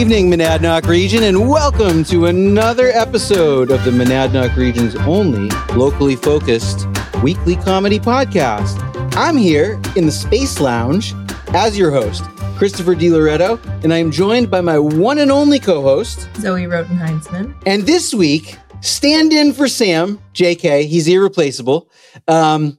Good 0.00 0.12
evening, 0.12 0.30
Monadnock 0.30 0.86
region, 0.86 1.24
and 1.24 1.46
welcome 1.50 2.04
to 2.04 2.24
another 2.24 2.88
episode 2.88 3.70
of 3.70 3.84
the 3.84 3.90
Monadnock 3.90 4.56
region's 4.56 4.96
only 4.96 5.50
locally 5.76 6.16
focused 6.16 6.86
weekly 7.22 7.54
comedy 7.54 7.98
podcast. 7.98 8.80
I'm 9.14 9.36
here 9.36 9.78
in 9.96 10.06
the 10.06 10.10
Space 10.10 10.58
Lounge 10.58 11.12
as 11.48 11.76
your 11.76 11.90
host, 11.90 12.24
Christopher 12.56 12.94
DiLoretto, 12.94 13.62
and 13.84 13.92
I'm 13.92 14.10
joined 14.10 14.50
by 14.50 14.62
my 14.62 14.78
one 14.78 15.18
and 15.18 15.30
only 15.30 15.58
co 15.58 15.82
host, 15.82 16.30
Zoe 16.36 16.62
Rotenheinsman. 16.62 17.54
And 17.66 17.82
this 17.82 18.14
week, 18.14 18.56
stand 18.80 19.34
in 19.34 19.52
for 19.52 19.68
Sam, 19.68 20.18
JK, 20.32 20.86
he's 20.86 21.08
irreplaceable. 21.08 21.90
Um, 22.26 22.78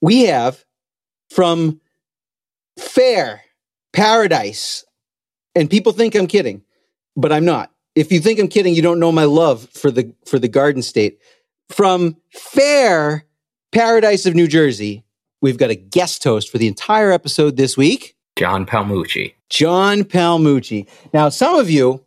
we 0.00 0.22
have 0.22 0.64
from 1.28 1.82
Fair 2.78 3.42
Paradise, 3.92 4.83
and 5.54 5.70
people 5.70 5.92
think 5.92 6.14
I'm 6.14 6.26
kidding, 6.26 6.62
but 7.16 7.32
I'm 7.32 7.44
not. 7.44 7.70
If 7.94 8.10
you 8.10 8.20
think 8.20 8.38
I'm 8.38 8.48
kidding, 8.48 8.74
you 8.74 8.82
don't 8.82 8.98
know 8.98 9.12
my 9.12 9.24
love 9.24 9.68
for 9.70 9.90
the 9.90 10.12
for 10.26 10.38
the 10.38 10.48
Garden 10.48 10.82
State. 10.82 11.18
From 11.68 12.16
Fair 12.32 13.24
Paradise 13.72 14.26
of 14.26 14.34
New 14.34 14.48
Jersey, 14.48 15.04
we've 15.40 15.58
got 15.58 15.70
a 15.70 15.76
guest 15.76 16.24
host 16.24 16.50
for 16.50 16.58
the 16.58 16.66
entire 16.66 17.12
episode 17.12 17.56
this 17.56 17.76
week. 17.76 18.16
John 18.36 18.66
Palmucci. 18.66 19.34
John 19.48 20.02
Palmucci. 20.02 20.88
Now, 21.12 21.28
some 21.28 21.54
of 21.54 21.70
you 21.70 22.04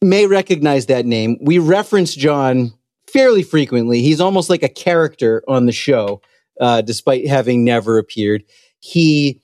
may 0.00 0.26
recognize 0.26 0.86
that 0.86 1.04
name. 1.04 1.36
We 1.42 1.58
reference 1.58 2.14
John 2.14 2.72
fairly 3.06 3.42
frequently. 3.42 4.00
He's 4.00 4.20
almost 4.20 4.48
like 4.48 4.62
a 4.62 4.68
character 4.68 5.42
on 5.46 5.66
the 5.66 5.72
show, 5.72 6.22
uh, 6.58 6.80
despite 6.80 7.28
having 7.28 7.64
never 7.64 7.98
appeared. 7.98 8.44
He 8.80 9.41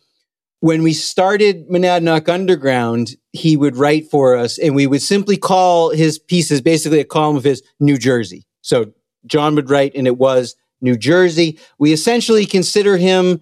when 0.61 0.83
we 0.83 0.93
started 0.93 1.69
Monadnock 1.69 2.29
Underground, 2.29 3.17
he 3.33 3.57
would 3.57 3.77
write 3.77 4.11
for 4.11 4.37
us 4.37 4.59
and 4.59 4.75
we 4.75 4.87
would 4.87 5.03
simply 5.03 5.37
call 5.37 5.91
his 5.91 6.19
pieces 6.19 6.61
basically 6.61 7.01
a 7.01 7.05
column 7.05 7.37
of 7.37 7.45
his 7.45 7.63
New 7.79 7.97
Jersey. 7.97 8.47
So 8.63 8.93
John 9.27 9.55
would 9.55 9.71
write 9.71 9.93
and 9.95 10.07
it 10.07 10.19
was 10.19 10.57
New 10.81 10.97
Jersey. 10.97 11.59
We 11.79 11.93
essentially 11.93 12.45
consider 12.45 12.97
him 12.97 13.41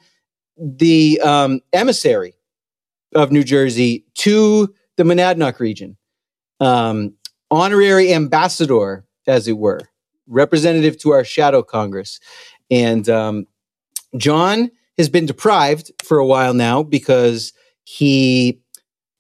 the 0.59 1.21
um, 1.23 1.61
emissary 1.73 2.35
of 3.15 3.33
New 3.33 3.45
Jersey 3.45 4.05
to 4.17 4.75
the 4.97 5.05
Monadnock 5.05 5.59
region, 5.59 5.97
um, 6.61 7.15
honorary 7.51 8.13
ambassador, 8.13 9.05
as 9.27 9.49
it 9.49 9.59
were, 9.59 9.81
representative 10.27 10.99
to 10.99 11.11
our 11.11 11.25
shadow 11.25 11.63
Congress. 11.63 12.21
And 12.71 13.09
um, 13.09 13.47
John 14.17 14.71
has 14.99 15.09
been 15.09 15.27
deprived 15.27 15.91
for 16.03 16.19
a 16.19 16.27
while 16.27 16.55
now 16.55 16.83
because 16.83 17.53
he 17.85 18.61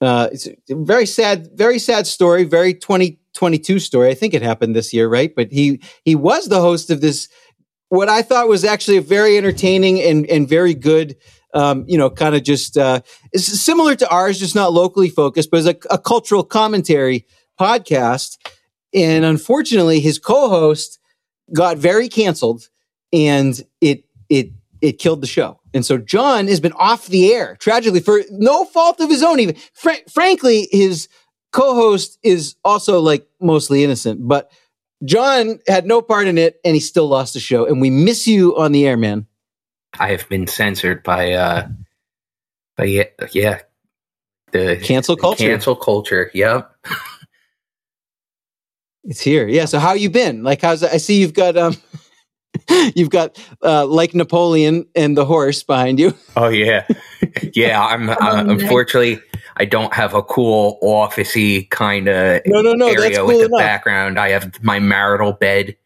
uh, 0.01 0.29
it's 0.31 0.47
a 0.47 0.55
very 0.71 1.07
sad, 1.07 1.49
very 1.55 1.79
sad 1.79 2.07
story, 2.07 2.45
very 2.45 2.75
2022 2.75 3.79
story. 3.79 4.11
I 4.11 4.15
think 4.15 4.35
it 4.35 4.43
happened 4.43 4.77
this 4.77 4.93
year, 4.93 5.09
right? 5.09 5.35
But 5.35 5.51
he 5.53 5.81
he 6.05 6.15
was 6.15 6.49
the 6.49 6.61
host 6.61 6.91
of 6.91 7.01
this, 7.01 7.29
what 7.89 8.09
I 8.09 8.23
thought 8.23 8.49
was 8.49 8.65
actually 8.65 8.99
a 8.99 9.03
very 9.03 9.39
entertaining 9.39 10.01
and 10.01 10.27
and 10.27 10.49
very 10.49 10.75
good, 10.75 11.17
um, 11.55 11.85
you 11.89 11.97
know, 11.97 12.11
kind 12.11 12.35
of 12.35 12.43
just 12.43 12.77
uh, 12.77 13.01
similar 13.35 13.95
to 13.97 14.09
ours, 14.11 14.39
just 14.39 14.55
not 14.55 14.73
locally 14.73 15.09
focused, 15.09 15.51
but 15.51 15.65
it's 15.65 15.87
a, 15.87 15.95
a 15.95 15.99
cultural 15.99 16.45
commentary 16.45 17.27
podcast. 17.59 18.37
And 18.93 19.25
unfortunately, 19.25 20.01
his 20.01 20.19
co-host 20.19 20.99
got 21.55 21.79
very 21.79 22.09
canceled, 22.09 22.69
and 23.15 23.59
it 23.81 24.05
it 24.29 24.51
it 24.83 24.99
killed 24.99 25.23
the 25.23 25.27
show. 25.27 25.61
And 25.77 25.85
so 25.85 25.99
John 25.99 26.49
has 26.49 26.59
been 26.59 26.73
off 26.73 27.07
the 27.07 27.33
air 27.33 27.57
tragically 27.61 28.01
for 28.01 28.23
no 28.31 28.65
fault 28.65 28.99
of 29.01 29.11
his 29.11 29.23
own. 29.23 29.41
Even 29.41 29.57
Fr- 29.75 29.91
frankly, 30.11 30.69
his 30.73 31.09
co-host 31.53 32.19
is 32.23 32.57
also 32.65 33.01
like 33.01 33.29
mostly 33.41 33.85
innocent, 33.85 34.27
but 34.27 34.51
John 35.05 35.61
had 35.69 35.87
no 35.87 36.01
part 36.01 36.29
in 36.29 36.39
it 36.39 36.59
and 36.65 36.75
he 36.75 36.81
still 36.81 37.07
lost 37.07 37.35
the 37.35 37.41
show. 37.41 37.67
And 37.67 37.81
we 37.81 37.91
miss 37.91 38.27
you 38.27 38.57
on 38.57 38.73
the 38.73 38.87
air, 38.87 38.97
man. 38.97 39.27
I 39.99 40.09
have 40.09 40.27
been 40.31 40.47
censored 40.47 41.03
by, 41.03 41.33
uh, 41.33 41.69
by 42.77 42.85
yeah, 42.85 43.05
yeah, 43.33 43.61
the 44.53 44.81
cancel 44.83 45.17
culture. 45.17 45.45
Cancel 45.45 45.77
culture. 45.77 46.31
Yep. 46.33 46.75
it's 49.05 49.21
here. 49.21 49.47
Yeah. 49.47 49.67
So 49.67 49.79
how 49.79 49.93
you 49.93 50.09
been? 50.09 50.43
Like, 50.43 50.63
how's 50.63 50.83
I 50.83 50.97
see 50.97 51.21
you've 51.21 51.35
got 51.35 51.59
um. 51.59 51.77
You've 52.95 53.11
got 53.11 53.39
uh, 53.63 53.87
like 53.87 54.15
Napoleon 54.15 54.87
and 54.95 55.17
the 55.17 55.25
horse 55.25 55.63
behind 55.63 55.99
you. 55.99 56.15
Oh 56.39 56.49
yeah, 56.49 56.87
yeah. 57.55 57.83
I'm 57.83 58.11
uh, 58.11 58.17
unfortunately 58.21 59.23
I 59.57 59.65
don't 59.65 59.95
have 59.95 60.13
a 60.13 60.23
cool 60.23 60.79
officey 60.83 61.69
kind 61.71 62.09
of 62.09 62.43
no, 62.45 62.61
no, 62.61 62.75
no, 62.75 62.89
area 62.89 63.19
cool 63.19 63.29
with 63.29 63.37
enough. 63.37 63.51
the 63.53 63.57
background. 63.57 64.21
I 64.21 64.29
have 64.31 64.63
my 64.63 64.79
marital 64.79 65.33
bed 65.33 65.77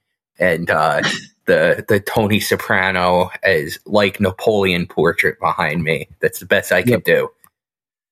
and 0.41 0.69
uh, 0.71 1.03
the 1.47 1.85
the 1.87 2.01
Tony 2.01 2.41
Soprano 2.41 3.31
as 3.45 3.79
like 3.87 4.21
Napoleon 4.21 4.87
portrait 4.87 5.39
behind 5.39 5.85
me. 5.85 6.09
That's 6.21 6.41
the 6.41 6.47
best 6.47 6.73
I 6.73 6.83
can 6.83 6.93
yep. 6.93 7.05
do. 7.05 7.29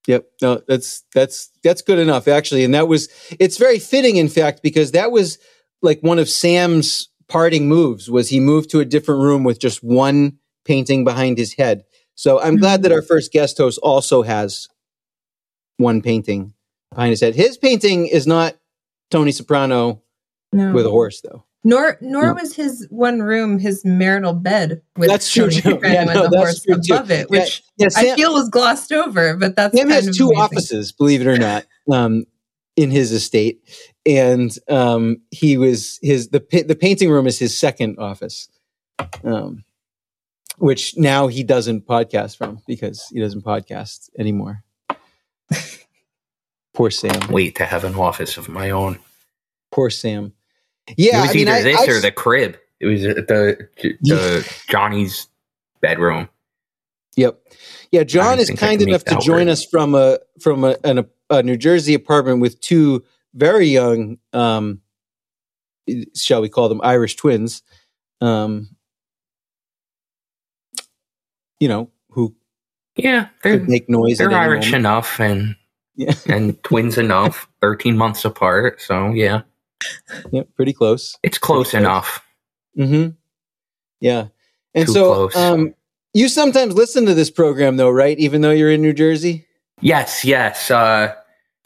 Yep. 0.06 0.26
No, 0.40 0.62
that's 0.68 1.02
that's 1.12 1.50
that's 1.64 1.82
good 1.82 1.98
enough 1.98 2.28
actually. 2.28 2.62
And 2.62 2.74
that 2.74 2.86
was 2.86 3.08
it's 3.40 3.58
very 3.58 3.78
fitting 3.78 4.16
in 4.16 4.28
fact 4.28 4.62
because 4.62 4.92
that 4.92 5.10
was 5.10 5.38
like 5.82 6.00
one 6.02 6.18
of 6.18 6.28
Sam's 6.28 7.08
parting 7.28 7.68
moves 7.68 8.10
was 8.10 8.28
he 8.28 8.40
moved 8.40 8.70
to 8.70 8.80
a 8.80 8.84
different 8.84 9.20
room 9.22 9.44
with 9.44 9.60
just 9.60 9.82
one 9.82 10.38
painting 10.64 11.04
behind 11.04 11.38
his 11.38 11.54
head. 11.54 11.84
So 12.14 12.40
I'm 12.40 12.56
glad 12.56 12.82
that 12.82 12.92
our 12.92 13.02
first 13.02 13.32
guest 13.32 13.58
host 13.58 13.78
also 13.82 14.22
has 14.22 14.68
one 15.76 16.02
painting 16.02 16.52
behind 16.90 17.10
his 17.10 17.20
head. 17.20 17.34
His 17.34 17.56
painting 17.56 18.06
is 18.06 18.26
not 18.26 18.56
Tony 19.10 19.32
Soprano 19.32 20.02
no. 20.52 20.72
with 20.72 20.86
a 20.86 20.90
horse, 20.90 21.20
though. 21.20 21.44
Nor 21.64 21.98
nor 22.00 22.26
no. 22.26 22.34
was 22.34 22.54
his 22.54 22.86
one 22.88 23.20
room 23.20 23.58
his 23.58 23.84
marital 23.84 24.32
bed 24.32 24.80
with 24.96 25.10
that's 25.10 25.32
Tony 25.32 25.60
true 25.60 25.72
Soprano 25.72 25.94
yeah, 25.94 26.04
no, 26.04 26.24
and 26.24 26.32
the 26.32 26.38
horse 26.38 26.64
above 26.68 27.08
too. 27.08 27.14
it, 27.14 27.30
which 27.30 27.62
yeah, 27.76 27.84
yeah, 27.84 27.88
Sam, 27.88 28.12
I 28.12 28.16
feel 28.16 28.32
was 28.32 28.48
glossed 28.48 28.92
over. 28.92 29.36
But 29.36 29.56
that's 29.56 29.76
Sam 29.76 29.90
has 29.90 30.16
two 30.16 30.26
amazing. 30.26 30.42
offices, 30.42 30.92
believe 30.92 31.20
it 31.20 31.26
or 31.26 31.36
not, 31.36 31.66
um, 31.90 32.26
in 32.76 32.90
his 32.90 33.10
estate, 33.10 33.60
and 34.06 34.56
um, 34.68 35.20
he 35.30 35.58
was 35.58 35.98
his 36.02 36.28
the 36.28 36.40
the 36.66 36.76
painting 36.76 37.10
room 37.10 37.26
is 37.26 37.38
his 37.38 37.58
second 37.58 37.98
office. 37.98 38.48
Um, 39.22 39.64
which 40.58 40.96
now 40.96 41.28
he 41.28 41.42
doesn't 41.42 41.86
podcast 41.86 42.36
from 42.36 42.60
because 42.66 43.06
he 43.12 43.20
doesn't 43.20 43.44
podcast 43.44 44.10
anymore. 44.18 44.64
Poor 46.74 46.90
Sam. 46.90 47.20
Wait 47.30 47.54
to 47.56 47.64
have 47.64 47.84
an 47.84 47.94
office 47.94 48.36
of 48.36 48.48
my 48.48 48.70
own. 48.70 48.98
Poor 49.70 49.90
Sam. 49.90 50.32
Yeah, 50.96 51.18
it 51.18 51.22
was 51.22 51.30
I 51.30 51.38
either 51.38 51.52
I, 51.52 51.62
this 51.62 51.88
I, 51.88 51.92
or 51.92 52.00
the 52.00 52.12
crib. 52.12 52.56
It 52.80 52.86
was 52.86 53.02
the 53.02 53.68
the 54.02 54.54
Johnny's 54.68 55.28
bedroom. 55.80 56.28
Yep. 57.16 57.40
Yeah, 57.90 58.04
John 58.04 58.38
is 58.38 58.50
kind 58.50 58.80
enough 58.80 59.04
to 59.04 59.18
join 59.18 59.48
us 59.48 59.64
from 59.64 59.94
a 59.94 60.18
from 60.40 60.62
a, 60.62 60.76
an, 60.84 61.04
a 61.30 61.42
New 61.42 61.56
Jersey 61.56 61.94
apartment 61.94 62.40
with 62.40 62.60
two 62.60 63.04
very 63.38 63.66
young, 63.66 64.18
um, 64.32 64.80
shall 66.14 66.42
we 66.42 66.48
call 66.48 66.68
them 66.68 66.80
Irish 66.82 67.16
twins, 67.16 67.62
um, 68.20 68.68
you 71.60 71.68
know, 71.68 71.90
who 72.10 72.34
yeah, 72.96 73.28
they 73.42 73.58
make 73.58 73.88
noise. 73.88 74.18
They're 74.18 74.32
Irish 74.32 74.66
moment. 74.66 74.80
enough 74.80 75.20
and 75.20 75.56
yeah. 75.96 76.14
and 76.26 76.62
twins 76.64 76.98
enough, 76.98 77.48
thirteen 77.60 77.96
months 77.96 78.24
apart. 78.24 78.80
So 78.80 79.10
yeah, 79.10 79.42
yeah, 80.30 80.42
pretty 80.56 80.72
close. 80.72 81.16
It's 81.22 81.38
close 81.38 81.70
pretty 81.70 81.84
enough. 81.84 82.24
Mm-hmm. 82.76 83.10
Yeah, 84.00 84.28
and 84.74 84.86
Too 84.86 84.92
so 84.92 85.28
close. 85.28 85.36
um, 85.36 85.74
you 86.12 86.28
sometimes 86.28 86.74
listen 86.74 87.06
to 87.06 87.14
this 87.14 87.30
program, 87.30 87.76
though, 87.76 87.90
right? 87.90 88.18
Even 88.18 88.40
though 88.40 88.50
you're 88.50 88.72
in 88.72 88.82
New 88.82 88.92
Jersey. 88.92 89.46
Yes, 89.80 90.24
yes. 90.24 90.70
Uh, 90.70 91.14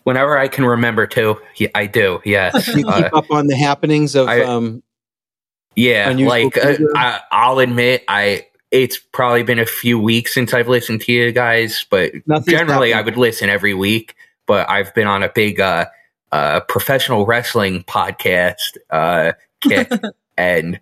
whenever 0.04 0.38
I 0.38 0.48
can 0.48 0.64
remember 0.64 1.06
to, 1.08 1.40
I 1.74 1.86
do. 1.86 2.20
Yes. 2.24 2.68
you 2.74 2.84
keep 2.84 2.86
uh, 2.86 3.10
up 3.12 3.30
on 3.30 3.46
the 3.46 3.56
happenings 3.56 4.14
of. 4.14 4.28
I, 4.28 4.42
um, 4.42 4.82
yeah, 5.74 6.10
like 6.10 6.56
uh. 6.56 6.76
I, 6.94 7.20
I'll 7.30 7.58
admit, 7.58 8.04
I 8.06 8.46
it's 8.72 8.98
probably 8.98 9.42
been 9.42 9.58
a 9.58 9.66
few 9.66 9.98
weeks 9.98 10.34
since 10.34 10.54
I've 10.54 10.68
listened 10.68 11.02
to 11.02 11.12
you 11.12 11.30
guys, 11.30 11.86
but 11.90 12.12
Nothing's 12.26 12.46
generally 12.46 12.94
I 12.94 13.02
would 13.02 13.18
listen 13.18 13.48
every 13.48 13.74
week. 13.74 14.16
But 14.46 14.68
I've 14.68 14.92
been 14.94 15.06
on 15.06 15.22
a 15.22 15.28
big 15.28 15.60
uh, 15.60 15.86
uh, 16.32 16.60
professional 16.60 17.26
wrestling 17.26 17.84
podcast 17.84 18.76
uh, 18.90 19.32
kick, 19.60 19.90
and 20.36 20.80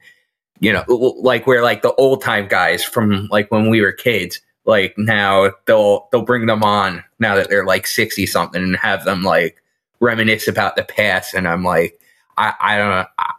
you 0.61 0.73
know, 0.73 0.85
like 1.21 1.47
we're 1.47 1.63
like 1.63 1.83
the 1.83 1.93
old 1.95 2.23
time 2.23 2.49
guys 2.49 2.83
from 2.83 3.29
like 3.31 3.51
when 3.51 3.69
we 3.69 3.81
were 3.81 3.93
kids. 3.93 4.41
Like 4.71 4.95
now 4.97 5.51
they'll 5.67 6.09
they'll 6.13 6.23
bring 6.23 6.47
them 6.47 6.63
on 6.63 7.03
now 7.19 7.35
that 7.35 7.51
they're 7.51 7.67
like 7.67 7.89
sixty 7.89 8.25
something 8.25 8.63
and 8.63 8.77
have 8.77 9.05
them 9.05 9.25
like 9.25 9.61
reminisce 9.99 10.47
about 10.47 10.77
the 10.77 10.85
past. 10.85 11.35
And 11.35 11.49
I'm 11.49 11.65
like, 11.65 12.01
I 12.39 12.55
I 12.61 12.79
don't 12.79 12.91
know, 12.91 13.07
I, 13.19 13.33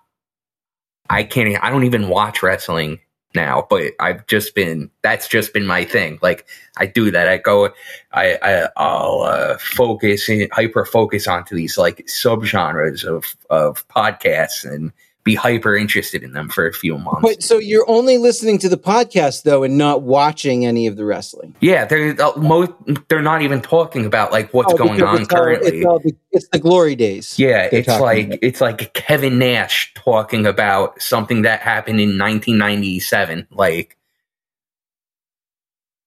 I 1.09 1.23
can't. 1.23 1.63
I 1.63 1.69
don't 1.69 1.85
even 1.85 2.09
watch 2.09 2.43
wrestling 2.43 2.99
now, 3.33 3.65
but 3.69 3.93
I've 3.97 4.27
just 4.27 4.55
been 4.55 4.91
that's 5.03 5.29
just 5.29 5.53
been 5.53 5.65
my 5.65 5.85
thing. 5.85 6.19
Like 6.21 6.45
I 6.75 6.85
do 6.85 7.11
that. 7.11 7.29
I 7.29 7.37
go, 7.37 7.69
I, 8.11 8.37
I 8.41 8.67
I'll 8.75 9.21
uh, 9.21 9.57
focus 9.57 10.29
hyper 10.51 10.85
focus 10.85 11.27
onto 11.27 11.55
these 11.55 11.77
like 11.77 12.05
subgenres 12.07 13.05
of 13.05 13.37
of 13.49 13.87
podcasts 13.87 14.65
and 14.69 14.91
be 15.31 15.35
hyper 15.35 15.75
interested 15.77 16.23
in 16.23 16.33
them 16.33 16.49
for 16.49 16.67
a 16.67 16.73
few 16.73 16.97
months. 16.97 17.19
But 17.21 17.43
so 17.43 17.57
you're 17.57 17.89
only 17.89 18.17
listening 18.17 18.57
to 18.59 18.69
the 18.69 18.77
podcast 18.77 19.43
though, 19.43 19.63
and 19.63 19.77
not 19.77 20.01
watching 20.01 20.65
any 20.65 20.87
of 20.87 20.95
the 20.97 21.05
wrestling. 21.05 21.55
Yeah, 21.61 21.85
they're 21.85 22.15
uh, 22.21 22.33
most 22.37 22.71
they're 23.07 23.21
not 23.21 23.41
even 23.41 23.61
talking 23.61 24.05
about 24.05 24.31
like 24.31 24.53
what's 24.53 24.73
Oh, 24.73 24.77
going 24.77 25.01
on 25.01 25.21
it's 25.21 25.33
all- 25.33 25.39
currently. 25.39 25.77
it's, 25.77 25.85
all 25.85 25.99
the, 25.99 26.15
it's 26.31 26.47
the 26.49 26.59
glory 26.59 26.95
days. 26.95 27.37
yeah, 27.39 27.69
it's 27.71 27.87
like 27.87 28.27
about. 28.27 28.39
it's 28.41 28.61
like 28.61 28.93
Kevin 28.93 29.39
Nash 29.39 29.93
talking 29.95 30.45
about 30.45 31.01
something 31.01 31.43
that 31.43 31.61
happened 31.61 31.99
in 31.99 32.17
1997, 32.17 33.47
like 33.51 33.97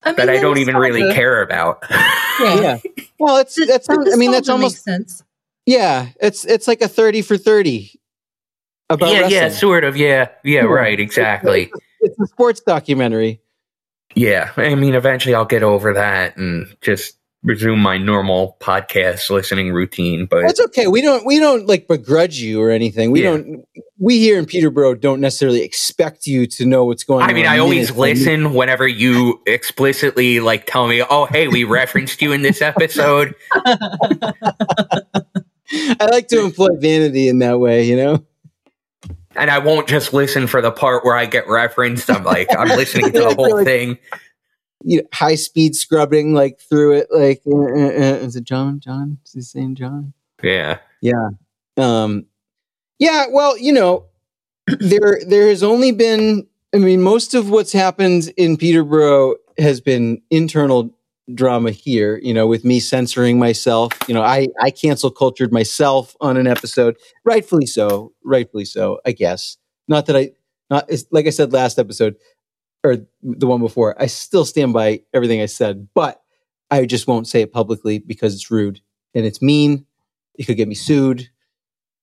I 0.02 0.10
mean, 0.10 0.16
that 0.16 0.28
I 0.28 0.38
don't 0.40 0.58
even 0.58 0.76
really 0.76 1.00
nostalgia- 1.00 1.16
care 1.16 1.42
about. 1.42 1.84
Yeah. 2.40 2.60
yeah. 2.60 2.78
Well, 3.20 3.36
it's 3.38 3.54
The- 3.54 3.64
that's 3.66 3.86
I 3.88 4.16
mean 4.16 4.32
that's 4.32 4.48
almost 4.48 4.82
sense. 4.82 5.22
yeah. 5.66 6.08
It's 6.20 6.44
it's 6.44 6.66
like 6.66 6.82
a 6.82 6.88
thirty 6.88 7.22
for 7.22 7.38
thirty 7.38 8.00
about 8.90 9.12
yeah, 9.12 9.28
yeah, 9.28 9.48
sort 9.48 9.84
of. 9.84 9.96
Yeah, 9.96 10.28
yeah, 10.44 10.60
right, 10.60 10.98
exactly. 10.98 11.70
It's 12.00 12.19
a 12.20 12.26
sports 12.26 12.60
documentary. 12.60 13.40
Yeah, 14.14 14.52
I 14.56 14.75
mean, 14.75 14.94
eventually 14.94 15.34
I'll 15.34 15.44
get 15.44 15.62
over 15.62 15.94
that 15.94 16.36
and 16.36 16.66
just 16.81 17.16
resume 17.42 17.78
my 17.78 17.98
normal 17.98 18.56
podcast 18.60 19.28
listening 19.28 19.70
routine. 19.72 20.26
But 20.26 20.42
That's 20.42 20.60
okay. 20.60 20.86
We 20.86 21.02
don't 21.02 21.26
we 21.26 21.38
don't 21.38 21.66
like 21.66 21.88
begrudge 21.88 22.38
you 22.38 22.60
or 22.62 22.70
anything. 22.70 23.10
We 23.10 23.22
Yeah. 23.22 23.32
don't. 23.32 23.64
We 23.98 24.19
here 24.19 24.38
in 24.38 24.46
Peterborough 24.46 24.94
don't 24.96 25.20
necessarily 25.20 25.62
expect 25.62 26.26
you 26.26 26.46
to 26.48 26.66
know 26.66 26.84
what's 26.84 27.04
going 27.04 27.22
on. 27.22 27.31
I 27.31 27.32
mean, 27.32 27.46
I 27.46 27.58
always 27.58 27.90
minute 27.90 27.96
by 27.96 28.06
minute. 28.06 28.19
listen 28.19 28.54
whenever 28.54 28.86
you 28.88 29.40
explicitly 29.46 30.40
like 30.40 30.66
tell 30.66 30.86
me, 30.88 31.02
"Oh, 31.08 31.26
hey, 31.26 31.48
we 31.48 31.64
referenced 31.64 32.20
you 32.22 32.32
in 32.32 32.42
this 32.42 32.60
episode." 32.62 33.34
I 36.00 36.06
like 36.10 36.28
to 36.28 36.44
employ 36.44 36.69
vanity 36.78 37.28
in 37.28 37.38
that 37.40 37.58
way. 37.60 37.84
You 37.84 37.96
know. 37.96 38.26
And 39.36 39.50
I 39.50 39.58
won't 39.58 39.88
just 39.88 40.12
listen 40.12 40.46
for 40.46 40.60
the 40.62 40.70
part 40.72 41.04
where 41.04 41.16
I 41.16 41.26
get 41.26 41.48
referenced. 41.48 42.10
I'm 42.10 42.25
like, 42.25 42.48
I'm 42.56 42.69
listening 42.69 43.12
to 43.12 43.19
the 43.20 43.34
whole 43.36 43.56
Like- 43.56 43.64
thing. 43.66 43.98
you 44.84 44.98
know, 44.98 45.08
high 45.12 45.34
speed 45.34 45.75
scrubbing 45.76 46.34
like 46.34 46.58
through 46.60 46.92
it. 46.98 47.08
Like, 47.10 47.42
uh, 47.46 47.56
uh, 47.56 47.62
uh, 47.62 48.19
is 48.22 48.36
it 48.36 48.44
John? 48.44 48.81
John? 48.81 49.19
Is 49.25 49.32
he 49.32 49.40
saying 49.42 49.76
John? 49.76 50.12
Yeah, 50.42 50.78
Yeah. 51.00 51.31
Um, 51.76 52.26
yeah. 52.98 53.26
Well, 53.31 53.56
you 53.58 53.72
know, 53.72 54.06
there 54.81 55.20
there 55.26 55.48
has 55.48 55.62
only 55.62 55.90
been. 55.92 56.46
I 56.75 56.78
mean, 56.78 57.02
most 57.02 57.34
of 57.34 57.50
what's 57.50 57.72
happened 57.72 58.32
in 58.36 58.56
Peterborough 58.56 59.36
has 59.58 59.81
been 59.81 60.20
internal 60.31 60.92
drama 61.32 61.70
here. 61.70 62.18
You 62.22 62.34
know, 62.34 62.46
with 62.46 62.64
me 62.64 62.80
censoring 62.80 63.38
myself. 63.38 63.92
You 64.08 64.14
know, 64.14 64.22
I 64.22 64.48
I 64.60 64.70
cancel 64.70 65.10
cultured 65.10 65.52
myself 65.52 66.16
on 66.20 66.36
an 66.36 66.46
episode, 66.46 66.96
rightfully 67.24 67.66
so. 67.66 68.12
Rightfully 68.24 68.64
so, 68.64 69.00
I 69.06 69.12
guess. 69.12 69.56
Not 69.88 70.06
that 70.06 70.16
I 70.16 70.30
not 70.70 70.90
like 71.10 71.26
I 71.26 71.30
said 71.30 71.52
last 71.52 71.78
episode 71.78 72.16
or 72.84 72.98
the 73.22 73.46
one 73.46 73.60
before. 73.60 74.00
I 74.00 74.06
still 74.06 74.44
stand 74.44 74.72
by 74.72 75.00
everything 75.14 75.40
I 75.40 75.46
said, 75.46 75.88
but 75.94 76.20
I 76.70 76.84
just 76.84 77.06
won't 77.06 77.26
say 77.26 77.40
it 77.40 77.52
publicly 77.52 77.98
because 77.98 78.34
it's 78.34 78.50
rude 78.50 78.80
and 79.14 79.24
it's 79.24 79.42
mean. 79.42 79.86
It 80.34 80.44
could 80.44 80.56
get 80.56 80.68
me 80.68 80.74
sued. 80.74 81.28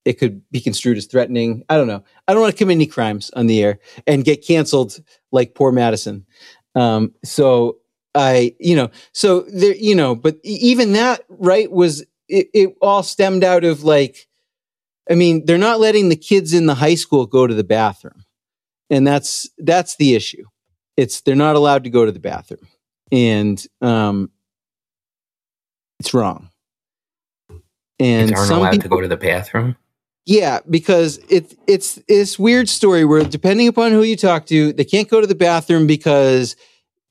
It 0.05 0.13
could 0.13 0.41
be 0.49 0.59
construed 0.59 0.97
as 0.97 1.05
threatening. 1.05 1.63
I 1.69 1.77
don't 1.77 1.87
know. 1.87 2.03
I 2.27 2.33
don't 2.33 2.41
want 2.41 2.53
to 2.53 2.57
commit 2.57 2.75
any 2.75 2.87
crimes 2.87 3.29
on 3.35 3.45
the 3.45 3.61
air 3.61 3.79
and 4.07 4.23
get 4.23 4.45
canceled 4.45 4.99
like 5.31 5.53
poor 5.53 5.71
Madison. 5.71 6.25
Um, 6.73 7.13
so 7.23 7.77
I, 8.13 8.55
you 8.59 8.75
know, 8.75 8.89
so 9.13 9.41
there, 9.41 9.75
you 9.75 9.95
know, 9.95 10.15
but 10.15 10.37
even 10.43 10.93
that, 10.93 11.23
right, 11.29 11.71
was 11.71 12.01
it, 12.27 12.49
it 12.53 12.75
all 12.81 13.03
stemmed 13.03 13.43
out 13.43 13.63
of 13.63 13.83
like, 13.83 14.27
I 15.09 15.15
mean, 15.15 15.45
they're 15.45 15.57
not 15.57 15.79
letting 15.79 16.09
the 16.09 16.15
kids 16.15 16.53
in 16.53 16.65
the 16.65 16.75
high 16.75 16.95
school 16.95 17.25
go 17.25 17.47
to 17.47 17.53
the 17.53 17.63
bathroom. 17.63 18.25
And 18.89 19.07
that's 19.07 19.49
that's 19.57 19.95
the 19.95 20.15
issue. 20.15 20.45
It's 20.97 21.21
they're 21.21 21.35
not 21.35 21.55
allowed 21.55 21.85
to 21.85 21.89
go 21.89 22.05
to 22.05 22.11
the 22.11 22.19
bathroom. 22.19 22.67
And 23.11 23.65
um 23.81 24.29
it's 25.99 26.13
wrong. 26.13 26.49
And 27.99 28.29
kids 28.29 28.39
aren't 28.39 28.47
some 28.49 28.59
allowed 28.59 28.71
people, 28.71 28.83
to 28.83 28.89
go 28.89 29.01
to 29.01 29.07
the 29.07 29.17
bathroom. 29.17 29.77
yeah, 30.25 30.59
because 30.69 31.19
it's 31.29 31.55
it's 31.67 31.95
this 32.07 32.37
weird 32.37 32.67
story 32.67 33.05
where 33.05 33.23
depending 33.23 33.67
upon 33.67 33.91
who 33.91 34.03
you 34.03 34.15
talk 34.17 34.45
to, 34.47 34.73
they 34.73 34.85
can't 34.85 35.09
go 35.09 35.21
to 35.21 35.27
the 35.27 35.35
bathroom 35.35 35.87
because 35.87 36.55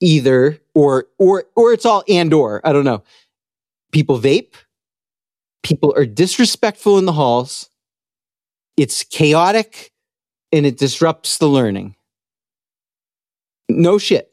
either 0.00 0.58
or 0.75 1.06
or 1.19 1.44
or 1.56 1.73
it's 1.73 1.87
all 1.87 2.02
and 2.08 2.32
or 2.32 2.61
I 2.67 2.73
don't 2.73 2.85
know. 2.85 3.02
People 3.93 4.19
vape. 4.19 4.55
People 5.62 5.93
are 5.97 6.06
disrespectful 6.06 6.99
in 6.99 7.05
the 7.05 7.12
halls. 7.12 7.69
It's 8.76 9.05
chaotic 9.05 9.93
and 10.52 10.64
it 10.64 10.79
disrupts 10.79 11.38
the 11.38 11.49
learning. 11.49 11.97
No 13.69 13.99
shit. 13.99 14.32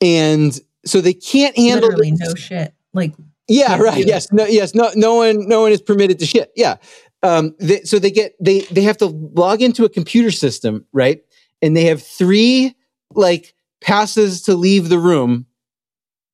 And 0.00 0.58
so 0.84 1.00
they 1.00 1.14
can't 1.14 1.56
handle 1.56 1.88
Literally 1.88 2.10
this- 2.12 2.28
no 2.28 2.34
shit. 2.34 2.74
Like 2.92 3.12
yeah, 3.48 3.78
right. 3.78 4.06
Yes, 4.06 4.32
no, 4.32 4.46
yes, 4.46 4.74
no, 4.74 4.90
no 4.94 5.16
one, 5.16 5.46
no 5.46 5.60
one 5.60 5.72
is 5.72 5.82
permitted 5.82 6.18
to 6.20 6.26
shit. 6.26 6.50
Yeah, 6.56 6.76
um, 7.22 7.54
they, 7.58 7.80
so 7.82 7.98
they 7.98 8.10
get 8.10 8.34
they 8.40 8.60
they 8.70 8.82
have 8.82 8.96
to 8.98 9.06
log 9.06 9.60
into 9.62 9.84
a 9.84 9.88
computer 9.88 10.30
system, 10.30 10.86
right? 10.92 11.20
And 11.60 11.76
they 11.76 11.84
have 11.84 12.02
three 12.02 12.74
like 13.14 13.53
passes 13.84 14.40
to 14.42 14.54
leave 14.54 14.88
the 14.88 14.98
room 14.98 15.44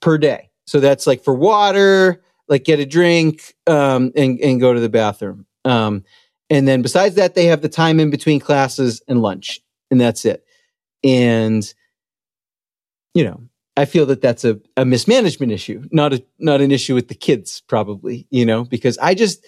per 0.01 0.17
day. 0.17 0.51
So 0.67 0.79
that's 0.79 1.07
like 1.07 1.25
for 1.25 1.35
water, 1.35 2.23
like 2.49 2.65
get 2.65 2.79
a 2.79 2.87
drink, 2.87 3.55
um, 3.67 4.13
and 4.17 4.39
and 4.41 4.61
go 4.61 4.73
to 4.73 4.81
the 4.81 4.89
bathroom. 4.89 5.47
Um, 5.65 6.05
and 6.49 6.67
then 6.67 6.81
besides 6.81 7.17
that, 7.17 7.35
they 7.35 7.47
have 7.47 7.61
the 7.61 7.69
time 7.69 7.99
in 7.99 8.09
between 8.09 8.39
classes 8.39 9.03
and 9.09 9.21
lunch, 9.21 9.61
and 9.91 10.01
that's 10.01 10.25
it. 10.25 10.45
And 11.03 11.73
you 13.15 13.25
know, 13.25 13.43
I 13.77 13.85
feel 13.85 14.07
that 14.07 14.21
that's 14.21 14.45
a, 14.45 14.61
a 14.77 14.85
mismanagement 14.85 15.51
issue, 15.51 15.83
not 15.91 16.13
a 16.13 16.25
not 16.39 16.61
an 16.61 16.71
issue 16.71 16.95
with 16.95 17.09
the 17.09 17.17
kids, 17.17 17.63
probably. 17.67 18.29
You 18.31 18.47
know, 18.47 18.65
because 18.65 18.97
I 18.99 19.15
just 19.15 19.45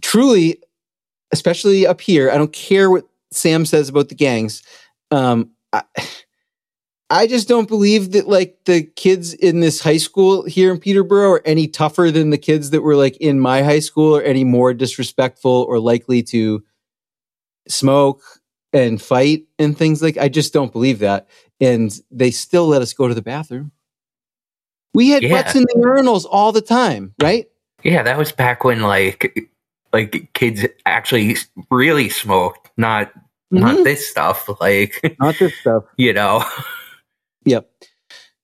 truly, 0.00 0.62
especially 1.32 1.86
up 1.86 2.00
here, 2.00 2.30
I 2.30 2.38
don't 2.38 2.52
care 2.52 2.90
what 2.90 3.04
Sam 3.30 3.66
says 3.66 3.90
about 3.90 4.08
the 4.08 4.14
gangs. 4.14 4.62
Um, 5.10 5.50
I, 5.74 5.82
I 7.08 7.26
just 7.28 7.46
don't 7.48 7.68
believe 7.68 8.12
that 8.12 8.28
like 8.28 8.58
the 8.64 8.82
kids 8.82 9.32
in 9.32 9.60
this 9.60 9.80
high 9.80 9.96
school 9.98 10.44
here 10.44 10.72
in 10.72 10.80
Peterborough 10.80 11.30
are 11.32 11.42
any 11.44 11.68
tougher 11.68 12.10
than 12.10 12.30
the 12.30 12.38
kids 12.38 12.70
that 12.70 12.82
were 12.82 12.96
like 12.96 13.16
in 13.18 13.38
my 13.38 13.62
high 13.62 13.78
school 13.78 14.16
or 14.16 14.22
any 14.22 14.42
more 14.42 14.74
disrespectful 14.74 15.66
or 15.68 15.78
likely 15.78 16.22
to 16.24 16.64
smoke 17.68 18.22
and 18.72 19.00
fight 19.00 19.44
and 19.58 19.78
things 19.78 20.02
like 20.02 20.16
I 20.18 20.28
just 20.28 20.52
don't 20.52 20.72
believe 20.72 20.98
that. 20.98 21.28
And 21.60 21.96
they 22.10 22.32
still 22.32 22.66
let 22.66 22.82
us 22.82 22.92
go 22.92 23.06
to 23.06 23.14
the 23.14 23.22
bathroom. 23.22 23.70
We 24.92 25.10
had 25.10 25.22
Yeah. 25.22 25.42
butts 25.42 25.54
in 25.54 25.62
the 25.62 25.74
urinals 25.78 26.26
all 26.28 26.50
the 26.52 26.60
time, 26.60 27.14
right? 27.22 27.46
Yeah, 27.84 28.02
that 28.02 28.18
was 28.18 28.32
back 28.32 28.64
when 28.64 28.82
like 28.82 29.48
like 29.92 30.28
kids 30.34 30.66
actually 30.86 31.36
really 31.70 32.08
smoked, 32.08 32.70
not 32.76 33.12
not 33.52 33.76
Mhm. 33.76 33.84
this 33.84 34.08
stuff. 34.10 34.48
Like 34.60 35.16
Not 35.20 35.38
this 35.38 35.54
stuff. 35.60 35.84
you 35.96 36.12
know, 36.12 36.44
Yep. 37.46 37.70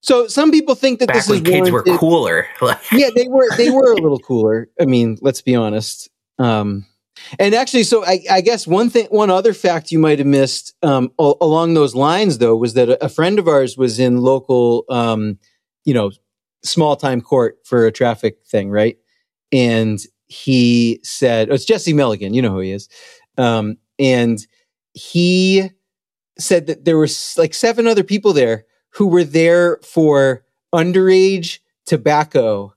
So 0.00 0.26
some 0.26 0.50
people 0.50 0.74
think 0.74 0.98
that 0.98 1.08
back 1.08 1.16
this 1.16 1.28
when 1.28 1.46
is 1.46 1.52
kids 1.52 1.70
were 1.70 1.82
cooler. 1.82 2.48
Yeah, 2.92 3.10
they 3.14 3.28
were 3.28 3.48
they 3.56 3.70
were 3.70 3.92
a 3.92 3.96
little 3.96 4.18
cooler. 4.18 4.68
I 4.80 4.84
mean, 4.84 5.18
let's 5.20 5.42
be 5.42 5.54
honest. 5.54 6.10
Um, 6.38 6.86
and 7.38 7.54
actually, 7.54 7.84
so 7.84 8.04
I, 8.04 8.20
I 8.30 8.40
guess 8.40 8.66
one 8.66 8.90
thing, 8.90 9.06
one 9.10 9.30
other 9.30 9.54
fact 9.54 9.92
you 9.92 9.98
might 9.98 10.18
have 10.18 10.26
missed 10.26 10.74
um, 10.82 11.12
a- 11.20 11.34
along 11.40 11.74
those 11.74 11.94
lines, 11.94 12.38
though, 12.38 12.56
was 12.56 12.74
that 12.74 12.88
a, 12.88 13.04
a 13.04 13.08
friend 13.08 13.38
of 13.38 13.46
ours 13.46 13.76
was 13.76 14.00
in 14.00 14.18
local, 14.18 14.84
um, 14.88 15.38
you 15.84 15.94
know, 15.94 16.10
small 16.64 16.96
time 16.96 17.20
court 17.20 17.58
for 17.64 17.86
a 17.86 17.92
traffic 17.92 18.38
thing, 18.46 18.70
right? 18.70 18.96
And 19.52 20.00
he 20.26 20.98
said, 21.04 21.50
oh, 21.50 21.54
"It's 21.54 21.64
Jesse 21.64 21.92
Milligan. 21.92 22.34
You 22.34 22.42
know 22.42 22.50
who 22.50 22.60
he 22.60 22.72
is." 22.72 22.88
Um, 23.38 23.76
and 24.00 24.44
he 24.94 25.70
said 26.38 26.66
that 26.66 26.84
there 26.84 26.96
were 26.96 27.08
like 27.36 27.54
seven 27.54 27.86
other 27.86 28.02
people 28.02 28.32
there 28.32 28.64
who 28.92 29.06
were 29.06 29.24
there 29.24 29.78
for 29.82 30.44
underage 30.74 31.58
tobacco 31.86 32.72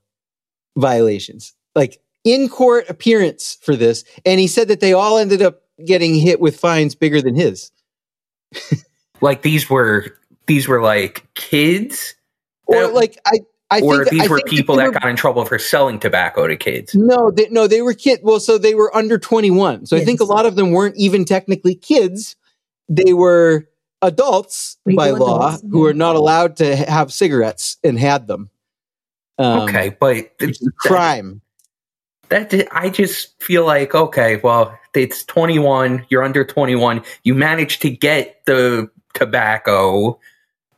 violations, 0.76 1.54
like 1.74 2.00
in 2.24 2.48
court 2.48 2.88
appearance 2.88 3.58
for 3.62 3.76
this. 3.76 4.04
And 4.24 4.40
he 4.40 4.46
said 4.46 4.68
that 4.68 4.80
they 4.80 4.92
all 4.92 5.18
ended 5.18 5.42
up 5.42 5.62
getting 5.86 6.14
hit 6.14 6.40
with 6.40 6.58
fines 6.58 6.94
bigger 6.94 7.20
than 7.22 7.34
his. 7.34 7.70
like 9.20 9.42
these 9.42 9.68
were 9.70 10.06
these 10.46 10.68
were 10.68 10.80
like 10.82 11.26
kids, 11.34 12.14
Or 12.66 12.82
That- 12.82 12.94
like 12.94 13.18
I, 13.26 13.38
I 13.70 13.80
or 13.80 14.04
think 14.04 14.10
these 14.10 14.22
I 14.22 14.28
were 14.28 14.36
think 14.38 14.50
people 14.50 14.76
that 14.76 14.86
were- 14.86 14.92
got 14.92 15.06
in 15.08 15.16
trouble 15.16 15.44
for 15.44 15.58
selling 15.58 15.98
tobacco 15.98 16.46
to 16.46 16.56
kids. 16.56 16.94
No, 16.94 17.30
they, 17.32 17.48
no, 17.50 17.66
they 17.66 17.82
were 17.82 17.94
kids. 17.94 18.20
Well, 18.22 18.38
so 18.40 18.58
they 18.58 18.74
were 18.74 18.94
under 18.96 19.18
21. 19.18 19.86
So 19.86 19.96
I 19.96 20.04
think 20.04 20.20
a 20.20 20.24
lot 20.24 20.46
of 20.46 20.54
them 20.54 20.70
weren't 20.70 20.96
even 20.96 21.24
technically 21.24 21.74
kids. 21.74 22.36
They 22.88 23.12
were 23.12 23.68
adults 24.02 24.78
Legal 24.84 24.96
by 24.96 25.10
law 25.10 25.48
adults, 25.48 25.64
who 25.70 25.84
are 25.84 25.94
not 25.94 26.16
allowed 26.16 26.56
to 26.56 26.76
have 26.76 27.12
cigarettes 27.12 27.76
and 27.82 27.98
had 27.98 28.26
them. 28.26 28.50
Um, 29.38 29.60
okay, 29.62 29.96
but 29.98 30.32
it's 30.40 30.66
a 30.66 30.70
crime. 30.72 31.40
that 32.28 32.50
di- 32.50 32.68
I 32.70 32.88
just 32.88 33.40
feel 33.42 33.64
like 33.64 33.94
okay, 33.94 34.36
well, 34.42 34.78
it's 34.94 35.24
21, 35.24 36.06
you're 36.08 36.22
under 36.22 36.44
21, 36.44 37.02
you 37.22 37.34
managed 37.34 37.82
to 37.82 37.90
get 37.90 38.44
the 38.46 38.90
tobacco, 39.14 40.18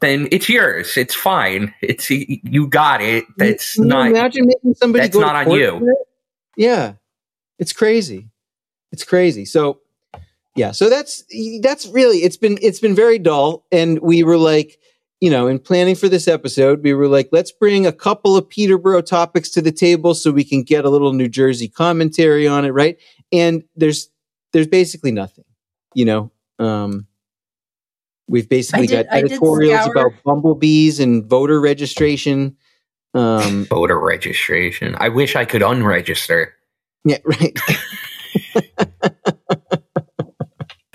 then 0.01 0.29
it's 0.31 0.49
yours. 0.49 0.97
It's 0.97 1.15
fine. 1.15 1.75
It's 1.81 2.11
you 2.11 2.67
got 2.69 3.01
it. 3.01 3.25
That's 3.37 3.75
Can 3.75 3.85
you 3.85 3.89
not 3.89 4.09
imagine 4.09 4.47
making 4.47 4.75
somebody 4.75 5.03
that's 5.03 5.15
go 5.15 5.21
to 5.21 5.27
not 5.27 5.37
on 5.37 5.45
court 5.47 5.61
you. 5.61 5.89
it? 5.89 6.09
Yeah, 6.57 6.95
it's 7.59 7.73
crazy. 7.73 8.29
It's 8.93 9.05
crazy. 9.05 9.45
So, 9.45 9.81
yeah. 10.59 10.73
So 10.73 10.91
that's 10.91 11.25
that's 11.63 11.87
really 11.87 12.19
it's 12.19 12.37
been 12.37 12.59
it's 12.61 12.81
been 12.81 12.95
very 12.95 13.19
dull, 13.19 13.65
and 13.71 14.01
we 14.01 14.25
were 14.25 14.37
like, 14.37 14.79
you 15.21 15.31
know, 15.31 15.47
in 15.47 15.59
planning 15.59 15.95
for 15.95 16.09
this 16.09 16.27
episode, 16.27 16.83
we 16.83 16.95
were 16.95 17.09
like, 17.09 17.29
let's 17.33 17.53
bring 17.53 17.87
a 17.87 17.93
couple 17.93 18.37
of 18.37 18.49
Peterborough 18.49 19.03
topics 19.03 19.51
to 19.51 19.63
the 19.63 19.73
table 19.73 20.15
so 20.15 20.31
we 20.33 20.45
can 20.45 20.63
get 20.63 20.85
a 20.85 20.91
little 20.91 21.13
New 21.13 21.29
Jersey 21.29 21.69
commentary 21.69 22.47
on 22.49 22.65
it, 22.65 22.71
right? 22.71 22.99
And 23.33 23.63
there's 23.77 24.11
there's 24.53 24.67
basically 24.67 25.13
nothing, 25.13 25.45
you 25.95 26.05
know. 26.05 26.33
Um, 26.59 27.07
we've 28.27 28.49
basically 28.49 28.89
did- 28.89 29.07
got 29.07 29.17
editorials 29.17 29.81
scour- 29.83 29.93
about 30.09 30.23
bumblebees 30.25 30.99
and 30.99 31.25
voter 31.25 31.61
registration. 31.61 32.57
Um, 33.15 33.65
voter 33.71 33.99
registration. 33.99 34.97
I 34.99 35.09
wish 35.09 35.37
I 35.37 35.45
could 35.45 35.63
unregister. 35.63 36.49
yeah, 37.05 37.19
right. 37.25 37.57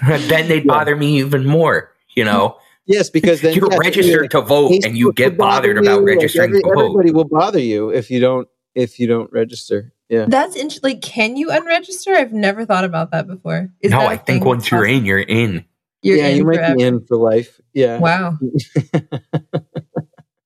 then 0.28 0.48
they'd 0.48 0.66
bother 0.68 0.96
me 0.96 1.20
even 1.20 1.46
more. 1.46 1.92
You 2.16 2.26
know, 2.26 2.58
Yes, 2.86 3.10
because 3.10 3.42
then 3.42 3.54
you're 3.56 3.72
yeah, 3.72 3.78
registered 3.78 4.30
to 4.32 4.42
vote, 4.42 4.84
and 4.84 4.98
you 4.98 5.14
get 5.14 5.38
bothered 5.38 5.78
about 5.78 6.02
you, 6.02 6.06
like, 6.06 6.18
registering 6.18 6.50
every- 6.50 6.62
to 6.64 6.68
vote. 6.70 6.80
Everybody 6.90 7.12
will 7.12 7.24
bother 7.26 7.60
you 7.60 7.90
if 7.90 8.12
you 8.12 8.20
don't 8.20 8.48
if 8.76 9.00
you 9.00 9.08
don't 9.08 9.32
register. 9.32 9.94
Yeah. 10.10 10.26
That's 10.28 10.56
interesting. 10.56 10.90
Like, 10.92 11.02
can 11.02 11.38
you 11.38 11.48
unregister? 11.48 12.14
I've 12.16 12.34
never 12.34 12.66
thought 12.66 12.84
about 12.84 13.12
that 13.12 13.26
before. 13.26 13.70
Is 13.82 13.92
No, 13.92 14.00
that 14.00 14.06
a 14.06 14.10
I 14.10 14.18
think 14.18 14.44
once 14.44 14.70
you're 14.70 14.82
possible? 14.82 14.98
in, 14.98 15.06
you're 15.06 15.20
in. 15.20 15.66
you're 16.02 16.18
yeah, 16.18 16.28
in 16.28 16.38
you 16.38 16.46
might 16.46 16.56
forever. 16.58 16.76
be 16.76 16.84
in 16.84 17.06
for 17.06 17.18
life. 17.18 17.60
Yeah. 17.74 18.00
Wow. 18.00 18.38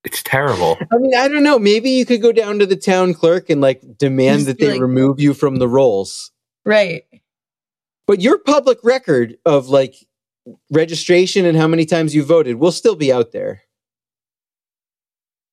It's 0.04 0.24
terrible. 0.24 0.78
I 0.90 0.98
mean, 1.00 1.14
I 1.18 1.28
don't 1.28 1.44
know. 1.44 1.60
Maybe 1.60 1.90
you 1.90 2.06
could 2.06 2.22
go 2.22 2.32
down 2.32 2.60
to 2.60 2.66
the 2.66 2.78
town 2.78 3.14
clerk 3.14 3.50
and 3.50 3.60
like 3.60 3.82
demand 3.98 4.38
Just 4.38 4.46
that 4.48 4.60
they 4.60 4.72
like- 4.72 4.80
remove 4.82 5.20
you 5.20 5.34
from 5.34 5.58
the 5.58 5.68
rolls. 5.68 6.32
Right. 6.64 7.04
But 8.08 8.22
your 8.22 8.40
public 8.40 8.80
record 8.84 9.38
of 9.46 9.68
like 9.70 9.96
registration 10.72 11.46
and 11.46 11.58
how 11.58 11.68
many 11.68 11.86
times 11.86 12.16
you 12.16 12.24
voted 12.24 12.56
will 12.56 12.72
still 12.72 12.96
be 12.96 13.12
out 13.12 13.32
there. 13.34 13.62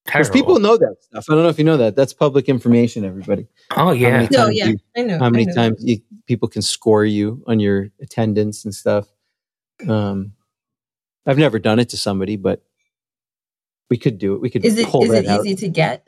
Because 0.07 0.29
people 0.29 0.59
know 0.59 0.77
that 0.77 0.97
stuff. 1.01 1.25
I 1.31 1.35
don't 1.35 1.43
know 1.43 1.49
if 1.49 1.59
you 1.59 1.65
know 1.65 1.79
that. 1.79 1.97
That's 1.97 2.13
public 2.13 2.49
information, 2.49 3.05
everybody. 3.05 3.49
oh 3.77 3.91
yeah. 3.93 4.11
many 4.19 4.29
No, 4.31 4.49
yeah. 4.49 4.67
you- 4.67 4.79
I 4.97 5.03
know. 5.03 5.19
how 5.19 5.31
many 5.31 5.47
know. 5.47 5.55
times 5.55 5.83
you, 5.83 5.99
people 6.27 6.47
can 6.47 6.61
score 6.63 7.05
you 7.07 7.43
on 7.47 7.59
your 7.59 7.89
attendance 8.01 8.65
and 8.67 8.75
stuff. 8.75 9.09
Um, 9.89 10.35
I've 11.27 11.39
never 11.39 11.59
done 11.59 11.79
it 11.79 11.89
to 11.89 11.97
somebody, 11.97 12.37
but 12.37 12.63
we 13.89 13.97
could 13.97 14.19
do 14.19 14.35
it. 14.35 14.43
We 14.43 14.51
could 14.51 14.65
Is 14.65 14.79
it 14.79 14.87
pull 14.89 15.05
is 15.05 15.11
that 15.11 15.25
it 15.25 15.31
out. 15.31 15.47
easy 15.47 15.57
to 15.57 15.69
get? 15.69 16.07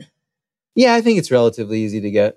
Yeah, 0.75 0.95
I 0.95 1.01
think 1.01 1.19
it's 1.19 1.31
relatively 1.31 1.81
easy 1.81 2.03
to 2.03 2.11
get. 2.11 2.37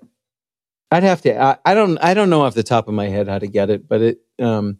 I'd 0.90 1.02
have 1.04 1.22
to. 1.22 1.40
I, 1.40 1.56
I 1.64 1.74
don't. 1.74 1.98
I 1.98 2.14
don't 2.14 2.30
know 2.30 2.42
off 2.42 2.54
the 2.54 2.62
top 2.62 2.88
of 2.88 2.94
my 2.94 3.08
head 3.08 3.28
how 3.28 3.38
to 3.38 3.46
get 3.46 3.70
it, 3.70 3.88
but 3.88 4.00
it. 4.00 4.18
Um, 4.40 4.78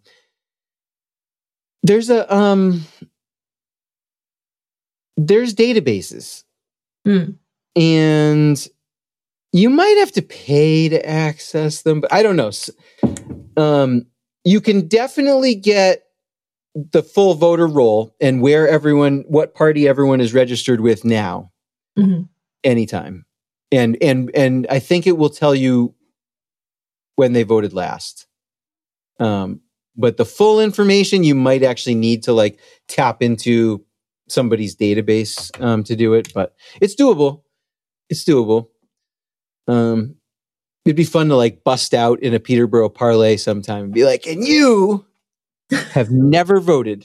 there's 1.83 2.11
a 2.11 2.33
um. 2.35 2.85
There's 5.17 5.55
databases, 5.55 6.45
Hmm. 7.05 7.33
and 7.77 8.69
you 9.53 9.69
might 9.69 9.97
have 9.99 10.13
to 10.13 10.23
pay 10.23 10.89
to 10.89 11.07
access 11.07 11.83
them, 11.83 12.01
but 12.01 12.13
I 12.13 12.23
don't 12.23 12.37
know. 12.37 12.51
Um, 13.57 14.07
you 14.45 14.61
can 14.61 14.89
definitely 14.89 15.55
get 15.55 16.05
the 16.75 17.03
full 17.03 17.35
voter 17.35 17.67
roll 17.67 18.15
and 18.21 18.41
where 18.41 18.67
everyone, 18.69 19.25
what 19.29 19.55
party 19.55 19.87
everyone 19.89 20.21
is 20.21 20.33
registered 20.33 20.81
with 20.81 21.05
now 21.05 21.51
Mhm. 21.99 22.29
anytime 22.63 23.27
and 23.73 23.99
and 24.01 24.31
and 24.35 24.67
i 24.71 24.79
think 24.79 25.07
it 25.07 25.19
will 25.19 25.29
tell 25.31 25.55
you 25.55 25.95
when 27.21 27.35
they 27.35 27.43
voted 27.45 27.73
last. 27.75 28.27
Um 29.19 29.61
but 29.97 30.17
the 30.17 30.25
full 30.25 30.61
information 30.61 31.23
you 31.25 31.35
might 31.35 31.63
actually 31.63 31.95
need 31.97 32.23
to 32.23 32.33
like 32.33 32.59
tap 32.89 33.23
into 33.23 33.85
somebody's 34.29 34.75
database 34.75 35.35
um 35.61 35.85
to 35.85 35.95
do 35.97 36.15
it 36.15 36.33
but 36.35 36.55
it's 36.81 36.97
doable. 36.97 37.43
It's 38.09 38.25
doable. 38.25 38.69
Um 39.69 40.17
it'd 40.87 40.97
be 40.97 41.05
fun 41.05 41.29
to 41.29 41.37
like 41.37 41.63
bust 41.65 41.93
out 41.95 42.21
in 42.21 42.33
a 42.35 42.41
peterborough 42.41 42.89
parlay 42.89 43.37
sometime 43.37 43.85
and 43.85 43.93
be 43.95 44.05
like 44.05 44.27
and 44.27 44.47
you 44.47 45.05
have 45.93 46.11
never 46.11 46.59
voted. 46.61 47.05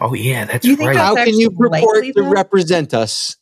Oh 0.00 0.14
yeah, 0.14 0.46
that's 0.46 0.64
You 0.66 0.76
think 0.76 0.88
right. 0.90 0.96
how 0.96 1.14
can 1.16 1.38
you 1.38 1.48
actually 1.48 1.56
purport 1.56 1.96
likely, 1.96 2.12
to 2.14 2.22
though? 2.22 2.30
represent 2.30 2.94
us 2.94 3.36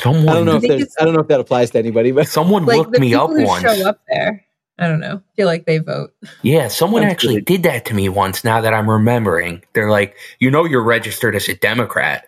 Someone, 0.00 0.28
I 0.28 0.34
don't 0.34 0.44
know 0.46 0.52
I 0.52 0.56
if 0.56 0.60
think 0.62 0.72
there's, 0.78 0.94
I 1.00 1.04
don't 1.04 1.14
know 1.14 1.20
if 1.20 1.28
that 1.28 1.40
applies 1.40 1.70
to 1.70 1.78
anybody, 1.78 2.10
but 2.12 2.28
someone 2.38 2.66
Like 2.66 2.78
looked 2.78 2.92
the 2.92 3.00
me 3.00 3.08
people 3.10 3.24
up 3.24 3.30
who 3.30 3.44
once. 3.44 3.62
show 3.62 3.88
up 3.88 4.00
there. 4.08 4.44
I 4.78 4.88
don't 4.88 4.98
know. 4.98 5.22
Feel 5.36 5.46
like 5.46 5.66
they 5.66 5.78
vote. 5.78 6.12
Yeah, 6.42 6.66
someone 6.66 7.02
I'm 7.04 7.10
actually 7.10 7.34
kidding. 7.34 7.44
did 7.44 7.62
that 7.62 7.84
to 7.86 7.94
me 7.94 8.08
once. 8.08 8.42
Now 8.42 8.60
that 8.60 8.74
I'm 8.74 8.90
remembering, 8.90 9.62
they're 9.72 9.88
like, 9.90 10.16
you 10.40 10.50
know, 10.50 10.64
you're 10.64 10.82
registered 10.82 11.36
as 11.36 11.48
a 11.48 11.54
Democrat 11.54 12.26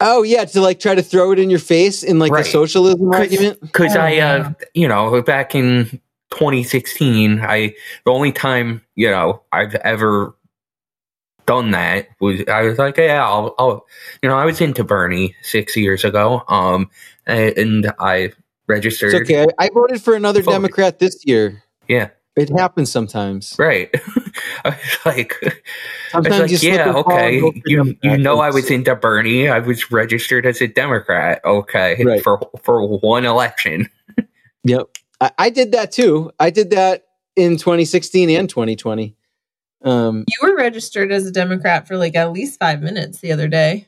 oh 0.00 0.22
yeah, 0.22 0.44
to 0.44 0.60
like 0.60 0.80
try 0.80 0.94
to 0.94 1.02
throw 1.02 1.30
it 1.32 1.38
in 1.38 1.48
your 1.48 1.58
face 1.60 2.02
in 2.02 2.18
like 2.18 2.32
Right. 2.32 2.44
the 2.44 2.50
socialism 2.50 3.10
argument. 3.14 3.60
because 3.62 3.96
Oh, 3.96 4.00
I, 4.00 4.18
uh, 4.18 4.52
you 4.74 4.86
know, 4.88 5.22
back 5.22 5.54
in 5.54 5.86
2016, 6.30 7.40
I 7.40 7.74
the 8.04 8.10
only 8.10 8.32
time 8.32 8.82
you 8.96 9.08
know 9.08 9.40
I've 9.52 9.74
ever 9.76 10.34
done 11.46 11.70
that 11.72 12.08
was 12.20 12.42
I 12.48 12.62
was 12.62 12.78
like, 12.78 12.96
yeah, 12.96 13.24
I'll, 13.26 13.54
I'll 13.58 13.86
you 14.22 14.28
know, 14.28 14.36
I 14.36 14.44
was 14.44 14.60
into 14.60 14.84
Bernie 14.84 15.34
six 15.42 15.76
years 15.76 16.04
ago, 16.04 16.42
um, 16.48 16.90
and, 17.26 17.56
and 17.58 17.92
I 17.98 18.32
registered. 18.66 19.14
It's 19.14 19.30
okay. 19.30 19.46
I, 19.58 19.66
I 19.66 19.70
voted 19.72 20.02
for 20.02 20.14
another 20.14 20.40
Voted. 20.42 20.54
Democrat 20.56 20.98
this 20.98 21.24
year. 21.26 21.62
Yeah, 21.88 22.08
It 22.36 22.48
happens 22.50 22.90
sometimes. 22.90 23.54
right. 23.58 23.90
I 24.64 24.70
was 24.70 24.98
like, 25.04 25.34
I 25.42 25.48
was 25.48 26.26
Sometimes 26.26 26.52
like, 26.52 26.62
you 26.62 26.70
yeah, 26.72 26.92
okay. 26.92 27.40
You 27.66 27.94
you 28.02 28.16
know 28.18 28.40
I 28.40 28.50
was 28.50 28.70
into 28.70 28.94
Bernie. 28.96 29.48
I 29.48 29.58
was 29.58 29.90
registered 29.92 30.46
as 30.46 30.60
a 30.62 30.66
Democrat. 30.66 31.40
Okay, 31.44 32.02
Right. 32.02 32.22
for 32.22 32.40
for 32.62 32.86
one 32.98 33.24
election. 33.24 33.88
Yep. 34.66 34.88
I, 35.20 35.30
I 35.38 35.50
did 35.50 35.72
that 35.72 35.92
too. 35.92 36.30
I 36.40 36.48
did 36.48 36.70
that 36.70 37.04
in 37.36 37.58
2016 37.58 38.30
and 38.30 38.48
2020. 38.48 39.14
Um, 39.84 40.24
You 40.26 40.48
were 40.48 40.56
registered 40.56 41.12
as 41.12 41.26
a 41.26 41.30
Democrat 41.30 41.86
for 41.86 41.96
like 41.96 42.14
at 42.16 42.32
least 42.32 42.58
five 42.58 42.82
minutes 42.82 43.20
the 43.20 43.32
other 43.32 43.48
day. 43.48 43.86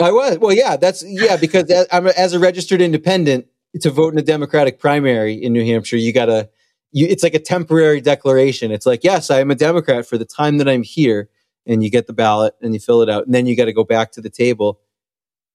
I 0.00 0.10
was. 0.10 0.38
Well, 0.38 0.54
yeah, 0.54 0.76
that's 0.76 1.04
yeah, 1.06 1.36
because 1.36 1.70
as, 1.70 1.86
I'm 1.92 2.06
a, 2.06 2.10
as 2.16 2.32
a 2.32 2.38
registered 2.38 2.80
independent 2.80 3.46
to 3.80 3.90
vote 3.90 4.12
in 4.12 4.18
a 4.18 4.22
Democratic 4.22 4.78
primary 4.78 5.34
in 5.34 5.52
New 5.52 5.64
Hampshire, 5.64 5.96
you 5.96 6.12
gotta. 6.12 6.48
You, 6.96 7.06
it's 7.08 7.24
like 7.24 7.34
a 7.34 7.40
temporary 7.40 8.00
declaration. 8.00 8.70
It's 8.70 8.86
like, 8.86 9.02
yes, 9.02 9.28
I 9.28 9.40
am 9.40 9.50
a 9.50 9.56
Democrat 9.56 10.06
for 10.06 10.16
the 10.16 10.24
time 10.24 10.58
that 10.58 10.68
I'm 10.68 10.84
here, 10.84 11.28
and 11.66 11.82
you 11.82 11.90
get 11.90 12.06
the 12.06 12.12
ballot 12.12 12.54
and 12.62 12.72
you 12.72 12.78
fill 12.78 13.02
it 13.02 13.10
out, 13.10 13.26
and 13.26 13.34
then 13.34 13.46
you 13.46 13.56
got 13.56 13.64
to 13.64 13.72
go 13.72 13.82
back 13.82 14.12
to 14.12 14.20
the 14.20 14.30
table. 14.30 14.80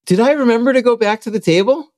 Did 0.04 0.20
I 0.20 0.32
remember 0.32 0.72
to 0.74 0.82
go 0.82 0.96
back 0.96 1.22
to 1.22 1.30
the 1.30 1.40
table? 1.40 1.92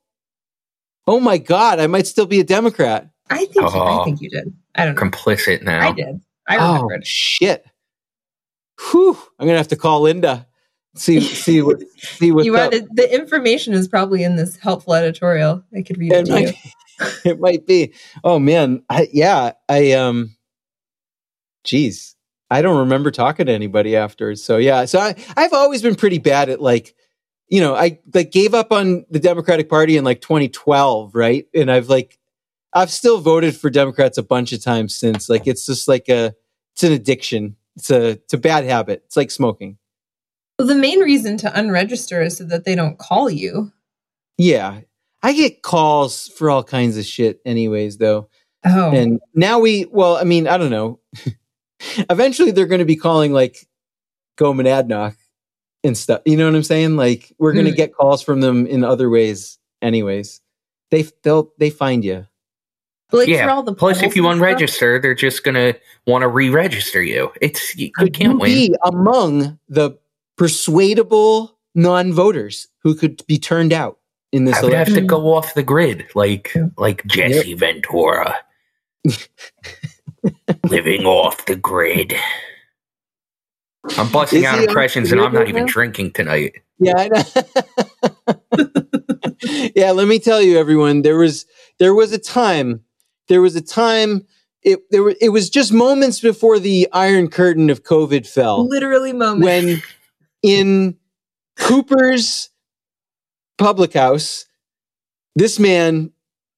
Oh 1.09 1.19
my 1.19 1.39
God, 1.39 1.81
I 1.81 1.89
might 1.89 2.07
still 2.07 2.27
be 2.27 2.39
a 2.39 2.45
Democrat. 2.45 3.09
I 3.31 3.39
think 3.39 3.55
you, 3.57 3.63
Oh. 3.65 4.01
I 4.01 4.05
think 4.05 4.21
you 4.21 4.31
did. 4.31 4.53
I 4.77 4.85
don't 4.85 4.95
know. 4.95 5.03
Complicit 5.03 5.63
now. 5.63 5.89
I 5.89 5.93
did. 5.93 6.21
I 6.49 6.57
oh 6.59 6.75
remembered. 6.75 7.07
shit! 7.07 7.65
Whew! 8.91 9.19
I'm 9.39 9.47
gonna 9.47 9.59
have 9.59 9.69
to 9.69 9.77
call 9.77 10.03
Linda. 10.03 10.47
See 10.95 11.21
see 11.21 11.63
what 11.63 11.81
see 11.97 12.33
what. 12.33 12.45
you 12.45 12.57
up. 12.57 12.73
wanted 12.73 12.89
the 12.93 13.15
information 13.15 13.73
is 13.73 13.89
probably 13.89 14.25
in 14.25 14.37
this 14.37 14.57
helpful 14.57 14.95
editorial. 14.95 15.65
I 15.77 15.83
could 15.83 15.99
read 15.99 16.13
it 16.13 16.21
It 16.21 16.27
to 16.27 16.41
you. 16.41 16.47
might, 16.47 16.57
it 17.25 17.41
might 17.41 17.67
be. 17.67 17.95
Oh 18.25 18.39
man, 18.39 18.83
I, 18.91 19.09
yeah. 19.13 19.53
I 19.69 19.93
um, 19.93 20.37
geez, 21.65 22.15
I 22.51 22.61
don't 22.61 22.79
remember 22.81 23.11
talking 23.11 23.47
to 23.47 23.53
anybody 23.53 23.97
afterwards. 23.97 24.43
So 24.43 24.59
yeah, 24.59 24.85
so 24.85 24.99
I 24.99 25.15
I've 25.37 25.55
always 25.55 25.81
been 25.81 25.95
pretty 25.95 26.19
bad 26.19 26.51
at 26.51 26.61
like, 26.61 26.95
you 27.49 27.61
know, 27.61 27.75
I 27.75 28.01
like 28.13 28.31
gave 28.31 28.53
up 28.53 28.73
on 28.73 29.07
the 29.11 29.21
Democratic 29.21 29.71
Party 29.71 29.97
in 29.97 30.05
like 30.05 30.21
2012, 30.21 31.15
right? 31.15 31.47
And 31.55 31.71
I've 31.71 31.89
like, 31.89 32.19
I've 32.75 32.91
still 32.91 33.21
voted 33.21 33.57
for 33.57 33.71
Democrats 33.71 34.19
a 34.19 34.23
bunch 34.23 34.53
of 34.53 34.63
times 34.63 34.95
since. 34.95 35.31
Like 35.31 35.47
it's 35.47 35.65
just 35.65 35.89
like 35.89 36.11
a, 36.11 36.35
it's 36.75 36.83
an 36.83 36.93
addiction. 36.93 37.57
It's 37.77 37.91
a 37.91 38.11
it's 38.11 38.35
a 38.35 38.39
bad 38.39 38.65
habit. 38.65 39.03
It's 39.07 39.17
like 39.17 39.31
smoking. 39.31 39.79
Well, 40.59 40.69
the 40.69 40.75
main 40.75 41.01
reason 41.01 41.37
to 41.39 41.49
unregister 41.51 42.25
is 42.25 42.37
so 42.37 42.45
that 42.45 42.65
they 42.65 42.75
don't 42.75 42.99
call 42.99 43.31
you. 43.31 43.73
Yeah. 44.39 44.81
I 45.23 45.33
get 45.33 45.63
calls 45.63 46.29
for 46.29 46.51
all 46.51 46.63
kinds 46.65 46.97
of 46.97 47.05
shit 47.05 47.41
anyways 47.47 47.99
though. 47.99 48.29
Oh, 48.65 48.91
And 48.93 49.21
now 49.35 49.59
we, 49.59 49.87
well, 49.91 50.17
I 50.17 50.25
mean, 50.25 50.47
I 50.47 50.57
don't 50.59 50.71
know. 50.71 51.01
Eventually 52.11 52.51
they're 52.53 52.67
going 52.67 52.79
to 52.81 52.85
be 52.85 52.97
calling 52.97 53.33
like 53.33 53.67
go 54.37 54.53
monadnock 54.53 55.17
and 55.83 55.97
stuff. 55.97 56.23
You 56.25 56.37
know 56.37 56.47
what 56.47 56.55
I'm 56.55 56.63
saying? 56.63 56.97
Like 56.97 57.33
we're 57.39 57.53
gonna 57.55 57.71
Mm. 57.71 57.77
get 57.77 57.95
calls 57.95 58.23
from 58.23 58.41
them 58.41 58.67
in 58.67 58.85
other 58.85 59.11
ways, 59.11 59.59
anyways. 59.81 60.41
They 60.91 61.03
they'll 61.23 61.53
they 61.59 61.71
find 61.71 62.05
you. 62.05 62.27
But, 63.13 63.19
like 63.19 63.29
yeah. 63.29 63.45
for 63.45 63.51
all 63.51 63.63
the 63.63 63.75
Plus, 63.75 64.03
if 64.03 64.17
you 64.17 64.27
and 64.27 64.39
stuff- 64.39 64.59
unregister, 64.59 65.01
they're 65.01 65.15
just 65.15 65.45
gonna 65.45 65.75
want 66.07 66.23
to 66.23 66.29
re-register 66.29 67.03
you. 67.03 67.31
It's 67.41 67.77
you, 67.77 67.87
you 67.87 67.93
Could 67.93 68.15
can't 68.15 68.33
you 68.33 68.39
win. 68.39 68.51
be 68.51 68.75
among 68.83 69.59
the 69.69 69.97
persuadable 70.37 71.57
non-voters 71.77 72.67
who 72.83 72.95
could 72.95 73.25
be 73.27 73.39
turned 73.39 73.73
out 73.73 73.99
in 74.33 74.47
this 74.47 74.57
I 74.57 74.63
would 74.65 74.73
have 74.73 74.89
election? 74.89 75.05
to 75.05 75.09
go 75.09 75.35
off 75.35 75.55
the 75.55 75.63
grid, 75.63 76.07
like 76.15 76.55
like 76.79 77.05
Jesse 77.07 77.55
Ventura, 77.55 78.35
living 80.69 81.05
off 81.07 81.45
the 81.47 81.57
grid. 81.57 82.15
I'm 83.99 84.11
busting 84.13 84.41
Is 84.41 84.47
out 84.47 84.63
impressions, 84.63 85.11
and 85.13 85.21
I'm 85.21 85.33
not 85.33 85.49
even 85.49 85.67
now? 85.67 85.73
drinking 85.73 86.13
tonight. 86.13 86.55
Yeah, 86.79 86.95
I 86.97 87.09
know. 87.09 87.23
yeah, 89.75 89.91
let 89.91 90.07
me 90.09 90.19
tell 90.19 90.41
you, 90.41 90.57
everyone. 90.59 91.03
There 91.03 91.19
was 91.19 91.47
there 91.79 91.95
was 91.95 92.13
a 92.13 92.19
time. 92.19 92.81
There 93.29 93.43
was 93.43 93.57
a 93.57 93.63
time. 93.63 94.27
It 94.63 94.81
there 94.91 95.03
were, 95.03 95.15
it 95.21 95.31
was 95.31 95.51
just 95.51 95.73
moments 95.73 96.21
before 96.21 96.59
the 96.59 96.89
Iron 96.93 97.29
Curtain 97.29 97.71
of 97.71 97.83
COVID 97.83 98.27
fell 98.27 98.69
literally 98.69 99.13
moment. 99.13 99.45
when 99.45 99.83
in 100.43 100.97
Cooper's 101.59 102.51
public 103.59 103.93
house, 103.95 104.47
this 105.35 105.59
man 105.59 106.13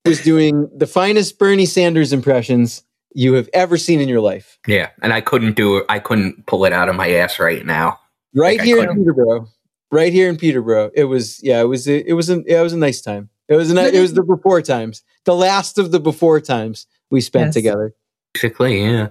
was 0.05 0.23
doing 0.23 0.69
the 0.75 0.87
finest 0.87 1.39
Bernie 1.39 1.67
Sanders 1.67 2.13
impressions 2.13 2.83
you 3.15 3.35
have 3.35 3.49
ever 3.53 3.77
seen 3.79 4.01
in 4.01 4.09
your 4.09 4.21
life. 4.21 4.59
Yeah, 4.67 4.91
and 5.03 5.13
I 5.13 5.21
couldn't 5.21 5.57
do 5.57 5.79
it. 5.79 5.87
I 5.89 5.99
couldn't 5.99 6.47
pull 6.47 6.65
it 6.65 6.73
out 6.73 6.89
of 6.89 6.97
my 6.97 7.11
ass 7.11 7.39
right 7.39 7.65
now. 7.65 7.99
Right 8.35 8.59
Like 8.59 8.67
here 8.67 8.83
in. 8.83 8.97
Peterborough. 8.97 9.49
Right 9.91 10.13
here 10.13 10.29
in 10.29 10.37
Peterborough. 10.37 10.91
It 10.95 11.05
was 11.05 11.43
yeah, 11.43 11.61
it 11.61 11.69
was 11.69 11.87
it 11.87 12.15
was 12.15 12.29
a, 12.29 12.43
yeah, 12.47 12.61
it 12.61 12.63
was 12.63 12.73
a 12.73 12.79
nice 12.79 13.01
time. 13.01 13.31
It 13.49 13.55
was 13.57 13.71
a 13.71 13.75
ni- 13.75 13.97
it 13.97 14.01
was 14.01 14.15
the 14.15 14.23
before 14.23 14.63
times. 14.63 15.03
The 15.25 15.35
last 15.35 15.79
of 15.79 15.91
the 15.91 16.01
before 16.01 16.41
times 16.41 16.87
we 17.11 17.21
spent 17.21 17.47
Yes. 17.49 17.55
together. 17.55 17.95
Basically, 18.33 18.83
yeah. 18.83 19.09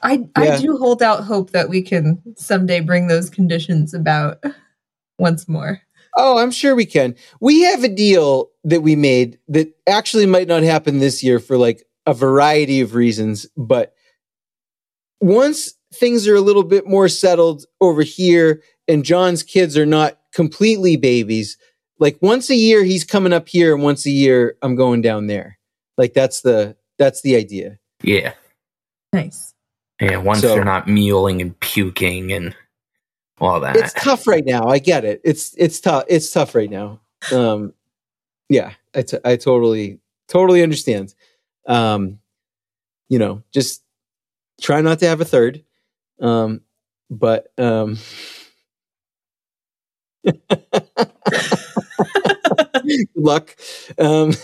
I 0.00 0.12
Yeah. 0.12 0.26
I 0.36 0.60
do 0.60 0.76
hold 0.76 1.02
out 1.02 1.24
hope 1.24 1.50
that 1.50 1.68
we 1.68 1.82
can 1.82 2.22
someday 2.36 2.80
bring 2.80 3.08
those 3.08 3.28
conditions 3.30 3.92
about 3.94 4.42
once 5.18 5.48
more. 5.48 5.80
Oh, 6.16 6.38
I'm 6.38 6.50
sure 6.50 6.74
we 6.74 6.86
can. 6.86 7.14
We 7.40 7.62
have 7.62 7.84
a 7.84 7.88
deal 7.88 8.50
that 8.64 8.80
we 8.82 8.96
made 8.96 9.38
that 9.48 9.72
actually 9.86 10.26
might 10.26 10.48
not 10.48 10.62
happen 10.62 10.98
this 10.98 11.22
year 11.22 11.38
for 11.38 11.56
like 11.56 11.84
a 12.06 12.14
variety 12.14 12.80
of 12.80 12.94
reasons, 12.94 13.46
but 13.56 13.92
once 15.20 15.74
things 15.94 16.26
are 16.28 16.34
a 16.34 16.40
little 16.40 16.62
bit 16.64 16.86
more 16.86 17.08
settled 17.08 17.64
over 17.80 18.02
here 18.02 18.62
and 18.86 19.04
John's 19.04 19.42
kids 19.42 19.76
are 19.76 19.86
not 19.86 20.18
completely 20.32 20.96
babies, 20.96 21.56
like 21.98 22.18
once 22.20 22.50
a 22.50 22.54
year 22.56 22.84
he's 22.84 23.04
coming 23.04 23.32
up 23.32 23.48
here 23.48 23.74
and 23.74 23.82
once 23.82 24.06
a 24.06 24.10
year 24.10 24.56
I'm 24.62 24.76
going 24.76 25.02
down 25.02 25.26
there. 25.26 25.58
Like 25.96 26.14
that's 26.14 26.40
the 26.42 26.76
that's 26.98 27.22
the 27.22 27.36
idea. 27.36 27.78
Yeah. 28.02 28.34
Nice. 29.12 29.54
Yeah. 30.00 30.16
Once 30.18 30.40
So- 30.42 30.48
they're 30.48 30.64
not 30.64 30.86
mewling 30.86 31.40
and 31.40 31.58
puking 31.60 32.32
and 32.32 32.54
all 33.40 33.60
that. 33.60 33.76
It's 33.76 33.92
tough 33.92 34.26
right 34.26 34.44
now. 34.44 34.66
I 34.66 34.78
get 34.78 35.04
it. 35.04 35.20
It's 35.24 35.54
it's 35.56 35.80
tough. 35.80 36.04
It's 36.08 36.30
tough 36.30 36.54
right 36.54 36.70
now. 36.70 37.00
Um, 37.32 37.72
yeah, 38.48 38.72
I, 38.94 39.02
t- 39.02 39.18
I 39.24 39.36
totally 39.36 40.00
totally 40.28 40.62
understand. 40.62 41.14
Um, 41.66 42.18
you 43.08 43.18
know, 43.18 43.42
just 43.52 43.82
try 44.60 44.80
not 44.80 44.98
to 45.00 45.06
have 45.08 45.20
a 45.20 45.24
third. 45.24 45.64
Um, 46.20 46.62
but 47.10 47.52
um, 47.58 47.98
good 53.14 53.16
luck. 53.16 53.56
Um, 53.98 54.30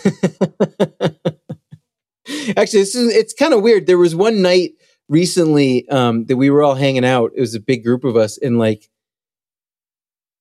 actually, 2.57 2.81
this 2.81 2.95
is 2.95 3.15
it's 3.15 3.33
kind 3.33 3.53
of 3.53 3.61
weird. 3.61 3.87
There 3.87 3.97
was 3.97 4.15
one 4.15 4.41
night 4.41 4.71
recently 5.09 5.87
um, 5.89 6.25
that 6.25 6.37
we 6.37 6.49
were 6.49 6.63
all 6.63 6.75
hanging 6.75 7.05
out. 7.05 7.31
It 7.35 7.41
was 7.41 7.55
a 7.55 7.59
big 7.59 7.83
group 7.83 8.03
of 8.03 8.15
us, 8.15 8.37
and 8.37 8.59
like 8.59 8.89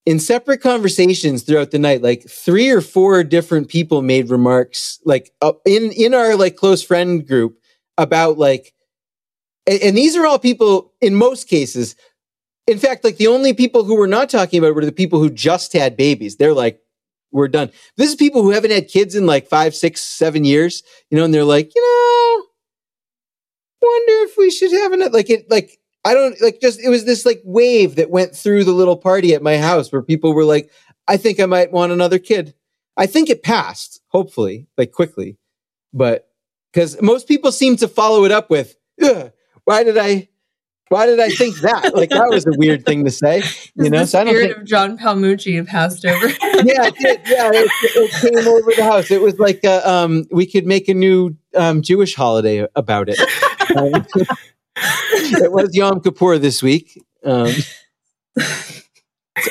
in 0.06 0.20
separate 0.20 0.60
conversations 0.60 1.42
throughout 1.42 1.70
the 1.70 1.78
night, 1.78 2.02
like 2.02 2.28
three 2.28 2.70
or 2.70 2.80
four 2.80 3.24
different 3.24 3.68
people 3.68 4.02
made 4.02 4.30
remarks, 4.30 5.00
like 5.04 5.32
uh, 5.40 5.52
in 5.64 5.92
in 5.92 6.14
our 6.14 6.36
like 6.36 6.56
close 6.56 6.82
friend 6.82 7.26
group 7.26 7.58
about 7.96 8.38
like, 8.38 8.74
and, 9.66 9.80
and 9.82 9.96
these 9.96 10.16
are 10.16 10.26
all 10.26 10.38
people 10.38 10.92
in 11.00 11.14
most 11.14 11.48
cases. 11.48 11.96
In 12.66 12.78
fact, 12.78 13.04
like 13.04 13.18
the 13.18 13.26
only 13.28 13.52
people 13.54 13.84
who 13.84 13.96
were 13.96 14.08
not 14.08 14.30
talking 14.30 14.58
about 14.58 14.68
it 14.68 14.74
were 14.74 14.84
the 14.86 14.92
people 14.92 15.20
who 15.20 15.30
just 15.30 15.72
had 15.74 15.96
babies. 15.96 16.36
They're 16.36 16.54
like, 16.54 16.80
we're 17.34 17.48
done. 17.48 17.70
This 17.96 18.08
is 18.08 18.14
people 18.16 18.42
who 18.42 18.50
haven't 18.50 18.70
had 18.70 18.88
kids 18.88 19.14
in 19.14 19.26
like 19.26 19.48
five, 19.48 19.74
six, 19.74 20.00
seven 20.00 20.44
years, 20.44 20.82
you 21.10 21.18
know, 21.18 21.24
and 21.24 21.34
they're 21.34 21.44
like, 21.44 21.72
you 21.74 21.82
know, 21.82 22.44
wonder 23.82 24.30
if 24.30 24.36
we 24.38 24.50
should 24.50 24.72
have 24.72 24.92
another 24.92 25.12
like 25.12 25.28
it 25.28 25.50
like 25.50 25.78
I 26.04 26.14
don't 26.14 26.40
like 26.40 26.60
just 26.60 26.80
it 26.80 26.88
was 26.88 27.04
this 27.04 27.26
like 27.26 27.42
wave 27.44 27.96
that 27.96 28.08
went 28.08 28.34
through 28.34 28.64
the 28.64 28.72
little 28.72 28.96
party 28.96 29.34
at 29.34 29.42
my 29.42 29.58
house 29.58 29.92
where 29.92 30.00
people 30.02 30.32
were 30.32 30.44
like, 30.44 30.70
I 31.06 31.16
think 31.16 31.40
I 31.40 31.46
might 31.46 31.72
want 31.72 31.92
another 31.92 32.18
kid. 32.18 32.54
I 32.96 33.06
think 33.06 33.28
it 33.28 33.42
passed, 33.42 34.00
hopefully, 34.08 34.68
like 34.78 34.92
quickly. 34.92 35.36
But 35.92 36.28
because 36.72 37.00
most 37.02 37.26
people 37.28 37.52
seem 37.52 37.76
to 37.76 37.88
follow 37.88 38.24
it 38.24 38.32
up 38.32 38.48
with, 38.48 38.76
"Ugh, 39.02 39.32
why 39.64 39.82
did 39.82 39.98
I 39.98 40.28
why 40.88 41.06
did 41.06 41.18
I 41.20 41.30
think 41.30 41.56
that? 41.60 41.94
Like 41.94 42.10
that 42.10 42.28
was 42.28 42.46
a 42.46 42.52
weird 42.56 42.84
thing 42.84 43.04
to 43.04 43.10
say. 43.10 43.42
You 43.76 43.90
know, 43.90 44.04
so 44.04 44.20
I 44.20 44.24
don't 44.24 44.34
spirit 44.34 44.46
think 44.50 44.58
of 44.58 44.64
John 44.66 44.96
Palmucci 44.96 45.66
passed 45.66 46.06
over. 46.06 46.28
yeah, 46.64 46.86
it 46.86 46.94
did. 46.96 47.20
Yeah, 47.26 47.50
it, 47.52 47.68
it 47.96 48.10
came 48.12 48.46
over 48.46 48.70
the 48.76 48.84
house. 48.84 49.10
It 49.10 49.20
was 49.20 49.36
like 49.40 49.64
uh, 49.64 49.80
um, 49.84 50.26
we 50.30 50.46
could 50.46 50.64
make 50.64 50.88
a 50.88 50.94
new 50.94 51.36
um, 51.56 51.82
Jewish 51.82 52.14
holiday 52.14 52.66
about 52.76 53.08
it. 53.08 53.18
Um, 53.76 54.06
it 54.76 55.50
was 55.50 55.74
Yom 55.74 56.00
Kippur 56.00 56.38
this 56.38 56.62
week. 56.62 57.02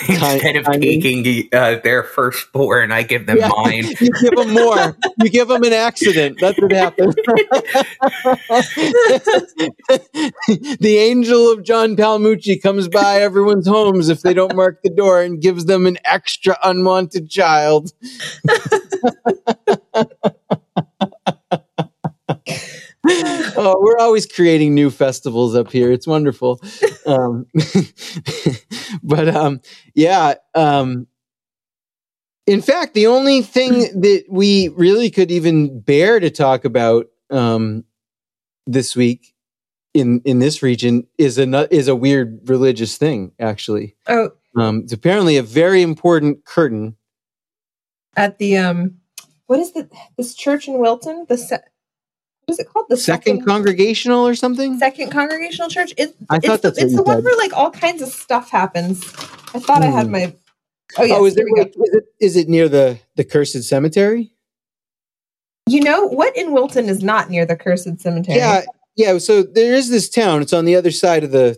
Instead 0.10 0.56
of 0.56 0.68
I 0.68 0.78
mean- 0.78 1.02
taking 1.02 1.50
uh, 1.54 1.80
their 1.84 2.04
firstborn, 2.04 2.92
I 2.92 3.04
give 3.04 3.26
them 3.26 3.38
Yeah. 3.38 3.50
mine. 3.56 3.86
you 4.02 4.10
give 4.22 4.36
them 4.36 4.54
more. 4.54 4.98
You 5.22 5.30
give 5.30 5.48
them 5.48 5.64
an 5.64 5.74
accident. 5.74 6.38
That's 6.40 6.60
what 6.60 6.72
happens. 6.72 7.16
the 10.80 10.98
angel 11.00 11.52
of 11.52 11.64
John 11.64 11.96
Palmucci 11.96 12.62
comes 12.62 12.88
by 12.88 13.22
everyone's 13.22 13.68
homes 13.68 14.10
if 14.10 14.22
they 14.22 14.34
don't 14.34 14.56
mark 14.56 14.82
the 14.84 14.90
door 14.90 15.22
and 15.22 15.42
gives 15.42 15.66
them 15.66 15.86
an 15.86 15.98
extra 16.06 16.58
unwanted 16.64 17.30
child. 17.30 17.92
oh, 23.58 23.78
we're 23.82 23.98
always 23.98 24.26
creating 24.26 24.74
new 24.74 24.90
festivals 24.90 25.56
up 25.56 25.72
here. 25.72 25.92
It's 25.92 26.08
wonderful. 26.08 26.62
Um, 27.06 27.48
but 29.04 29.28
um, 29.28 29.60
yeah. 29.94 30.36
Um, 30.56 31.08
in 32.48 32.62
fact, 32.62 32.94
the 32.94 33.08
only 33.08 33.42
thing 33.42 33.80
that 34.00 34.24
we 34.30 34.70
really 34.70 35.10
could 35.10 35.32
even 35.32 35.82
bear 35.82 36.22
to 36.22 36.30
talk 36.30 36.64
about 36.64 37.08
um, 37.30 37.84
this 38.66 38.96
week 38.96 39.34
in 39.94 40.22
in 40.24 40.40
this 40.40 40.64
region 40.64 41.06
is 41.18 41.38
a 41.38 41.76
is 41.76 41.90
a 41.90 41.96
weird 41.96 42.40
religious 42.48 42.98
thing. 42.98 43.34
Actually, 43.38 43.98
oh, 44.08 44.30
um, 44.56 44.82
it's 44.84 44.94
apparently 44.94 45.36
a 45.36 45.44
very 45.44 45.82
important 45.82 46.46
curtain. 46.46 46.96
at 48.16 48.38
the 48.38 48.56
um, 48.58 48.96
what 49.48 49.60
is 49.60 49.74
the 49.74 49.90
this 50.18 50.36
church 50.36 50.70
in 50.70 50.80
Wilton? 50.80 51.26
The 51.28 51.38
se- 51.38 51.60
what 52.46 52.54
is 52.54 52.60
it 52.60 52.68
called? 52.72 52.86
The 52.90 52.98
Second 52.98 53.46
congregational 53.46 54.28
or 54.28 54.36
something. 54.36 54.78
second 54.78 55.12
congregational 55.12 55.70
church. 55.70 55.94
It, 55.98 56.16
I 56.30 56.38
it's 56.38 56.46
thought 56.48 56.62
the, 56.62 56.72
that's 56.72 56.84
it's 56.84 56.96
the 56.96 57.04
one 57.04 57.24
where 57.24 57.38
like 57.38 57.54
all 57.54 57.72
kinds 57.72 58.02
of 58.02 58.10
stuff 58.10 58.50
happens. 58.50 59.02
I 59.54 59.60
thought 59.60 59.82
I 59.82 59.88
had 59.88 60.08
Hmm. 60.08 60.12
my. 60.12 60.36
Oh 60.98 61.04
yes, 61.04 61.18
oh, 61.20 61.26
is 61.26 61.36
here 61.36 61.48
it, 61.48 61.52
we 61.52 61.56
go. 61.56 61.62
like, 61.62 61.74
is 61.76 61.96
it 61.96 62.04
is 62.20 62.36
it 62.36 62.50
near 62.50 62.68
the 62.70 63.00
the 63.16 63.24
cursed 63.24 63.64
cemetery? 63.64 64.34
You 65.68 65.82
know 65.82 66.06
what 66.06 66.36
in 66.36 66.52
Wilton 66.52 66.90
is 66.90 67.02
not 67.02 67.30
near 67.30 67.46
the 67.46 67.56
cursed 67.56 68.00
cemetery? 68.02 68.38
Yeah, 68.38 68.64
yeah. 68.96 69.18
So 69.18 69.42
there 69.44 69.74
is 69.74 69.90
this 69.90 70.10
town. 70.10 70.42
It's 70.42 70.54
on 70.54 70.66
the 70.66 70.76
other 70.76 70.92
side 70.92 71.24
of 71.24 71.32
the 71.32 71.58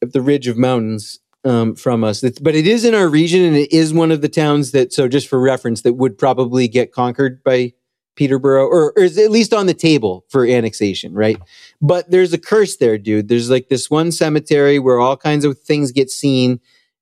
of 0.00 0.12
the 0.12 0.22
ridge 0.22 0.46
of 0.46 0.56
mountains 0.56 1.18
um, 1.44 1.74
from 1.74 2.04
us. 2.04 2.22
It's, 2.22 2.38
but 2.38 2.54
it 2.54 2.66
is 2.66 2.84
in 2.84 2.94
our 2.94 3.08
region, 3.08 3.42
and 3.42 3.56
it 3.56 3.72
is 3.72 3.92
one 3.92 4.12
of 4.12 4.22
the 4.22 4.28
towns 4.28 4.70
that. 4.70 4.92
So 4.92 5.08
just 5.08 5.28
for 5.28 5.40
reference, 5.40 5.82
that 5.82 5.94
would 5.94 6.16
probably 6.16 6.68
get 6.68 6.92
conquered 6.92 7.42
by 7.42 7.72
Peterborough, 8.16 8.66
or, 8.66 8.92
or 8.96 9.02
is 9.02 9.18
at 9.18 9.30
least 9.30 9.52
on 9.52 9.66
the 9.66 9.74
table 9.74 10.24
for 10.28 10.46
annexation, 10.46 11.14
right? 11.14 11.38
But 11.80 12.10
there's 12.10 12.32
a 12.32 12.38
curse 12.38 12.76
there, 12.76 12.98
dude. 12.98 13.28
There's 13.28 13.50
like 13.50 13.68
this 13.68 13.90
one 13.90 14.12
cemetery 14.12 14.78
where 14.78 15.00
all 15.00 15.16
kinds 15.16 15.44
of 15.44 15.58
things 15.58 15.92
get 15.92 16.10
seen, 16.10 16.60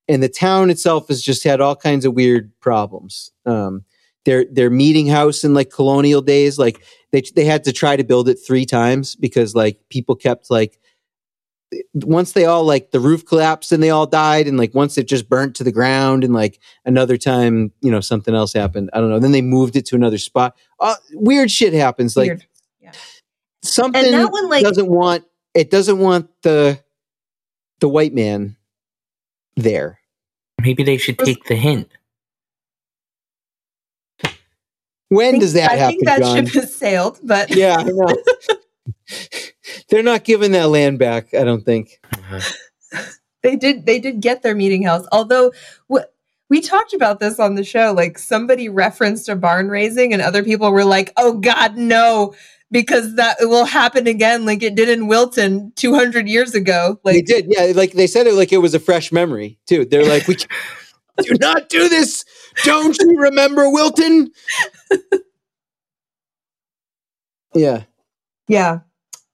and 0.09 0.22
the 0.22 0.29
town 0.29 0.70
itself 0.70 1.09
has 1.09 1.22
just 1.22 1.44
had 1.44 1.61
all 1.61 1.77
kinds 1.77 2.05
of 2.05 2.14
weird 2.14 2.53
problems. 2.61 3.31
Um, 3.46 3.85
their 4.25 4.44
their 4.51 4.70
meeting 4.70 5.07
house 5.09 5.44
in 5.44 5.55
like 5.55 5.70
colonial 5.70 6.22
days, 6.22 6.59
like 6.59 6.83
they 7.11 7.22
they 7.35 7.44
had 7.44 7.64
to 7.64 7.72
try 7.72 7.96
to 7.96 8.05
build 8.05 8.29
it 8.29 8.37
three 8.37 8.64
times 8.64 9.16
because 9.16 9.55
like 9.55 9.81
people 9.88 10.14
kept 10.14 10.51
like 10.51 10.79
once 11.95 12.33
they 12.33 12.45
all 12.45 12.65
like 12.65 12.91
the 12.91 13.01
roof 13.01 13.25
collapsed 13.25 13.73
and 13.73 13.83
they 13.83 13.91
all 13.91 14.07
died 14.07 14.47
and 14.47 14.59
like 14.59 14.75
once 14.75 14.99
it 14.99 15.09
just 15.09 15.29
burnt 15.29 15.57
to 15.57 15.65
the 15.65 15.73
ground 15.73 16.23
and 16.25 16.35
like 16.35 16.59
another 16.85 17.17
time 17.17 17.73
you 17.81 17.91
know 17.91 18.01
something 18.01 18.35
else 18.35 18.53
happened 18.53 18.91
i 18.93 19.01
don't 19.01 19.09
know 19.11 19.19
then 19.19 19.33
they 19.33 19.41
moved 19.43 19.75
it 19.77 19.87
to 19.87 19.95
another 19.97 20.19
spot 20.19 20.57
uh, 20.81 20.95
weird 21.13 21.51
shit 21.51 21.73
happens 21.73 22.17
like 22.17 22.29
Weird. 22.29 22.47
Yeah. 22.81 22.93
something 23.63 24.05
And 24.05 24.13
that 24.15 24.31
one, 24.33 24.49
like- 24.51 24.65
doesn't 24.65 24.89
want 24.89 25.25
it 25.55 25.71
doesn't 25.71 25.99
want 25.99 26.29
the 26.43 26.79
the 27.81 27.89
white 27.89 28.15
man 28.15 28.57
there 29.57 29.99
Maybe 30.61 30.85
they 30.85 30.97
should 30.99 31.19
take 31.19 31.43
the 31.47 31.57
hint. 31.57 31.91
when 35.09 35.37
I 35.37 35.39
does 35.39 35.53
that 35.55 35.71
I 35.71 35.75
happen 35.77 35.85
I 35.85 35.89
think 35.91 36.05
that 36.05 36.21
John? 36.21 36.47
ship 36.47 36.55
has 36.63 36.75
sailed, 36.75 37.19
but 37.23 37.51
yeah 37.55 37.77
I 37.79 37.83
know. 37.85 38.17
they're 39.92 40.02
not 40.05 40.24
giving 40.24 40.52
that 40.55 40.70
land 40.70 40.98
back 40.98 41.35
i 41.35 41.44
don't 41.44 41.64
think 41.64 42.00
they 43.42 43.57
did 43.57 43.87
they 43.87 44.00
did 44.00 44.20
get 44.20 44.42
their 44.42 44.57
meeting 44.57 44.85
house. 44.85 45.07
Although 45.12 45.52
what 45.88 46.14
we 46.50 46.61
talked 46.62 46.94
about 46.94 47.20
this 47.20 47.40
on 47.40 47.57
the 47.57 47.64
show, 47.64 47.94
like 47.96 48.18
somebody 48.18 48.68
referenced 48.68 49.28
a 49.31 49.37
barn 49.37 49.68
raising, 49.68 50.12
and 50.12 50.22
other 50.22 50.44
people 50.44 50.72
were 50.72 50.85
like, 50.87 51.12
"Oh 51.18 51.35
God, 51.38 51.76
no." 51.76 52.35
Because 52.70 53.16
that 53.16 53.37
will 53.42 53.66
happen 53.66 54.07
again, 54.07 54.46
like 54.46 54.62
it 54.62 54.76
did 54.76 54.88
in 54.90 55.09
Wilton 55.09 55.72
200 55.76 56.28
years 56.28 56.55
ago. 56.55 57.00
they 57.09 57.20
Like, 57.20 57.26
did 57.26 57.46
yeah 57.48 57.72
like 57.76 57.92
they 57.92 58.07
said 58.07 58.26
it 58.28 58.35
like 58.35 58.52
it 58.52 58.59
was 58.59 58.74
a 58.74 58.81
fresh 58.81 59.12
memory 59.12 59.59
too 59.66 59.85
they're 59.87 60.07
like 60.07 60.28
we 60.28 60.37
do 61.22 61.35
not 61.40 61.68
do 61.68 61.88
this 61.88 62.24
don't 62.64 62.96
you 63.00 63.18
remember 63.20 63.70
wilton 63.70 64.31
yeah 67.55 67.85
yeah, 68.48 68.81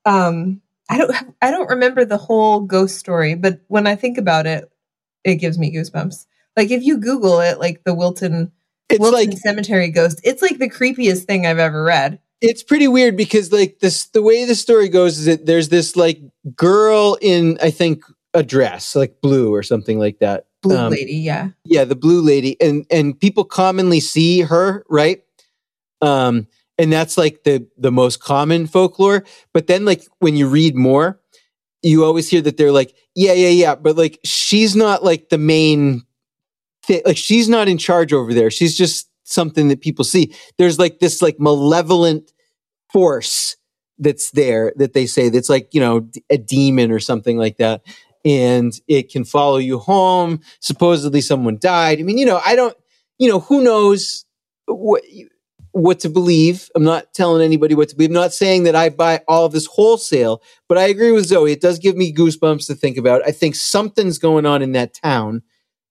um, 0.04 0.61
I 0.88 0.98
don't, 0.98 1.14
I 1.42 1.50
don't 1.50 1.68
remember 1.70 2.04
the 2.04 2.16
whole 2.18 2.61
ghost 2.61 2.96
story, 2.98 3.34
but 3.34 3.61
when 3.68 3.87
I 3.87 3.94
think 3.96 4.18
about 4.18 4.46
it, 4.46 4.70
it 5.24 5.37
gives 5.37 5.58
me 5.58 5.72
goosebumps. 5.74 6.26
Like 6.56 6.70
if 6.70 6.82
you 6.82 6.96
Google 6.98 7.40
it, 7.40 7.58
like 7.58 7.84
the 7.84 7.94
Wilton 7.94 8.52
it's 8.88 8.98
Wilton 9.00 9.30
like 9.30 9.38
Cemetery 9.38 9.90
ghost, 9.90 10.20
it's 10.24 10.40
like 10.42 10.58
the 10.58 10.70
creepiest 10.70 11.24
thing 11.24 11.46
I've 11.46 11.58
ever 11.58 11.82
read. 11.82 12.18
it's 12.40 12.62
pretty 12.62 12.88
weird 12.88 13.16
because 13.16 13.52
like 13.52 13.80
this 13.80 14.06
the 14.06 14.22
way 14.22 14.44
the 14.46 14.54
story 14.54 14.88
goes 14.88 15.18
is 15.18 15.26
that 15.26 15.44
there's 15.44 15.68
this 15.68 15.94
like 15.96 16.20
girl 16.56 17.18
in 17.20 17.58
i 17.61 17.68
think 17.70 18.04
a 18.32 18.42
dress 18.44 18.94
like 18.94 19.20
blue 19.20 19.52
or 19.52 19.62
something 19.62 19.98
like 19.98 20.20
that 20.20 20.46
Blue 20.62 20.76
Um, 20.76 20.90
lady, 20.92 21.16
yeah. 21.16 21.48
yeah 21.64 21.84
the 21.84 21.96
blue 21.96 22.20
lady 22.22 22.56
and 22.61 22.87
and 22.90 23.18
people 23.18 23.44
commonly 23.44 23.98
see 24.00 24.40
her 24.42 24.84
right 24.88 25.22
um 26.00 26.46
and 26.78 26.92
that's 26.92 27.18
like 27.18 27.44
the 27.44 27.66
the 27.76 27.92
most 27.92 28.20
common 28.22 28.66
folklore. 28.66 29.24
But 29.52 29.66
then 29.66 29.84
like 29.84 30.04
when 30.20 30.36
you 30.36 30.48
read 30.48 30.74
more 30.76 31.20
you 31.82 32.04
always 32.04 32.28
hear 32.28 32.40
that 32.42 32.56
they're 32.56 32.72
like 32.72 32.94
yeah 33.14 33.32
yeah 33.32 33.48
yeah. 33.48 33.74
But 33.74 33.96
like 33.96 34.18
she's 34.24 34.74
not 34.74 35.04
like 35.04 35.28
the 35.28 35.38
main 35.38 36.02
thing 36.84 37.02
like 37.04 37.16
she's 37.16 37.48
not 37.48 37.68
in 37.68 37.78
charge 37.78 38.12
over 38.12 38.34
there. 38.34 38.50
She's 38.50 38.76
just 38.76 39.08
something 39.24 39.68
that 39.68 39.80
people 39.80 40.04
see. 40.04 40.34
There's 40.56 40.78
like 40.78 40.98
this 40.98 41.22
like 41.22 41.38
malevolent 41.38 42.32
force 42.92 43.56
that's 43.98 44.30
there 44.30 44.72
that 44.76 44.92
they 44.92 45.06
say 45.06 45.28
that's 45.28 45.48
like 45.48 45.72
you 45.72 45.80
know 45.80 46.08
a 46.30 46.38
demon 46.38 46.90
or 46.90 47.00
something 47.00 47.36
like 47.36 47.58
that. 47.58 47.82
And 48.24 48.72
it 48.88 49.10
can 49.10 49.24
follow 49.24 49.58
you 49.58 49.78
home. 49.78 50.40
Supposedly 50.60 51.20
someone 51.20 51.58
died. 51.60 52.00
I 52.00 52.02
mean 52.02 52.18
you 52.18 52.26
know 52.26 52.40
i 52.44 52.56
don't 52.56 52.76
you 53.18 53.28
know 53.28 53.40
who 53.40 53.62
knows 53.62 54.24
what 54.66 55.02
what 55.78 56.00
to 56.00 56.08
believe 56.08 56.68
i'm 56.74 56.82
not 56.84 57.12
telling 57.14 57.42
anybody 57.44 57.74
what 57.74 57.88
to 57.88 57.96
believe 57.96 58.10
i'm 58.10 58.14
not 58.14 58.32
saying 58.32 58.64
that 58.64 58.74
i 58.76 58.88
buy 58.88 59.20
all 59.28 59.44
of 59.46 59.52
this 59.52 59.66
wholesale 59.66 60.42
but 60.68 60.76
i 60.78 60.82
agree 60.84 61.12
with 61.12 61.26
zoe 61.26 61.52
it 61.52 61.60
does 61.60 61.78
give 61.78 61.96
me 61.96 62.12
goosebumps 62.12 62.66
to 62.66 62.74
think 62.74 62.96
about 62.96 63.22
i 63.26 63.30
think 63.30 63.54
something's 63.54 64.18
going 64.18 64.44
on 64.46 64.62
in 64.62 64.72
that 64.72 64.92
town 64.94 65.42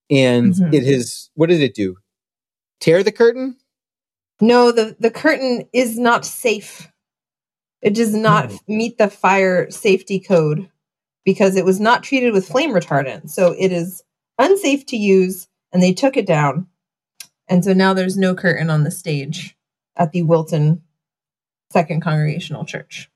and 0.10 0.54
Mhm. 0.54 0.74
it 0.74 0.84
has 0.86 1.30
what 1.36 1.50
did 1.50 1.62
it 1.62 1.74
do 1.76 1.96
tear 2.80 3.04
the 3.04 3.12
curtain 3.12 3.56
No, 4.40 4.72
the, 4.72 4.96
the 5.00 5.10
curtain 5.10 5.68
is 5.74 5.98
not 5.98 6.24
safe. 6.24 6.88
It 7.82 7.96
does 7.96 8.14
not 8.14 8.52
Oh. 8.52 8.60
meet 8.68 9.00
the 9.00 9.10
fire 9.10 9.72
safety 9.72 10.20
code 10.20 10.70
because 11.26 11.56
it 11.56 11.66
was 11.66 11.80
not 11.80 12.04
treated 12.04 12.34
with 12.34 12.48
flame 12.48 12.72
retardant. 12.72 13.32
So 13.32 13.56
it 13.58 13.72
is 13.72 14.04
unsafe 14.38 14.86
to 14.88 14.96
use, 14.96 15.48
and 15.74 15.82
they 15.82 15.92
took 15.92 16.18
it 16.18 16.28
down. 16.28 16.68
And 17.48 17.66
so 17.66 17.74
now 17.74 17.96
there's 17.96 18.16
no 18.16 18.36
curtain 18.36 18.70
on 18.70 18.84
the 18.84 18.92
stage 18.92 19.57
at 19.98 20.12
the 20.12 20.22
Wilton 20.24 20.82
Second 21.72 22.02
Congregational 22.02 22.66
Church. 22.66 23.10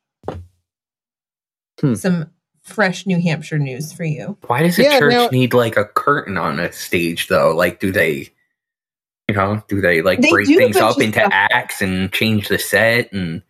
Hmm. 1.80 1.96
Some 1.96 2.30
fresh 2.62 3.06
New 3.08 3.20
Hampshire 3.22 3.58
news 3.60 3.92
for 3.92 4.04
you. 4.04 4.38
Why 4.48 4.62
does 4.64 4.78
a 4.78 4.84
Yeah, 4.84 5.00
church 5.00 5.14
now- 5.14 5.28
need 5.30 5.54
like 5.54 5.78
a 5.78 5.86
curtain 5.86 6.38
on 6.38 6.60
a 6.60 6.72
stage 6.72 7.28
though? 7.28 7.56
Like, 7.56 7.80
do 7.80 7.92
they, 7.92 8.30
you 9.28 9.36
know, 9.36 9.64
do 9.68 9.82
they 9.82 10.02
like 10.02 10.22
They 10.22 10.30
break 10.30 10.48
things 10.48 10.78
up 10.78 11.00
into 11.02 11.20
stuff. 11.20 11.32
acts 11.34 11.82
and 11.82 12.12
change 12.12 12.50
the 12.50 12.60
set? 12.60 13.12
And 13.14 13.42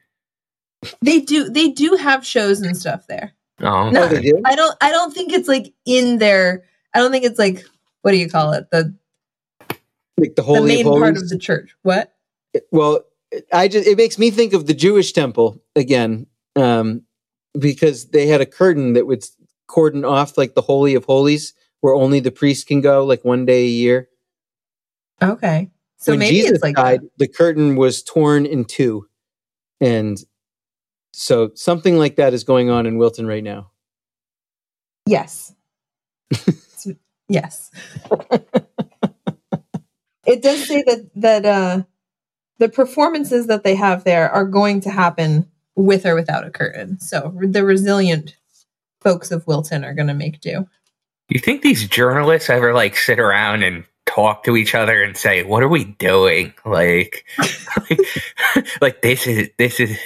They 1.01 1.19
do 1.19 1.49
they 1.49 1.69
do 1.69 1.95
have 1.95 2.25
shows 2.25 2.61
and 2.61 2.77
stuff 2.77 3.05
there. 3.07 3.33
oh, 3.61 3.89
No, 3.89 4.03
Oh, 4.03 4.07
they 4.07 4.21
do? 4.21 4.41
I 4.45 4.55
don't 4.55 4.75
I 4.81 4.91
don't 4.91 5.13
think 5.13 5.33
it's 5.33 5.47
like 5.49 5.73
in 5.85 6.17
their 6.19 6.63
I 6.93 6.99
don't 6.99 7.11
think 7.11 7.25
it's 7.25 7.39
like 7.39 7.65
what 8.03 8.11
do 8.11 8.17
you 8.17 8.29
call 8.29 8.53
it? 8.53 8.69
The 8.71 8.95
like 10.17 10.35
the 10.35 10.43
the 10.43 10.61
main 10.61 10.87
of 10.87 10.93
part 10.99 11.17
of 11.17 11.27
the 11.29 11.37
church. 11.37 11.75
What? 11.83 12.13
well 12.71 13.03
i 13.53 13.67
just 13.67 13.87
it 13.87 13.97
makes 13.97 14.17
me 14.17 14.31
think 14.31 14.53
of 14.53 14.67
the 14.67 14.73
jewish 14.73 15.11
temple 15.13 15.61
again 15.75 16.25
um 16.55 17.01
because 17.59 18.09
they 18.09 18.27
had 18.27 18.41
a 18.41 18.45
curtain 18.45 18.93
that 18.93 19.07
would 19.07 19.23
cordon 19.67 20.03
off 20.05 20.37
like 20.37 20.53
the 20.53 20.61
holy 20.61 20.95
of 20.95 21.05
holies 21.05 21.53
where 21.81 21.93
only 21.93 22.19
the 22.19 22.31
priest 22.31 22.67
can 22.67 22.81
go 22.81 23.05
like 23.05 23.23
one 23.25 23.45
day 23.45 23.63
a 23.63 23.69
year 23.69 24.07
Okay. 25.23 25.69
So 25.97 26.13
when 26.13 26.19
maybe 26.19 26.37
jesus 26.37 26.51
it's 26.53 26.63
like 26.63 26.75
died 26.75 27.01
that. 27.01 27.17
the 27.17 27.27
curtain 27.27 27.75
was 27.75 28.01
torn 28.01 28.45
in 28.45 28.65
two 28.65 29.07
and 29.79 30.17
so 31.13 31.51
something 31.53 31.97
like 31.97 32.15
that 32.15 32.33
is 32.33 32.43
going 32.43 32.69
on 32.69 32.85
in 32.85 32.97
wilton 32.97 33.27
right 33.27 33.43
now 33.43 33.71
Yes. 35.05 35.53
Yes. 37.27 37.71
it 40.25 40.41
does 40.43 40.67
say 40.67 40.83
that 40.85 41.09
that 41.15 41.45
uh 41.45 41.83
the 42.61 42.69
performances 42.69 43.47
that 43.47 43.63
they 43.63 43.73
have 43.73 44.03
there 44.03 44.29
are 44.29 44.45
going 44.45 44.79
to 44.81 44.91
happen 44.91 45.47
with 45.75 46.05
or 46.05 46.13
without 46.13 46.45
a 46.45 46.51
curtain. 46.51 46.99
So 46.99 47.33
the 47.41 47.65
resilient 47.65 48.35
folks 49.01 49.31
of 49.31 49.47
Wilton 49.47 49.83
are 49.83 49.95
going 49.95 50.09
to 50.09 50.13
make 50.13 50.41
do. 50.41 50.67
you 51.29 51.39
think 51.39 51.63
these 51.63 51.87
journalists 51.87 52.51
ever 52.51 52.71
like 52.71 52.95
sit 52.95 53.19
around 53.19 53.63
and 53.63 53.83
talk 54.05 54.43
to 54.43 54.55
each 54.55 54.75
other 54.75 55.01
and 55.01 55.17
say, 55.17 55.41
"What 55.43 55.63
are 55.63 55.67
we 55.69 55.85
doing?" 55.85 56.53
Like, 56.63 57.25
like, 57.89 57.99
like 58.81 59.01
this 59.01 59.25
is 59.25 59.49
this 59.57 59.79
is 59.79 59.97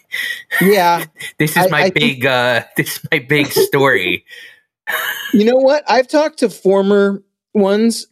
yeah 0.62 1.04
this 1.38 1.50
is 1.58 1.66
I- 1.66 1.68
my 1.68 1.78
I 1.82 1.90
think- 1.90 1.94
big 1.94 2.26
uh 2.26 2.64
this 2.78 2.96
is 2.96 3.00
my 3.12 3.18
big 3.18 3.48
story. 3.48 4.24
you 5.34 5.44
know 5.44 5.56
what 5.56 5.84
i've 5.86 6.08
talked 6.08 6.38
to 6.38 6.48
former 6.48 7.22
ones 7.52 8.06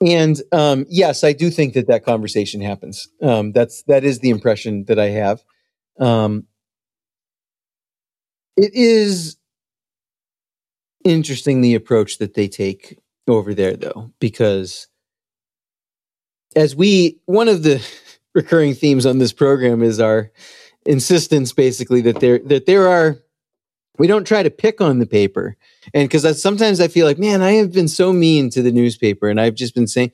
and 0.00 0.42
um 0.52 0.84
yes 0.88 1.24
i 1.24 1.32
do 1.32 1.50
think 1.50 1.74
that 1.74 1.86
that 1.86 2.04
conversation 2.04 2.60
happens. 2.60 3.08
Um 3.22 3.52
that's 3.52 3.82
that 3.84 4.04
is 4.04 4.20
the 4.20 4.30
impression 4.30 4.84
that 4.86 4.98
i 4.98 5.08
have. 5.10 5.42
Um 5.98 6.46
it 8.56 8.72
is 8.74 9.36
interesting 11.04 11.60
the 11.60 11.74
approach 11.74 12.18
that 12.18 12.34
they 12.34 12.48
take 12.48 12.98
over 13.28 13.54
there 13.54 13.76
though 13.76 14.10
because 14.20 14.88
as 16.56 16.74
we 16.76 17.18
one 17.26 17.48
of 17.48 17.62
the 17.62 17.84
recurring 18.34 18.74
themes 18.74 19.06
on 19.06 19.18
this 19.18 19.32
program 19.32 19.82
is 19.82 20.00
our 20.00 20.30
insistence 20.86 21.52
basically 21.52 22.00
that 22.02 22.20
there 22.20 22.38
that 22.40 22.66
there 22.66 22.88
are 22.88 23.18
we 23.98 24.06
don't 24.06 24.26
try 24.26 24.42
to 24.42 24.50
pick 24.50 24.80
on 24.80 24.98
the 24.98 25.06
paper. 25.06 25.56
And 25.92 26.08
because 26.08 26.40
sometimes 26.40 26.80
i 26.80 26.88
feel 26.88 27.06
like 27.06 27.18
man 27.18 27.42
i 27.42 27.52
have 27.52 27.72
been 27.72 27.88
so 27.88 28.12
mean 28.12 28.50
to 28.50 28.62
the 28.62 28.72
newspaper 28.72 29.28
and 29.28 29.40
i've 29.40 29.54
just 29.54 29.74
been 29.74 29.86
saying 29.86 30.12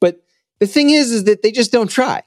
but 0.00 0.22
the 0.60 0.66
thing 0.66 0.90
is 0.90 1.10
is 1.10 1.24
that 1.24 1.42
they 1.42 1.50
just 1.50 1.72
don't 1.72 1.90
try. 1.90 2.22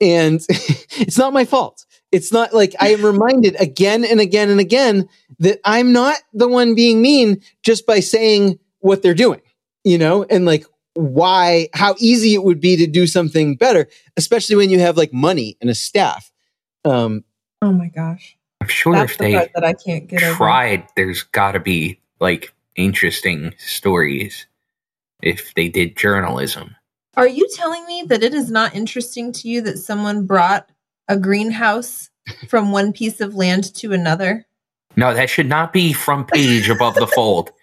And 0.00 0.40
it's 0.48 1.18
not 1.18 1.32
my 1.34 1.44
fault. 1.44 1.84
It's 2.12 2.32
not 2.32 2.54
like 2.54 2.74
i 2.80 2.88
am 2.88 3.04
reminded 3.04 3.60
again 3.60 4.04
and 4.04 4.20
again 4.20 4.50
and 4.50 4.60
again 4.60 5.08
that 5.38 5.60
i'm 5.64 5.92
not 5.92 6.16
the 6.32 6.48
one 6.48 6.74
being 6.74 7.00
mean 7.02 7.40
just 7.62 7.86
by 7.86 8.00
saying 8.00 8.58
what 8.80 9.02
they're 9.02 9.14
doing 9.14 9.40
you 9.84 9.98
know? 9.98 10.24
And 10.24 10.44
like 10.44 10.66
why 10.94 11.68
how 11.72 11.94
easy 11.98 12.34
it 12.34 12.42
would 12.42 12.60
be 12.60 12.76
to 12.76 12.86
do 12.86 13.06
something 13.06 13.56
better 13.56 13.88
especially 14.16 14.56
when 14.56 14.70
you 14.70 14.80
have 14.80 14.96
like 14.96 15.12
money 15.12 15.56
and 15.60 15.70
a 15.70 15.74
staff. 15.74 16.30
Um 16.84 17.24
Oh 17.62 17.72
my 17.72 17.88
gosh. 17.88 18.36
I'm 18.60 18.68
sure 18.68 18.94
That's 18.94 19.12
if 19.12 19.18
the 19.18 19.24
they 19.24 19.32
part 19.34 19.50
that 19.54 19.64
I 19.64 19.72
can't 19.72 20.06
get 20.06 20.22
over. 20.22 20.34
tried, 20.34 20.86
there's 20.96 21.22
got 21.22 21.52
to 21.52 21.60
be 21.60 22.00
like 22.20 22.52
interesting 22.76 23.54
stories 23.58 24.46
if 25.22 25.54
they 25.54 25.68
did 25.68 25.96
journalism. 25.96 26.76
Are 27.16 27.26
you 27.28 27.48
telling 27.54 27.84
me 27.86 28.04
that 28.08 28.22
it 28.22 28.34
is 28.34 28.50
not 28.50 28.74
interesting 28.74 29.32
to 29.32 29.48
you 29.48 29.60
that 29.62 29.78
someone 29.78 30.26
brought 30.26 30.70
a 31.08 31.16
greenhouse 31.18 32.10
from 32.48 32.70
one 32.70 32.92
piece 32.92 33.20
of 33.20 33.34
land 33.34 33.74
to 33.76 33.92
another? 33.92 34.46
No, 34.96 35.14
that 35.14 35.30
should 35.30 35.48
not 35.48 35.72
be 35.72 35.92
front 35.92 36.28
page 36.28 36.68
above 36.68 36.94
the 36.94 37.06
fold. 37.06 37.50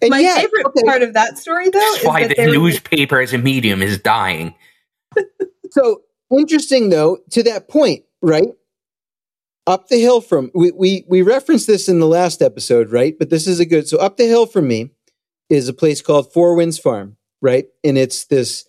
And 0.00 0.10
My 0.10 0.18
yeah, 0.18 0.36
favorite 0.36 0.66
okay, 0.66 0.82
part 0.86 1.02
of 1.02 1.12
that 1.12 1.38
story, 1.38 1.68
though, 1.68 1.78
That's 1.78 1.98
is 2.00 2.04
why 2.06 2.22
that 2.22 2.28
the 2.30 2.34
they 2.36 2.46
were- 2.48 2.54
newspaper 2.64 3.20
as 3.20 3.32
a 3.34 3.38
medium 3.38 3.82
is 3.82 3.98
dying. 3.98 4.54
So 5.70 6.00
interesting 6.36 6.88
though, 6.88 7.18
to 7.30 7.42
that 7.44 7.68
point, 7.68 8.02
right? 8.22 8.48
Up 9.66 9.88
the 9.88 10.00
hill 10.00 10.20
from 10.20 10.50
we 10.54 10.72
we 10.72 11.04
we 11.08 11.22
referenced 11.22 11.66
this 11.66 11.88
in 11.88 11.98
the 11.98 12.06
last 12.06 12.42
episode, 12.42 12.92
right? 12.92 13.18
But 13.18 13.30
this 13.30 13.46
is 13.46 13.60
a 13.60 13.66
good 13.66 13.88
so 13.88 13.98
up 13.98 14.18
the 14.18 14.26
hill 14.26 14.44
from 14.44 14.68
me 14.68 14.90
is 15.48 15.68
a 15.68 15.72
place 15.72 16.02
called 16.02 16.32
Four 16.32 16.54
Winds 16.54 16.78
Farm, 16.78 17.16
right? 17.40 17.64
And 17.82 17.96
it's 17.96 18.26
this 18.26 18.66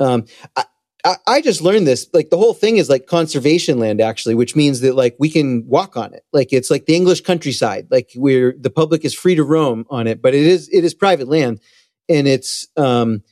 um 0.00 0.24
I, 0.56 0.64
I, 1.04 1.16
I 1.26 1.40
just 1.42 1.60
learned 1.60 1.86
this. 1.86 2.08
Like 2.12 2.30
the 2.30 2.38
whole 2.38 2.54
thing 2.54 2.78
is 2.78 2.88
like 2.88 3.06
conservation 3.06 3.78
land, 3.78 4.00
actually, 4.00 4.34
which 4.34 4.56
means 4.56 4.80
that 4.80 4.94
like 4.94 5.16
we 5.18 5.30
can 5.30 5.66
walk 5.66 5.96
on 5.96 6.14
it. 6.14 6.24
Like 6.32 6.52
it's 6.52 6.70
like 6.70 6.86
the 6.86 6.96
English 6.96 7.22
countryside. 7.22 7.88
Like 7.90 8.10
we're 8.16 8.54
the 8.58 8.70
public 8.70 9.04
is 9.04 9.14
free 9.14 9.34
to 9.34 9.44
roam 9.44 9.84
on 9.90 10.06
it, 10.06 10.22
but 10.22 10.34
it 10.34 10.46
is 10.46 10.68
it 10.72 10.84
is 10.84 10.94
private 10.94 11.28
land, 11.28 11.60
and 12.08 12.26
it's 12.26 12.68
um 12.76 13.22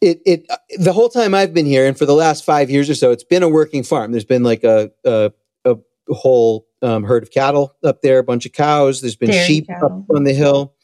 it 0.00 0.20
it 0.26 0.46
the 0.78 0.92
whole 0.92 1.08
time 1.08 1.34
I've 1.34 1.54
been 1.54 1.66
here, 1.66 1.86
and 1.86 1.96
for 1.96 2.06
the 2.06 2.14
last 2.14 2.44
five 2.44 2.70
years 2.70 2.88
or 2.90 2.94
so, 2.94 3.12
it's 3.12 3.24
been 3.24 3.42
a 3.42 3.48
working 3.48 3.82
farm. 3.82 4.12
There's 4.12 4.24
been 4.24 4.42
like 4.42 4.64
a, 4.64 4.90
a 5.04 5.32
whole 6.14 6.66
um, 6.82 7.04
herd 7.04 7.22
of 7.22 7.30
cattle 7.30 7.76
up 7.84 8.02
there, 8.02 8.18
a 8.18 8.24
bunch 8.24 8.46
of 8.46 8.52
cows. 8.52 9.00
There's 9.00 9.16
been 9.16 9.30
Dairy 9.30 9.46
sheep 9.46 9.66
cattle. 9.66 10.04
up 10.08 10.16
on 10.16 10.24
the 10.24 10.32
hill, 10.32 10.74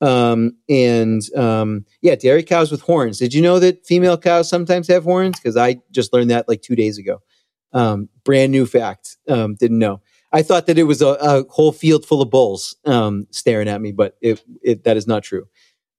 um, 0.00 0.56
and 0.68 1.22
um, 1.36 1.84
yeah, 2.02 2.14
dairy 2.14 2.42
cows 2.42 2.70
with 2.70 2.82
horns. 2.82 3.18
Did 3.18 3.34
you 3.34 3.42
know 3.42 3.58
that 3.58 3.86
female 3.86 4.18
cows 4.18 4.48
sometimes 4.48 4.88
have 4.88 5.04
horns? 5.04 5.38
Because 5.38 5.56
I 5.56 5.76
just 5.90 6.12
learned 6.12 6.30
that 6.30 6.48
like 6.48 6.62
two 6.62 6.76
days 6.76 6.98
ago. 6.98 7.22
Um, 7.72 8.08
brand 8.24 8.52
new 8.52 8.66
fact. 8.66 9.16
Um, 9.28 9.54
didn't 9.54 9.78
know. 9.78 10.00
I 10.32 10.42
thought 10.42 10.66
that 10.66 10.78
it 10.78 10.84
was 10.84 11.00
a, 11.00 11.16
a 11.20 11.44
whole 11.48 11.72
field 11.72 12.04
full 12.04 12.20
of 12.20 12.30
bulls 12.30 12.76
um, 12.84 13.26
staring 13.30 13.68
at 13.68 13.80
me, 13.80 13.92
but 13.92 14.16
it, 14.20 14.42
it 14.62 14.84
that 14.84 14.96
is 14.96 15.06
not 15.06 15.22
true. 15.22 15.46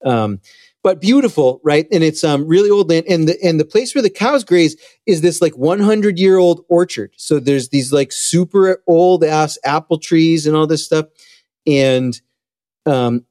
Um, 0.04 0.40
but 0.86 1.00
beautiful, 1.00 1.60
right? 1.64 1.88
And 1.90 2.04
it's 2.04 2.22
um 2.22 2.46
really 2.46 2.70
old 2.70 2.88
land. 2.90 3.06
And 3.08 3.26
the 3.26 3.36
and 3.42 3.58
the 3.58 3.64
place 3.64 3.92
where 3.92 4.02
the 4.02 4.08
cows 4.08 4.44
graze 4.44 4.76
is 5.04 5.20
this 5.20 5.42
like 5.42 5.58
100 5.58 6.16
year 6.16 6.36
old 6.38 6.64
orchard. 6.68 7.12
So 7.16 7.40
there's 7.40 7.70
these 7.70 7.92
like 7.92 8.12
super 8.12 8.84
old 8.86 9.24
ass 9.24 9.58
apple 9.64 9.98
trees 9.98 10.46
and 10.46 10.54
all 10.54 10.68
this 10.68 10.84
stuff. 10.84 11.06
And 11.66 12.20
um 12.86 13.24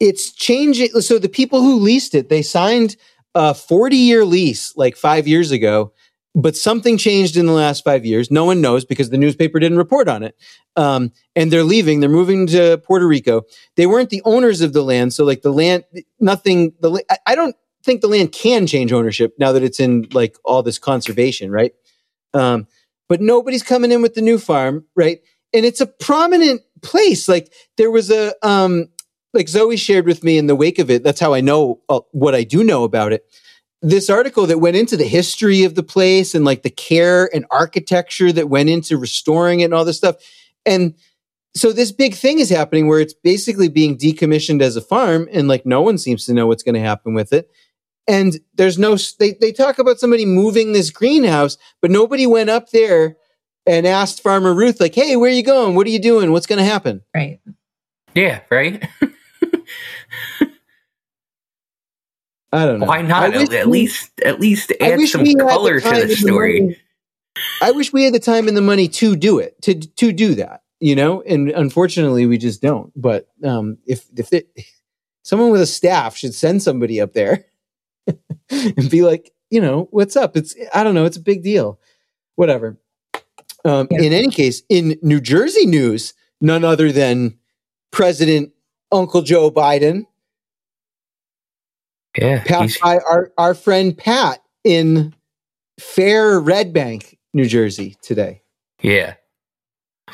it's 0.00 0.32
changing. 0.32 0.88
So 1.00 1.20
the 1.20 1.28
people 1.28 1.62
who 1.62 1.78
leased 1.78 2.12
it, 2.16 2.28
they 2.28 2.42
signed 2.42 2.96
a 3.36 3.54
40 3.54 3.96
year 3.96 4.24
lease 4.24 4.76
like 4.76 4.96
five 4.96 5.28
years 5.28 5.52
ago. 5.52 5.92
But 6.38 6.54
something 6.54 6.98
changed 6.98 7.38
in 7.38 7.46
the 7.46 7.52
last 7.52 7.82
five 7.82 8.04
years. 8.04 8.30
No 8.30 8.44
one 8.44 8.60
knows 8.60 8.84
because 8.84 9.08
the 9.08 9.16
newspaper 9.16 9.58
didn't 9.58 9.78
report 9.78 10.06
on 10.06 10.22
it. 10.22 10.36
Um, 10.76 11.10
and 11.34 11.50
they're 11.50 11.64
leaving. 11.64 12.00
They're 12.00 12.10
moving 12.10 12.46
to 12.48 12.76
Puerto 12.84 13.06
Rico. 13.08 13.44
They 13.76 13.86
weren't 13.86 14.10
the 14.10 14.20
owners 14.26 14.60
of 14.60 14.74
the 14.74 14.82
land. 14.82 15.14
So 15.14 15.24
like 15.24 15.40
the 15.40 15.50
land 15.52 15.84
nothing 16.20 16.74
the 16.80 17.02
I- 17.26 17.34
don't 17.34 17.56
think 17.84 18.02
the 18.02 18.08
land 18.08 18.32
can 18.32 18.66
change 18.66 18.92
ownership 18.92 19.34
now 19.38 19.52
that 19.52 19.62
it's 19.62 19.80
in 19.80 20.08
like 20.12 20.36
all 20.44 20.62
this 20.62 20.78
conservation 20.78 21.50
right? 21.50 21.72
Um 22.34 22.66
but 23.08 23.20
nobody's 23.22 23.62
coming 23.62 23.92
in 23.92 24.02
with 24.02 24.14
the 24.14 24.22
new 24.22 24.38
farm 24.38 24.84
right? 24.94 25.20
And 25.54 25.64
it's 25.64 25.80
a 25.80 25.86
prominent 25.86 26.60
place. 26.82 27.28
Like 27.28 27.50
there 27.78 27.90
was 27.90 28.10
a 28.10 28.34
um 28.46 28.88
like 29.32 29.48
zoe 29.48 29.76
shared 29.76 30.06
with 30.06 30.22
me 30.22 30.36
in 30.36 30.48
the 30.48 30.56
wake 30.56 30.78
of 30.78 30.90
it. 30.90 31.02
That's 31.02 31.20
how 31.20 31.32
i 31.32 31.40
know 31.40 31.80
uh, 31.88 32.00
what 32.12 32.34
i 32.34 32.44
do 32.44 32.62
know 32.62 32.84
about 32.84 33.12
it 33.14 33.24
this 33.82 34.08
article 34.08 34.46
that 34.46 34.58
went 34.58 34.76
into 34.76 34.96
the 34.96 35.04
history 35.04 35.64
of 35.64 35.74
the 35.74 35.82
place 35.82 36.34
and 36.34 36.44
like 36.44 36.62
the 36.62 36.70
care 36.70 37.28
and 37.34 37.44
architecture 37.50 38.32
that 38.32 38.48
went 38.48 38.68
into 38.68 38.96
restoring 38.96 39.60
it 39.60 39.64
and 39.64 39.74
all 39.74 39.84
this 39.84 39.98
stuff. 39.98 40.16
And 40.64 40.94
so 41.54 41.72
this 41.72 41.92
big 41.92 42.14
thing 42.14 42.38
is 42.38 42.50
happening 42.50 42.86
where 42.86 43.00
it's 43.00 43.14
basically 43.14 43.68
being 43.68 43.96
decommissioned 43.96 44.62
as 44.62 44.76
a 44.76 44.80
farm 44.80 45.28
and 45.32 45.48
like 45.48 45.66
no 45.66 45.82
one 45.82 45.98
seems 45.98 46.24
to 46.26 46.34
know 46.34 46.46
what's 46.46 46.62
going 46.62 46.74
to 46.74 46.80
happen 46.80 47.14
with 47.14 47.32
it. 47.32 47.50
And 48.08 48.38
there's 48.54 48.78
no 48.78 48.96
they, 49.18 49.32
they 49.40 49.52
talk 49.52 49.78
about 49.78 49.98
somebody 49.98 50.24
moving 50.24 50.72
this 50.72 50.90
greenhouse 50.90 51.58
but 51.82 51.90
nobody 51.90 52.26
went 52.26 52.50
up 52.50 52.70
there 52.70 53.16
and 53.66 53.86
asked 53.86 54.22
farmer 54.22 54.54
ruth 54.54 54.80
like 54.80 54.94
hey 54.94 55.16
where 55.16 55.30
are 55.30 55.34
you 55.34 55.42
going? 55.42 55.74
What 55.74 55.86
are 55.86 55.90
you 55.90 55.98
doing? 55.98 56.30
What's 56.32 56.46
going 56.46 56.60
to 56.60 56.64
happen? 56.64 57.02
Right. 57.14 57.40
Yeah, 58.14 58.40
right. 58.50 58.88
i 62.52 62.64
don't 62.66 62.80
know. 62.80 62.86
Why 62.86 63.02
not? 63.02 63.34
At 63.34 63.66
we- 63.66 63.72
least, 63.72 64.20
at 64.22 64.40
least 64.40 64.72
add 64.80 65.00
some 65.08 65.24
had 65.26 65.36
the 65.38 65.44
color 65.44 65.80
to 65.80 65.88
the 65.88 66.00
and 66.02 66.10
the 66.10 66.16
story. 66.16 66.80
i 67.60 67.70
wish 67.72 67.92
we 67.92 68.04
had 68.04 68.14
the 68.14 68.18
time 68.20 68.48
and 68.48 68.56
the 68.56 68.62
money 68.62 68.88
to 68.88 69.16
do 69.16 69.38
it 69.38 69.60
to 69.62 69.74
to 69.74 70.12
do 70.12 70.34
that 70.36 70.62
you 70.78 70.94
know? 70.94 71.22
And 71.22 71.48
unfortunately 71.48 72.26
we 72.26 72.36
just 72.36 72.60
don't. 72.60 72.92
But 72.94 73.28
um 73.42 73.78
if 73.86 74.04
if 74.14 74.30
it, 74.34 74.48
someone 75.22 75.50
with 75.50 75.62
a 75.62 75.66
staff 75.66 76.16
should 76.18 76.34
send 76.34 76.62
somebody 76.62 77.00
up 77.00 77.14
there 77.14 77.46
and 78.50 78.90
be 78.90 79.00
like 79.02 79.32
you 79.48 79.60
know 79.62 79.88
what's 79.90 80.16
up? 80.16 80.36
It's 80.36 80.54
i 80.74 80.84
don't 80.84 80.94
know. 80.94 81.06
It's 81.06 81.16
a 81.16 81.22
big 81.22 81.42
deal. 81.42 81.80
Whatever. 82.34 82.76
Um 83.64 83.88
Yeah. 83.90 84.02
in 84.02 84.12
any 84.12 84.28
case 84.28 84.62
in 84.68 84.98
new 85.02 85.18
jersey 85.20 85.64
news 85.64 86.12
none 86.42 86.62
other 86.62 86.92
than 86.92 87.38
president 87.90 88.52
uncle 88.92 89.22
joe 89.22 89.50
biden 89.50 90.04
Yeah, 92.18 92.38
he's- 92.38 92.48
passed 92.48 92.80
by 92.80 92.98
our, 92.98 93.30
our 93.38 93.54
friend 93.54 93.96
Pat 93.96 94.42
in 94.64 95.14
Fair 95.78 96.40
Red 96.40 96.72
Bank, 96.72 97.18
New 97.34 97.46
Jersey 97.46 97.96
today. 98.02 98.42
yeah. 98.82 99.14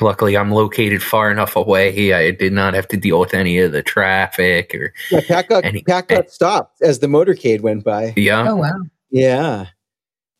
Luckily, 0.01 0.35
I'm 0.35 0.49
located 0.51 1.03
far 1.03 1.29
enough 1.29 1.55
away. 1.55 2.13
I 2.15 2.31
did 2.31 2.51
not 2.51 2.73
have 2.73 2.87
to 2.87 2.97
deal 2.97 3.19
with 3.19 3.35
any 3.35 3.59
of 3.59 3.71
the 3.73 3.83
traffic 3.83 4.73
or 4.73 4.91
Yeah, 5.11 5.19
Pat 5.27 5.47
got, 5.47 5.65
And 5.65 5.75
he- 5.77 5.83
Pat 5.83 6.07
got 6.07 6.31
stopped 6.31 6.81
as 6.81 6.97
the 6.97 7.05
motorcade 7.05 7.61
went 7.61 7.83
by. 7.83 8.13
yeah. 8.17 8.49
Oh 8.49 8.55
wow. 8.55 8.73
Yeah. 9.11 9.67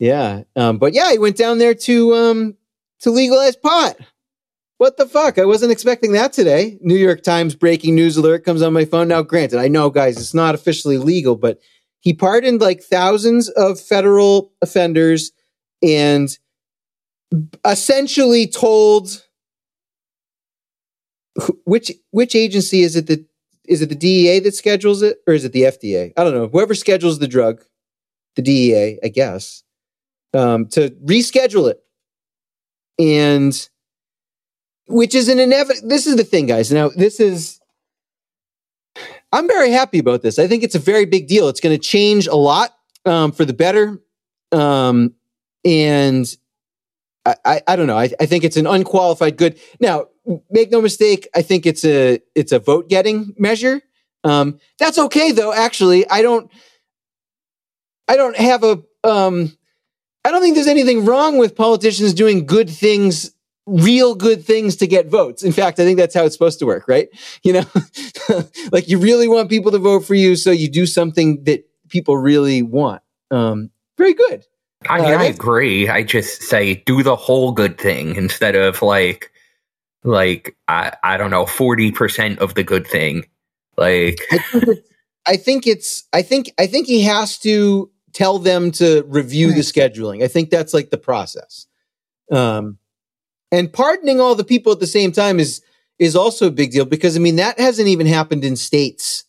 Yeah. 0.00 0.42
Um, 0.56 0.78
but 0.78 0.92
yeah, 0.92 1.12
he 1.12 1.18
went 1.20 1.36
down 1.36 1.58
there 1.58 1.72
to 1.74 2.14
um 2.14 2.56
to 3.02 3.10
legalize 3.12 3.54
pot. 3.54 3.96
What 4.78 4.96
the 4.96 5.06
fuck? 5.06 5.38
I 5.38 5.44
wasn't 5.44 5.72
expecting 5.72 6.12
that 6.12 6.32
today. 6.32 6.78
New 6.80 6.96
York 6.96 7.22
Times 7.22 7.54
breaking 7.54 7.94
news 7.94 8.16
alert 8.16 8.44
comes 8.44 8.60
on 8.60 8.72
my 8.72 8.84
phone. 8.84 9.08
Now, 9.08 9.22
granted, 9.22 9.60
I 9.60 9.68
know, 9.68 9.88
guys, 9.88 10.16
it's 10.16 10.34
not 10.34 10.54
officially 10.54 10.98
legal, 10.98 11.36
but 11.36 11.60
he 12.00 12.12
pardoned 12.12 12.60
like 12.60 12.82
thousands 12.82 13.48
of 13.50 13.80
federal 13.80 14.52
offenders 14.60 15.32
and 15.82 16.36
essentially 17.64 18.46
told 18.46 19.24
which 21.64 21.92
which 22.10 22.34
agency 22.34 22.82
is 22.82 22.96
it 22.96 23.06
that 23.06 23.24
is 23.66 23.80
it 23.80 23.88
the 23.88 23.94
DEA 23.94 24.40
that 24.40 24.54
schedules 24.54 25.02
it 25.02 25.18
or 25.26 25.34
is 25.34 25.44
it 25.44 25.52
the 25.52 25.62
FDA? 25.62 26.12
I 26.16 26.24
don't 26.24 26.34
know. 26.34 26.48
Whoever 26.48 26.74
schedules 26.74 27.18
the 27.18 27.28
drug, 27.28 27.64
the 28.36 28.42
DEA, 28.42 28.98
I 29.02 29.08
guess, 29.08 29.62
um, 30.34 30.66
to 30.68 30.90
reschedule 31.04 31.70
it, 31.70 31.80
and 32.98 33.68
which 34.86 35.14
is 35.14 35.28
an 35.28 35.38
inevitable. 35.38 35.88
This 35.88 36.06
is 36.06 36.16
the 36.16 36.24
thing, 36.24 36.46
guys. 36.46 36.72
Now, 36.72 36.88
this 36.88 37.20
is. 37.20 37.60
I'm 39.32 39.48
very 39.48 39.70
happy 39.70 39.98
about 39.98 40.22
this. 40.22 40.38
I 40.38 40.46
think 40.46 40.62
it's 40.62 40.76
a 40.76 40.80
very 40.80 41.06
big 41.06 41.26
deal. 41.26 41.48
It's 41.48 41.60
going 41.60 41.74
to 41.74 41.82
change 41.82 42.28
a 42.28 42.36
lot 42.36 42.70
um, 43.04 43.32
for 43.32 43.44
the 43.44 43.52
better, 43.52 44.00
um, 44.52 45.14
and 45.64 46.36
I, 47.26 47.34
I, 47.44 47.62
I 47.66 47.76
don't 47.76 47.86
know. 47.86 47.98
I, 47.98 48.10
I 48.20 48.26
think 48.26 48.44
it's 48.44 48.56
an 48.56 48.66
unqualified 48.66 49.36
good. 49.36 49.58
Now, 49.80 50.06
make 50.50 50.70
no 50.70 50.80
mistake. 50.80 51.28
I 51.34 51.42
think 51.42 51.66
it's 51.66 51.84
a 51.84 52.20
it's 52.34 52.52
a 52.52 52.58
vote 52.58 52.88
getting 52.88 53.34
measure. 53.38 53.82
Um, 54.22 54.58
that's 54.78 54.98
okay 54.98 55.32
though. 55.32 55.52
Actually, 55.52 56.08
I 56.08 56.22
don't. 56.22 56.50
I 58.08 58.16
don't 58.16 58.36
have 58.36 58.64
a. 58.64 58.82
Um, 59.02 59.56
I 60.24 60.30
don't 60.30 60.40
think 60.40 60.54
there's 60.54 60.66
anything 60.66 61.04
wrong 61.04 61.36
with 61.36 61.54
politicians 61.54 62.14
doing 62.14 62.46
good 62.46 62.70
things, 62.70 63.33
real 63.66 64.14
good 64.14 64.44
things 64.44 64.76
to 64.76 64.86
get 64.86 65.06
votes. 65.06 65.42
In 65.42 65.52
fact, 65.52 65.80
I 65.80 65.84
think 65.84 65.98
that's 65.98 66.14
how 66.14 66.24
it's 66.24 66.34
supposed 66.34 66.58
to 66.58 66.66
work, 66.66 66.86
right? 66.86 67.08
You 67.42 67.54
know, 67.54 67.64
like 68.72 68.88
you 68.88 68.98
really 68.98 69.28
want 69.28 69.48
people 69.48 69.72
to 69.72 69.78
vote 69.78 70.04
for 70.04 70.14
you, 70.14 70.36
so 70.36 70.50
you 70.50 70.70
do 70.70 70.86
something 70.86 71.44
that 71.44 71.64
people 71.88 72.16
really 72.16 72.62
want. 72.62 73.02
Um, 73.30 73.70
very 73.96 74.14
good. 74.14 74.44
I 74.88 75.00
mean, 75.00 75.14
Uh, 75.14 75.18
I 75.18 75.24
agree. 75.24 75.88
I 75.88 76.02
just 76.02 76.42
say 76.42 76.74
do 76.86 77.02
the 77.02 77.16
whole 77.16 77.52
good 77.52 77.78
thing 77.78 78.16
instead 78.16 78.54
of 78.54 78.82
like, 78.82 79.30
like 80.02 80.56
I, 80.68 80.92
I 81.02 81.16
don't 81.16 81.30
know, 81.30 81.46
forty 81.46 81.90
percent 81.90 82.38
of 82.40 82.54
the 82.54 82.64
good 82.64 82.86
thing. 82.86 83.24
Like, 83.78 84.20
I 84.30 84.38
think, 84.48 84.66
it's, 84.68 84.82
I 85.26 85.36
think 85.36 85.66
it's 85.66 86.04
I 86.12 86.22
think 86.22 86.52
I 86.58 86.66
think 86.66 86.86
he 86.86 87.02
has 87.04 87.38
to 87.38 87.90
tell 88.12 88.38
them 88.38 88.70
to 88.72 89.04
review 89.08 89.52
the 89.52 89.62
scheduling. 89.62 90.22
I 90.22 90.28
think 90.28 90.50
that's 90.50 90.74
like 90.74 90.90
the 90.90 90.98
process. 90.98 91.66
Um 92.30 92.78
and 93.52 93.72
pardoning 93.72 94.20
all 94.20 94.34
the 94.34 94.44
people 94.44 94.72
at 94.72 94.80
the 94.80 94.86
same 94.86 95.12
time 95.12 95.38
is 95.40 95.62
is 95.98 96.16
also 96.16 96.46
a 96.48 96.50
big 96.50 96.72
deal 96.72 96.84
because 96.84 97.16
I 97.16 97.20
mean 97.20 97.36
that 97.36 97.58
hasn't 97.58 97.88
even 97.88 98.06
happened 98.06 98.44
in 98.44 98.56
states 98.56 99.24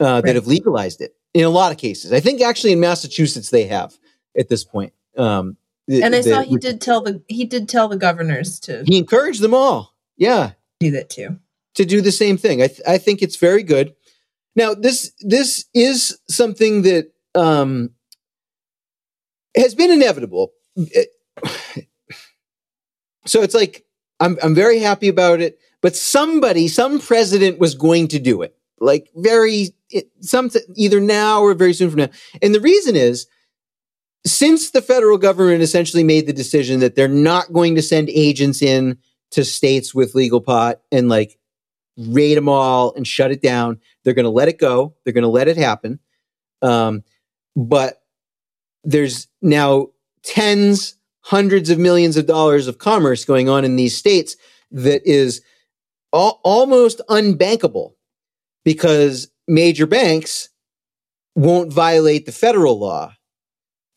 uh, 0.00 0.20
that 0.22 0.34
have 0.34 0.46
legalized 0.46 1.00
it 1.00 1.14
in 1.34 1.44
a 1.44 1.50
lot 1.50 1.70
of 1.72 1.78
cases. 1.78 2.12
I 2.12 2.20
think 2.20 2.40
actually 2.40 2.72
in 2.72 2.80
Massachusetts 2.80 3.50
they 3.50 3.64
have 3.66 3.96
at 4.36 4.48
this 4.48 4.64
point. 4.64 4.92
Um 5.16 5.56
the- 5.86 6.02
And 6.02 6.14
I 6.14 6.22
the- 6.22 6.30
saw 6.30 6.42
he 6.42 6.56
did 6.56 6.80
tell 6.80 7.00
the 7.02 7.22
he 7.28 7.44
did 7.44 7.68
tell 7.68 7.88
the 7.88 7.96
governors 7.96 8.58
to 8.60 8.82
he 8.86 8.96
encouraged 8.98 9.40
them 9.40 9.54
all. 9.54 9.94
Yeah, 10.16 10.52
do 10.80 10.90
that 10.92 11.10
too. 11.10 11.38
To 11.74 11.84
do 11.84 12.00
the 12.00 12.12
same 12.12 12.36
thing. 12.36 12.60
I 12.62 12.66
th- 12.68 12.80
I 12.86 12.98
think 12.98 13.22
it's 13.22 13.36
very 13.36 13.62
good. 13.62 13.94
Now 14.56 14.74
this 14.74 15.12
this 15.20 15.66
is 15.74 16.18
something 16.28 16.82
that 16.82 17.12
um, 17.34 17.90
has 19.56 19.74
been 19.74 19.90
inevitable. 19.90 20.52
It, 20.76 21.08
so 23.26 23.42
it's 23.42 23.54
like 23.54 23.84
I'm 24.18 24.38
I'm 24.42 24.54
very 24.54 24.78
happy 24.78 25.08
about 25.08 25.40
it, 25.40 25.58
but 25.80 25.96
somebody, 25.96 26.68
some 26.68 27.00
president 27.00 27.58
was 27.58 27.74
going 27.74 28.08
to 28.08 28.18
do 28.18 28.42
it. 28.42 28.56
Like 28.78 29.10
very 29.14 29.74
some 30.20 30.50
either 30.76 31.00
now 31.00 31.42
or 31.42 31.54
very 31.54 31.74
soon 31.74 31.90
from 31.90 32.00
now. 32.00 32.08
And 32.40 32.54
the 32.54 32.60
reason 32.60 32.96
is 32.96 33.26
since 34.26 34.70
the 34.70 34.82
federal 34.82 35.18
government 35.18 35.62
essentially 35.62 36.04
made 36.04 36.26
the 36.26 36.32
decision 36.32 36.80
that 36.80 36.94
they're 36.94 37.08
not 37.08 37.52
going 37.52 37.74
to 37.74 37.82
send 37.82 38.10
agents 38.10 38.62
in 38.62 38.98
to 39.30 39.44
states 39.44 39.94
with 39.94 40.14
legal 40.14 40.40
pot 40.40 40.80
and 40.92 41.08
like 41.08 41.38
raid 41.96 42.36
them 42.36 42.48
all 42.48 42.94
and 42.94 43.06
shut 43.06 43.30
it 43.30 43.42
down, 43.42 43.80
they're 44.04 44.14
going 44.14 44.24
to 44.24 44.30
let 44.30 44.48
it 44.48 44.58
go. 44.58 44.94
They're 45.04 45.12
going 45.12 45.22
to 45.22 45.28
let 45.28 45.48
it 45.48 45.56
happen. 45.56 46.00
Um, 46.62 47.04
but 47.56 48.02
there's 48.84 49.28
now 49.40 49.88
tens, 50.22 50.96
hundreds 51.22 51.70
of 51.70 51.78
millions 51.78 52.16
of 52.16 52.26
dollars 52.26 52.66
of 52.66 52.78
commerce 52.78 53.24
going 53.24 53.48
on 53.48 53.64
in 53.64 53.76
these 53.76 53.96
states 53.96 54.36
that 54.70 55.02
is 55.04 55.42
al- 56.14 56.40
almost 56.44 57.00
unbankable 57.08 57.92
because 58.64 59.28
major 59.48 59.86
banks 59.86 60.48
won't 61.34 61.72
violate 61.72 62.26
the 62.26 62.32
federal 62.32 62.78
law 62.78 63.14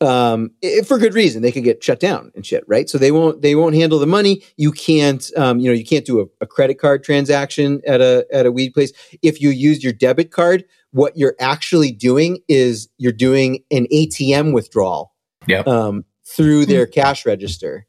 um, 0.00 0.50
for 0.86 0.98
good 0.98 1.14
reason. 1.14 1.42
They 1.42 1.52
could 1.52 1.64
get 1.64 1.82
shut 1.82 2.00
down 2.00 2.32
and 2.34 2.44
shit, 2.44 2.64
right? 2.66 2.88
So 2.88 2.98
they 2.98 3.12
won't 3.12 3.42
they 3.42 3.54
won't 3.54 3.74
handle 3.74 3.98
the 3.98 4.06
money. 4.06 4.42
You 4.56 4.72
can't 4.72 5.30
um, 5.36 5.60
you 5.60 5.70
know 5.70 5.74
you 5.74 5.84
can't 5.84 6.04
do 6.04 6.20
a, 6.20 6.24
a, 6.42 6.46
credit 6.46 6.78
card 6.78 7.04
transaction 7.04 7.80
at 7.86 8.00
a 8.00 8.26
at 8.32 8.46
a 8.46 8.52
weed 8.52 8.70
place. 8.70 8.92
If 9.22 9.40
you 9.40 9.50
use 9.50 9.82
your 9.82 9.92
debit 9.92 10.30
card, 10.30 10.64
what 10.90 11.16
you're 11.16 11.36
actually 11.40 11.92
doing 11.92 12.38
is 12.48 12.88
you're 12.98 13.12
doing 13.12 13.62
an 13.70 13.86
ATM 13.92 14.52
withdrawal. 14.52 15.12
Yep. 15.46 15.66
Um, 15.68 16.04
through 16.26 16.66
their 16.66 16.86
cash 16.86 17.26
register, 17.26 17.86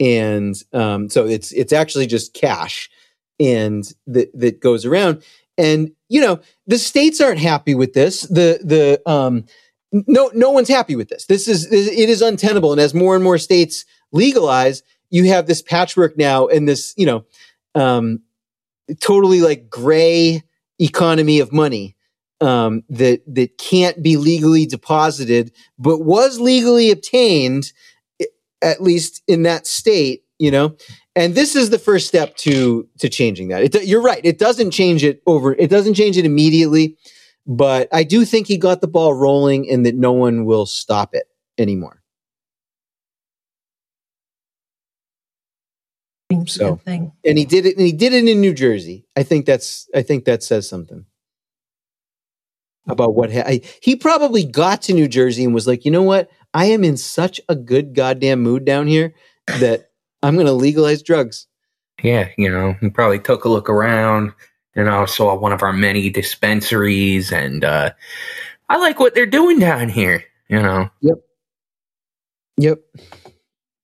and 0.00 0.54
um, 0.72 1.08
so 1.08 1.26
it's 1.26 1.52
it's 1.52 1.72
actually 1.72 2.06
just 2.06 2.34
cash, 2.34 2.90
and 3.40 3.84
that 4.06 4.30
that 4.38 4.60
goes 4.60 4.84
around. 4.84 5.22
And 5.58 5.92
you 6.08 6.20
know 6.20 6.40
the 6.66 6.78
states 6.78 7.20
aren't 7.20 7.40
happy 7.40 7.74
with 7.74 7.94
this. 7.94 8.22
The 8.22 8.60
the 8.62 9.00
um, 9.10 9.44
no 9.92 10.30
no 10.34 10.50
one's 10.50 10.68
happy 10.68 10.96
with 10.96 11.08
this. 11.08 11.26
This 11.26 11.48
is 11.48 11.70
it 11.72 12.08
is 12.08 12.22
untenable, 12.22 12.72
and 12.72 12.80
as 12.80 12.94
more 12.94 13.14
and 13.14 13.24
more 13.24 13.38
states 13.38 13.84
legalize, 14.12 14.82
you 15.10 15.24
have 15.24 15.46
this 15.46 15.62
patchwork 15.62 16.18
now, 16.18 16.46
and 16.46 16.68
this 16.68 16.94
you 16.96 17.06
know 17.06 17.24
um, 17.74 18.20
totally 19.00 19.40
like 19.40 19.70
gray 19.70 20.42
economy 20.78 21.40
of 21.40 21.52
money 21.52 21.95
um, 22.40 22.82
that 22.90 23.22
that 23.26 23.58
can't 23.58 24.02
be 24.02 24.16
legally 24.16 24.66
deposited, 24.66 25.52
but 25.78 26.00
was 26.00 26.40
legally 26.40 26.90
obtained, 26.90 27.72
at 28.62 28.82
least 28.82 29.22
in 29.26 29.42
that 29.44 29.66
state. 29.66 30.22
You 30.38 30.50
know, 30.50 30.76
and 31.14 31.34
this 31.34 31.56
is 31.56 31.70
the 31.70 31.78
first 31.78 32.06
step 32.06 32.36
to 32.38 32.88
to 32.98 33.08
changing 33.08 33.48
that. 33.48 33.62
It, 33.74 33.86
you're 33.86 34.02
right; 34.02 34.20
it 34.22 34.38
doesn't 34.38 34.72
change 34.72 35.02
it 35.02 35.22
over. 35.26 35.54
It 35.54 35.70
doesn't 35.70 35.94
change 35.94 36.18
it 36.18 36.26
immediately, 36.26 36.96
but 37.46 37.88
I 37.92 38.04
do 38.04 38.24
think 38.24 38.46
he 38.46 38.58
got 38.58 38.80
the 38.82 38.88
ball 38.88 39.14
rolling, 39.14 39.70
and 39.70 39.86
that 39.86 39.94
no 39.94 40.12
one 40.12 40.44
will 40.44 40.66
stop 40.66 41.14
it 41.14 41.26
anymore. 41.58 42.02
So, 46.46 46.80
and 47.24 47.38
he 47.38 47.44
did 47.46 47.64
it, 47.64 47.76
and 47.78 47.86
he 47.86 47.92
did 47.92 48.12
it 48.12 48.28
in 48.28 48.40
New 48.40 48.52
Jersey. 48.52 49.06
I 49.16 49.22
think 49.22 49.46
that's. 49.46 49.88
I 49.94 50.02
think 50.02 50.26
that 50.26 50.42
says 50.42 50.68
something 50.68 51.06
about 52.86 53.14
what 53.14 53.32
ha- 53.32 53.44
I, 53.46 53.60
he 53.80 53.96
probably 53.96 54.44
got 54.44 54.82
to 54.82 54.92
New 54.92 55.08
Jersey 55.08 55.44
and 55.44 55.54
was 55.54 55.66
like, 55.66 55.84
you 55.84 55.90
know 55.90 56.02
what? 56.02 56.30
I 56.54 56.66
am 56.66 56.84
in 56.84 56.96
such 56.96 57.40
a 57.48 57.54
good 57.54 57.94
goddamn 57.94 58.42
mood 58.42 58.64
down 58.64 58.86
here 58.86 59.14
that 59.46 59.90
I'm 60.22 60.34
going 60.34 60.46
to 60.46 60.52
legalize 60.52 61.02
drugs. 61.02 61.46
Yeah, 62.02 62.28
you 62.36 62.50
know, 62.50 62.74
he 62.80 62.90
probably 62.90 63.18
took 63.18 63.44
a 63.44 63.48
look 63.48 63.70
around, 63.70 64.32
and 64.74 64.86
know, 64.86 65.06
saw 65.06 65.34
one 65.34 65.52
of 65.52 65.62
our 65.62 65.72
many 65.72 66.10
dispensaries, 66.10 67.32
and 67.32 67.64
uh, 67.64 67.92
I 68.68 68.76
like 68.76 68.98
what 69.00 69.14
they're 69.14 69.26
doing 69.26 69.58
down 69.58 69.88
here, 69.88 70.24
you 70.48 70.60
know. 70.60 70.90
Yep. 71.00 71.16
Yep. 72.58 72.78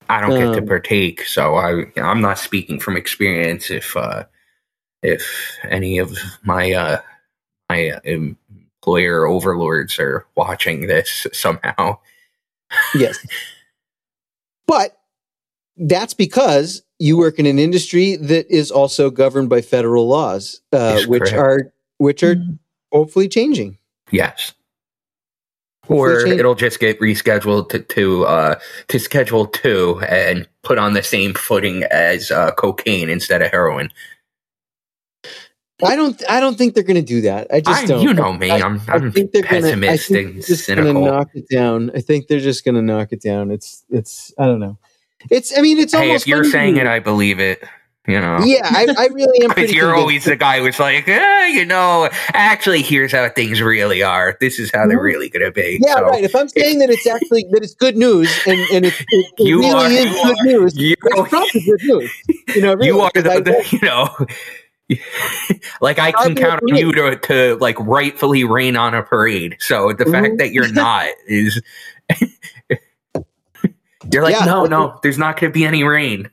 I 0.09 0.21
don't 0.21 0.39
get 0.39 0.49
um, 0.49 0.55
to 0.57 0.63
partake, 0.63 1.25
so 1.25 1.55
I 1.55 1.85
I'm 1.97 2.21
not 2.21 2.39
speaking 2.39 2.79
from 2.79 2.99
experience. 2.99 3.71
If 3.71 3.97
uh, 3.97 4.25
if 5.03 5.57
any 5.65 5.99
of 5.99 6.17
my 6.43 6.73
uh, 6.73 7.01
my 7.71 7.91
uh, 7.91 8.01
employer 8.83 9.27
overlords 9.27 9.99
are 9.99 10.27
watching 10.37 10.89
this 10.89 11.27
somehow, 11.33 11.99
yes. 12.95 13.25
But 14.67 14.99
that's 15.77 16.15
because 16.15 16.83
you 16.99 17.17
work 17.17 17.39
in 17.39 17.47
an 17.47 17.59
industry 17.59 18.17
that 18.17 18.51
is 18.51 18.71
also 18.71 19.11
governed 19.11 19.49
by 19.49 19.61
federal 19.61 20.09
laws, 20.09 20.61
uh, 20.73 21.03
which 21.07 21.31
correct. 21.31 21.37
are 21.37 21.73
which 21.99 22.23
are 22.23 22.37
mm-hmm. 22.37 22.55
hopefully 22.93 23.29
changing. 23.29 23.79
Yes. 24.11 24.53
Hopefully 25.87 26.13
or 26.13 26.25
change. 26.25 26.41
it'll 26.41 26.55
just 26.55 26.81
get 26.81 26.99
rescheduled 27.01 27.69
to 27.71 27.81
to, 27.81 28.25
uh, 28.25 28.59
to 28.89 28.99
schedule 28.99 29.47
two 29.47 30.01
and 30.09 30.49
put 30.63 30.79
on 30.79 30.95
the 30.95 31.03
same 31.03 31.35
footing 31.35 31.83
as 31.85 32.31
uh, 32.31 32.53
cocaine 32.53 33.09
instead 33.09 33.43
of 33.43 33.51
heroin. 33.51 33.91
I 35.85 35.97
don't. 35.97 36.23
I 36.31 36.41
don't 36.41 36.57
think 36.57 36.75
they're 36.75 36.85
going 36.85 36.97
to 36.97 37.03
do 37.03 37.23
that. 37.23 37.49
I 37.53 37.61
just 37.61 37.85
I, 37.85 37.87
don't. 37.87 38.03
You 38.03 38.15
know 38.15 38.33
me. 38.33 38.51
I, 38.51 38.59
I'm, 38.59 38.81
I'm 38.89 39.09
I 39.09 39.11
think 39.11 39.33
they're 39.33 39.43
pessimistic 39.43 40.27
gonna, 40.27 40.29
I 40.29 40.33
think 40.33 40.47
just 40.47 40.67
going 40.69 40.85
to 40.85 40.93
knock 40.93 41.29
it 41.35 41.49
down. 41.49 41.91
I 41.95 42.01
think 42.01 42.29
they're 42.29 42.41
just 42.41 42.65
going 42.65 42.77
to 42.77 42.83
knock 42.83 43.13
it 43.13 43.21
down. 43.21 43.51
It's. 43.51 43.85
It's. 43.91 44.33
I 44.39 44.47
don't 44.47 44.61
know. 44.61 44.79
It's. 45.31 45.57
I 45.57 45.63
mean, 45.63 45.79
it's 45.79 45.93
hey, 45.93 46.09
almost. 46.09 46.25
If 46.25 46.29
you're 46.29 46.45
saying 46.45 46.77
it, 46.77 46.87
I 46.87 47.01
believe 47.01 47.41
it. 47.41 47.65
You 48.09 48.21
know. 48.21 48.41
Yeah, 48.45 48.63
I, 48.65 48.87
I 48.99 49.07
really 49.13 49.45
am. 49.45 49.51
Because 49.55 49.73
you're 49.73 49.95
always 49.95 50.25
the 50.25 50.35
guy 50.35 50.59
who's 50.59 50.81
like, 50.81 51.07
eh, 51.07 51.47
you 51.49 51.65
know, 51.65 52.09
actually, 52.33 52.83
here's 52.83 53.13
how 53.13 53.29
things 53.29 53.61
really 53.63 54.03
are. 54.03 54.37
This 54.41 54.59
is 54.59 54.73
how 54.73 54.89
they're 54.89 54.97
mm-hmm. 54.97 55.05
really 55.05 55.29
going 55.29 55.45
to 55.45 55.53
be. 55.53 55.79
Yeah, 55.81 55.95
so, 55.95 56.03
right. 56.07 56.25
If 56.25 56.35
I'm 56.35 56.49
saying 56.49 56.81
that 56.81 56.91
it's 56.91 57.07
actually 57.07 57.47
that 57.53 57.63
it's 57.63 57.75
good 57.75 57.97
news 57.97 58.29
and, 58.45 58.59
and 58.73 58.87
it, 58.87 58.95
it, 58.99 59.07
it 59.39 59.47
you 59.47 59.61
really 59.61 59.73
are, 59.73 59.89
is 59.89 60.13
good 60.13 60.41
are, 60.41 60.45
news, 60.45 60.77
you, 60.77 60.97
it's 61.01 61.29
probably 61.29 61.61
good 61.61 61.83
news. 61.83 62.13
You 62.57 62.63
know, 62.63 62.75
really, 62.75 62.87
you 62.87 63.01
are 63.01 63.11
the, 63.15 63.23
the 63.23 63.69
you 63.71 63.81
know. 63.83 64.27
like 65.81 65.99
I 65.99 66.13
can 66.13 66.35
count 66.35 66.63
on 66.63 66.77
you 66.77 66.93
to, 66.93 67.17
to 67.17 67.57
like 67.61 67.79
rightfully 67.81 68.45
rain 68.45 68.77
on 68.77 68.95
a 68.95 69.03
parade. 69.03 69.57
So 69.61 69.93
the 69.93 70.05
mm-hmm. 70.05 70.13
fact 70.13 70.39
that 70.39 70.53
you're 70.53 70.73
not 70.73 71.09
is 71.27 71.61
you're 74.11 74.23
like, 74.23 74.35
yeah, 74.35 74.45
no, 74.45 74.65
no, 74.67 74.99
there's 75.03 75.19
not 75.19 75.39
going 75.39 75.53
to 75.53 75.55
be 75.55 75.65
any 75.65 75.85
rain. 75.85 76.31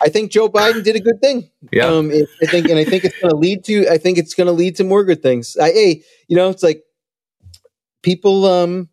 I 0.00 0.08
think 0.08 0.30
Joe 0.30 0.48
Biden 0.48 0.82
did 0.82 0.96
a 0.96 1.00
good 1.00 1.20
thing. 1.20 1.50
Yeah, 1.72 1.86
um, 1.86 2.10
I 2.10 2.46
think, 2.46 2.68
and 2.68 2.78
I 2.78 2.84
think 2.84 3.04
it's 3.04 3.18
going 3.20 3.30
to 3.30 3.36
lead 3.36 3.64
to. 3.64 3.86
I 3.88 3.98
think 3.98 4.16
it's 4.16 4.34
going 4.34 4.46
to 4.46 4.52
lead 4.52 4.76
to 4.76 4.84
more 4.84 5.04
good 5.04 5.22
things. 5.22 5.56
I, 5.58 5.72
hey, 5.72 6.02
you 6.26 6.36
know, 6.36 6.48
it's 6.48 6.62
like 6.62 6.82
people. 8.02 8.46
Um, 8.46 8.88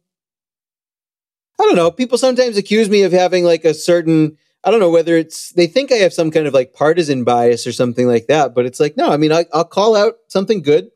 I 1.60 1.64
don't 1.64 1.76
know. 1.76 1.90
People 1.92 2.18
sometimes 2.18 2.58
accuse 2.58 2.90
me 2.90 3.04
of 3.04 3.14
having 3.14 3.46
like 3.46 3.64
a 3.64 3.74
certain. 3.74 4.38
I 4.64 4.72
don't 4.72 4.80
know 4.80 4.90
whether 4.90 5.16
it's 5.16 5.52
they 5.54 5.68
think 5.68 5.92
I 5.92 5.96
have 5.96 6.14
some 6.14 6.32
kind 6.32 6.48
of 6.48 6.54
like 6.54 6.74
partisan 6.74 7.24
bias 7.24 7.66
or 7.66 7.72
something 7.72 8.08
like 8.08 8.28
that, 8.28 8.54
but 8.54 8.66
it's 8.66 8.80
like 8.80 8.98
no. 8.98 9.10
I 9.10 9.18
mean, 9.18 9.32
I, 9.32 9.46
I'll 9.54 9.66
call 9.66 9.96
out 9.96 10.16
something 10.28 10.62
good, 10.62 10.90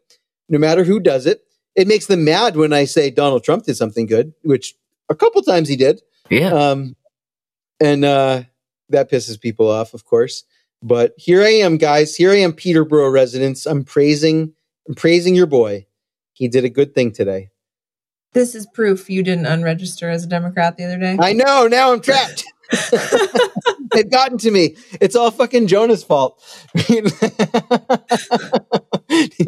no 0.50 0.60
matter 0.60 0.84
who 0.84 1.00
does 1.00 1.26
it. 1.26 1.44
It 1.76 1.88
makes 1.88 2.08
them 2.08 2.26
mad 2.26 2.58
when 2.58 2.74
I 2.74 2.86
say 2.86 3.12
Donald 3.12 3.44
Trump 3.44 3.64
did 3.66 3.78
something 3.78 4.06
good, 4.06 4.34
which 4.44 4.76
a 5.10 5.16
couple 5.16 5.42
times 5.42 5.70
he 5.70 5.76
did. 5.76 6.02
Yeah. 6.30 6.50
Um, 6.50 6.96
and 7.80 8.04
uh, 8.04 8.44
that 8.90 9.10
pisses 9.10 9.40
people 9.40 9.70
off, 9.70 9.94
of 9.94 10.06
course. 10.06 10.44
But 10.84 11.14
here 11.18 11.42
I 11.42 11.50
am, 11.50 11.78
guys. 11.78 12.16
Here 12.16 12.32
I 12.32 12.38
am, 12.38 12.54
Peterborough 12.54 13.10
residents. 13.10 13.66
I'm 13.66 13.84
praising, 13.84 14.54
I'm 14.88 14.96
praising 14.96 15.36
your 15.36 15.46
boy. 15.46 15.86
He 16.34 16.48
did 16.48 16.66
a 16.66 16.70
good 16.70 16.96
thing 16.96 17.12
today. 17.12 17.50
This 18.34 18.56
is 18.56 18.66
proof 18.66 19.10
you 19.10 19.24
didn't 19.24 19.46
unregister 19.46 20.12
as 20.12 20.24
a 20.24 20.28
Democrat 20.28 20.78
the 20.78 20.86
other 20.86 20.98
day. 20.98 21.18
I 21.20 21.34
know. 21.34 21.68
Now 21.68 21.92
I'm 21.92 22.02
trapped. 22.02 22.46
They've 23.94 24.10
gotten 24.10 24.38
to 24.40 24.52
me. 24.52 24.76
It's 25.00 25.16
all 25.16 25.32
fucking 25.32 25.68
Jonah's 25.68 26.04
fault. 26.04 26.44
You're 26.90 27.08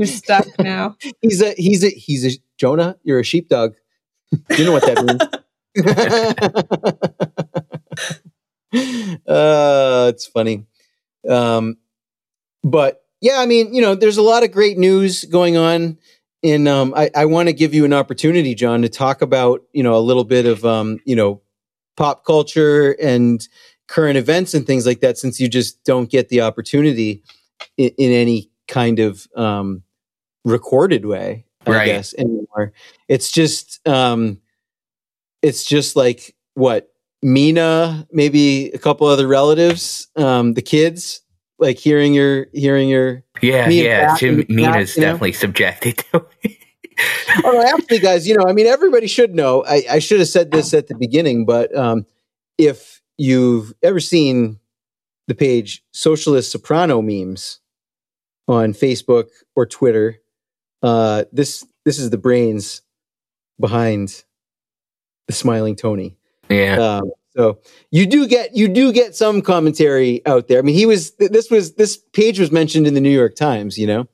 stuck 0.05 0.47
now. 0.59 0.95
He's 1.21 1.41
a 1.41 1.53
he's 1.53 1.84
a 1.84 1.89
he's 1.89 2.26
a 2.26 2.32
Jonah. 2.57 2.95
You're 3.03 3.19
a 3.19 3.24
sheepdog. 3.24 3.76
You 4.57 4.65
know 4.65 4.71
what 4.71 4.84
that 4.84 5.05
means 5.05 5.21
uh, 9.28 10.11
it's 10.13 10.28
funny. 10.28 10.65
Um, 11.28 11.78
but 12.63 13.03
yeah, 13.21 13.39
I 13.39 13.45
mean, 13.45 13.74
you 13.74 13.82
know, 13.82 13.95
there's 13.95 14.17
a 14.17 14.21
lot 14.21 14.43
of 14.43 14.51
great 14.51 14.78
news 14.78 15.24
going 15.24 15.57
on. 15.57 15.97
And 16.43 16.67
um, 16.67 16.93
I, 16.95 17.09
I 17.15 17.26
want 17.26 17.47
to 17.47 17.53
give 17.53 17.74
you 17.74 17.86
an 17.86 17.93
opportunity, 17.93 18.53
John, 18.53 18.82
to 18.82 18.89
talk 18.89 19.21
about, 19.21 19.63
you 19.71 19.82
know, 19.82 19.95
a 19.95 20.03
little 20.03 20.26
bit 20.26 20.45
of, 20.45 20.65
um, 20.65 20.99
you 21.05 21.15
know, 21.15 21.41
pop 21.95 22.25
culture 22.25 22.91
and 23.01 23.47
current 23.87 24.17
events 24.17 24.53
and 24.53 24.65
things 24.65 24.85
like 24.85 25.01
that, 25.01 25.17
since 25.17 25.39
you 25.39 25.47
just 25.47 25.83
don't 25.83 26.09
get 26.09 26.29
the 26.29 26.41
opportunity 26.41 27.21
in, 27.77 27.89
in 27.97 28.11
any 28.11 28.49
kind 28.67 28.99
of 28.99 29.27
um, 29.35 29.83
recorded 30.45 31.05
way. 31.05 31.45
I 31.65 31.71
Right. 31.71 31.85
guess 31.85 32.13
anymore. 32.15 32.73
It's 33.07 33.31
just 33.31 33.85
um, 33.87 34.39
it's 35.41 35.63
just 35.65 35.95
like 35.95 36.35
what 36.55 36.89
Mina, 37.21 38.05
maybe 38.11 38.69
a 38.71 38.77
couple 38.77 39.07
other 39.07 39.27
relatives, 39.27 40.07
um, 40.17 40.55
the 40.55 40.61
kids, 40.61 41.21
like 41.59 41.77
hearing 41.77 42.13
your 42.13 42.47
hearing 42.53 42.89
your. 42.89 43.23
Yeah, 43.41 43.69
yeah. 43.69 44.07
Pat 44.07 44.21
and 44.23 44.37
Pat, 44.39 44.49
Mina's 44.49 44.95
you 44.95 45.01
know? 45.01 45.07
definitely 45.07 45.33
subjected 45.33 45.97
to 46.11 46.25
it. 46.43 46.53
Oh, 47.45 47.62
actually, 47.62 47.99
guys, 47.99 48.28
you 48.28 48.38
know, 48.38 48.45
I 48.47 48.54
mean, 48.54 48.68
everybody 48.68 49.08
should 49.08 49.34
know. 49.34 49.64
I, 49.66 49.84
I 49.89 49.99
should 49.99 50.20
have 50.20 50.28
said 50.30 50.51
this 50.51 50.74
at 50.74 50.88
the 50.88 50.95
beginning, 50.95 51.45
but 51.45 51.76
um, 51.76 52.06
if 52.60 53.01
you've 53.18 53.74
ever 53.82 53.99
seen 53.99 54.60
the 55.28 55.34
page 55.34 55.84
Socialist 55.93 56.51
Soprano 56.51 57.01
memes 57.01 57.60
on 58.47 58.74
Facebook 58.74 59.30
or 59.56 59.66
Twitter, 59.66 60.18
uh, 60.84 61.24
this 61.32 61.66
this 61.86 61.97
is 61.97 62.12
the 62.12 62.18
brains 62.18 62.82
behind 63.60 64.24
the 65.28 65.34
Smiling 65.34 65.76
Tony. 65.76 66.16
yeah. 66.49 66.97
Um, 66.97 67.12
so 67.36 67.60
you 67.89 68.06
do 68.06 68.28
get 68.28 68.56
you 68.56 68.68
do 68.68 68.91
get 68.93 69.16
some 69.16 69.41
commentary 69.41 70.22
out 70.28 70.47
there. 70.49 70.60
I 70.60 70.62
mean, 70.62 70.76
he 70.76 70.86
was 70.86 71.12
th- 71.12 71.32
this 71.32 71.49
was 71.49 71.74
this 71.76 71.97
page 71.97 72.39
was 72.39 72.51
mentioned 72.51 72.86
in 72.86 72.93
the 72.93 73.01
New 73.01 73.10
York 73.10 73.36
Times. 73.36 73.78
You 73.78 73.88
know, 73.88 74.08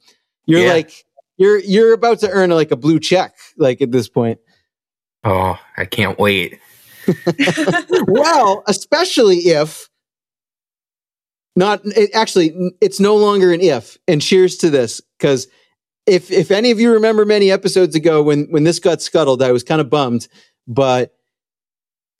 you're 0.45 0.61
Yeah. 0.61 0.71
like 0.73 1.03
you're 1.39 1.57
you're 1.59 1.93
about 1.93 2.19
to 2.19 2.29
earn 2.29 2.51
like 2.51 2.69
a 2.69 2.75
blue 2.75 2.99
check 2.99 3.33
like 3.57 3.81
at 3.81 3.91
this 3.91 4.07
point. 4.07 4.39
Oh, 5.23 5.57
I 5.77 5.85
can't 5.85 6.19
wait. 6.19 6.59
well, 8.07 8.63
especially 8.67 9.37
if 9.37 9.89
not 11.55 11.81
it, 11.85 12.11
actually 12.13 12.75
it's 12.81 12.99
no 12.99 13.15
longer 13.15 13.51
an 13.53 13.61
if. 13.61 13.97
And 14.07 14.21
cheers 14.21 14.57
to 14.57 14.69
this 14.69 15.01
because 15.17 15.47
if 16.05 16.29
if 16.29 16.51
any 16.51 16.71
of 16.71 16.79
you 16.79 16.91
remember 16.91 17.25
many 17.25 17.51
episodes 17.51 17.95
ago 17.95 18.21
when 18.21 18.45
when 18.51 18.65
this 18.65 18.79
got 18.79 19.01
scuttled, 19.01 19.41
I 19.41 19.53
was 19.53 19.63
kind 19.63 19.79
of 19.79 19.89
bummed, 19.89 20.27
but 20.67 21.15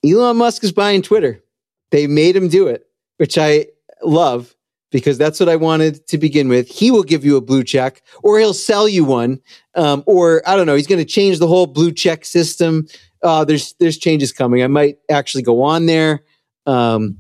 Elon 0.04 0.38
Musk 0.38 0.64
is 0.64 0.72
buying 0.72 1.02
Twitter. 1.02 1.44
They 1.92 2.08
made 2.08 2.38
him 2.38 2.48
do 2.48 2.68
it, 2.68 2.86
which 3.18 3.38
I 3.38 3.68
love 4.02 4.56
because 4.92 5.18
that's 5.18 5.40
what 5.40 5.50
I 5.50 5.56
wanted 5.56 6.06
to 6.08 6.18
begin 6.18 6.50
with. 6.50 6.68
He 6.70 6.92
will 6.92 7.04
give 7.04 7.24
you 7.24 7.38
a 7.38 7.42
blue 7.42 7.64
check, 7.64 8.02
or 8.24 8.40
he'll 8.40 8.54
sell 8.54 8.88
you 8.88 9.04
one, 9.06 9.40
um, 9.76 10.04
or 10.06 10.42
I 10.48 10.56
don't 10.56 10.66
know. 10.66 10.76
He's 10.76 10.88
going 10.88 11.00
to 11.04 11.06
change 11.12 11.40
the 11.40 11.48
whole 11.48 11.68
blue 11.68 11.92
check 11.92 12.26
system. 12.26 12.88
Uh, 13.24 13.44
there's 13.46 13.74
there's 13.80 13.98
changes 13.98 14.32
coming. 14.32 14.64
I 14.64 14.68
might 14.68 14.98
actually 15.10 15.44
go 15.44 15.62
on 15.62 15.86
there. 15.86 16.24
Um, 16.66 17.18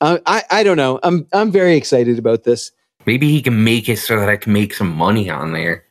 I, 0.00 0.20
I 0.26 0.42
I 0.50 0.62
don't 0.62 0.76
know. 0.76 0.98
I'm 1.02 1.26
I'm 1.32 1.50
very 1.50 1.76
excited 1.76 2.18
about 2.18 2.44
this, 2.44 2.70
Maybe 3.06 3.30
he 3.30 3.42
can 3.42 3.64
make 3.64 3.88
it 3.88 3.98
so 3.98 4.18
that 4.18 4.28
I 4.28 4.36
can 4.36 4.52
make 4.52 4.72
some 4.74 4.90
money 4.90 5.28
on 5.28 5.52
there. 5.52 5.84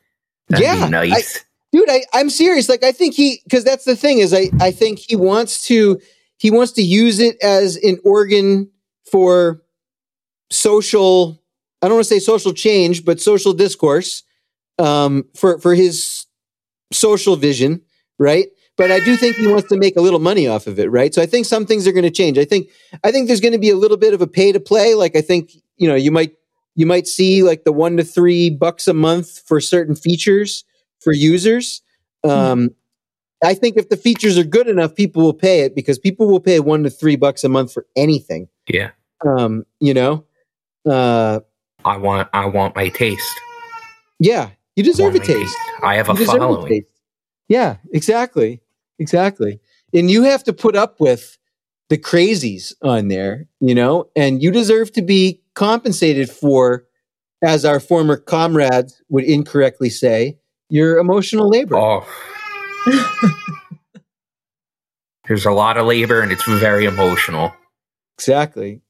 That'd 0.48 0.64
Yeah, 0.64 0.86
be 0.86 0.90
nice. 0.90 1.44
dude. 1.72 1.88
I 1.88 2.02
I'm 2.12 2.28
serious. 2.30 2.68
Like 2.68 2.84
I 2.84 2.92
think 2.92 3.14
he 3.14 3.40
because 3.44 3.64
that's 3.64 3.84
the 3.84 3.96
thing 3.96 4.18
is 4.18 4.34
I 4.34 4.50
I 4.60 4.70
think 4.70 4.98
he 4.98 5.16
wants 5.16 5.64
to 5.66 6.00
he 6.38 6.50
wants 6.50 6.72
to 6.72 6.82
use 6.82 7.20
it 7.20 7.40
as 7.42 7.76
an 7.76 7.98
organ 8.04 8.68
for 9.10 9.62
social. 10.50 11.40
I 11.82 11.88
don't 11.88 11.96
want 11.96 12.06
to 12.06 12.14
say 12.14 12.18
social 12.18 12.52
change, 12.52 13.04
but 13.04 13.20
social 13.20 13.52
discourse 13.52 14.22
um, 14.78 15.24
for 15.36 15.58
for 15.58 15.74
his 15.74 16.26
social 16.92 17.36
vision, 17.36 17.82
right? 18.18 18.46
But 18.76 18.90
I 18.90 18.98
do 18.98 19.16
think 19.16 19.36
he 19.36 19.46
wants 19.46 19.68
to 19.68 19.76
make 19.76 19.96
a 19.96 20.00
little 20.00 20.18
money 20.18 20.48
off 20.48 20.66
of 20.66 20.78
it, 20.80 20.90
right? 20.90 21.14
So 21.14 21.22
I 21.22 21.26
think 21.26 21.46
some 21.46 21.64
things 21.64 21.86
are 21.86 21.92
going 21.92 22.04
to 22.04 22.10
change. 22.10 22.38
I 22.38 22.44
think 22.44 22.70
I 23.04 23.12
think 23.12 23.28
there's 23.28 23.40
going 23.40 23.52
to 23.52 23.58
be 23.58 23.70
a 23.70 23.76
little 23.76 23.96
bit 23.96 24.14
of 24.14 24.20
a 24.20 24.26
pay 24.26 24.52
to 24.52 24.60
play. 24.60 24.94
Like 24.94 25.16
I 25.16 25.20
think 25.20 25.52
you 25.76 25.88
know 25.88 25.94
you 25.94 26.10
might 26.10 26.32
you 26.74 26.86
might 26.86 27.06
see 27.06 27.42
like 27.42 27.64
the 27.64 27.72
one 27.72 27.96
to 27.96 28.04
three 28.04 28.50
bucks 28.50 28.88
a 28.88 28.94
month 28.94 29.40
for 29.46 29.60
certain 29.60 29.94
features 29.94 30.64
for 31.00 31.12
users. 31.12 31.82
Um, 32.24 32.70
I 33.44 33.54
think 33.54 33.76
if 33.76 33.90
the 33.90 33.96
features 33.96 34.38
are 34.38 34.44
good 34.44 34.66
enough, 34.66 34.94
people 34.94 35.22
will 35.22 35.34
pay 35.34 35.60
it 35.60 35.74
because 35.74 35.98
people 35.98 36.26
will 36.26 36.40
pay 36.40 36.58
one 36.60 36.82
to 36.82 36.90
three 36.90 37.16
bucks 37.16 37.44
a 37.44 37.48
month 37.48 37.72
for 37.72 37.86
anything. 37.94 38.48
yeah. 38.68 38.90
Um, 39.24 39.64
you 39.80 39.94
know, 39.94 40.24
uh, 40.86 41.40
I 41.84 41.96
want 41.96 42.28
I 42.32 42.46
want 42.46 42.74
my 42.76 42.88
taste. 42.88 43.40
yeah, 44.18 44.50
you 44.76 44.82
deserve 44.84 45.14
a 45.14 45.18
my 45.18 45.24
taste. 45.24 45.56
I 45.82 45.96
have 45.96 46.08
a 46.08 46.12
You 46.12 46.18
deserve 46.18 46.38
following. 46.38 46.68
taste. 46.68 46.86
Yeah, 47.48 47.76
exactly, 47.92 48.60
exactly. 48.98 49.60
And 49.92 50.10
you 50.10 50.22
have 50.24 50.42
to 50.44 50.52
put 50.52 50.76
up 50.76 50.98
with 51.00 51.36
the 51.90 51.98
crazies 51.98 52.72
on 52.82 53.08
there, 53.08 53.46
you 53.60 53.74
know, 53.74 54.08
and 54.16 54.42
you 54.42 54.50
deserve 54.50 54.90
to 54.92 55.02
be 55.02 55.42
compensated 55.54 56.30
for, 56.30 56.84
as 57.42 57.64
our 57.66 57.78
former 57.78 58.16
comrades 58.16 59.00
would 59.10 59.24
incorrectly 59.24 59.90
say, 59.90 60.38
your 60.70 60.98
emotional 60.98 61.48
labor. 61.48 61.76
Oh. 61.76 62.06
There's 65.28 65.46
a 65.46 65.52
lot 65.52 65.76
of 65.78 65.86
labor 65.86 66.20
and 66.20 66.32
it's 66.32 66.44
very 66.44 66.84
emotional. 66.84 67.54
Exactly. 68.18 68.80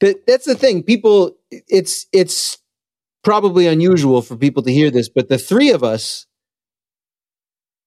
That 0.00 0.26
that's 0.26 0.46
the 0.46 0.54
thing. 0.54 0.82
People 0.82 1.36
it's 1.50 2.06
it's 2.12 2.58
probably 3.22 3.66
unusual 3.66 4.22
for 4.22 4.36
people 4.36 4.62
to 4.62 4.72
hear 4.72 4.90
this, 4.90 5.08
but 5.08 5.28
the 5.28 5.38
three 5.38 5.70
of 5.70 5.84
us, 5.84 6.26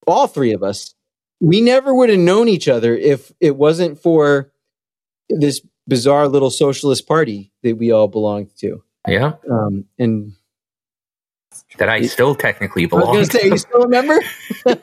all 0.07 0.27
three 0.27 0.53
of 0.53 0.63
us, 0.63 0.93
we 1.41 1.61
never 1.61 1.93
would 1.93 2.09
have 2.09 2.19
known 2.19 2.47
each 2.47 2.67
other 2.67 2.95
if 2.95 3.31
it 3.39 3.55
wasn't 3.55 3.99
for 3.99 4.51
this 5.29 5.61
bizarre 5.87 6.27
little 6.27 6.51
socialist 6.51 7.07
party 7.07 7.51
that 7.63 7.77
we 7.77 7.91
all 7.91 8.07
belonged 8.07 8.55
to. 8.59 8.83
Yeah. 9.07 9.33
Um, 9.51 9.85
and 9.99 10.33
That 11.77 11.89
I 11.89 12.01
still 12.03 12.35
technically 12.35 12.83
I 12.83 12.85
was 12.85 12.89
belong 12.89 13.13
going 13.15 13.25
to 13.27 13.31
say, 13.31 13.47
you 13.47 13.57
still 13.57 13.81
remember? 13.81 14.19
that 14.65 14.79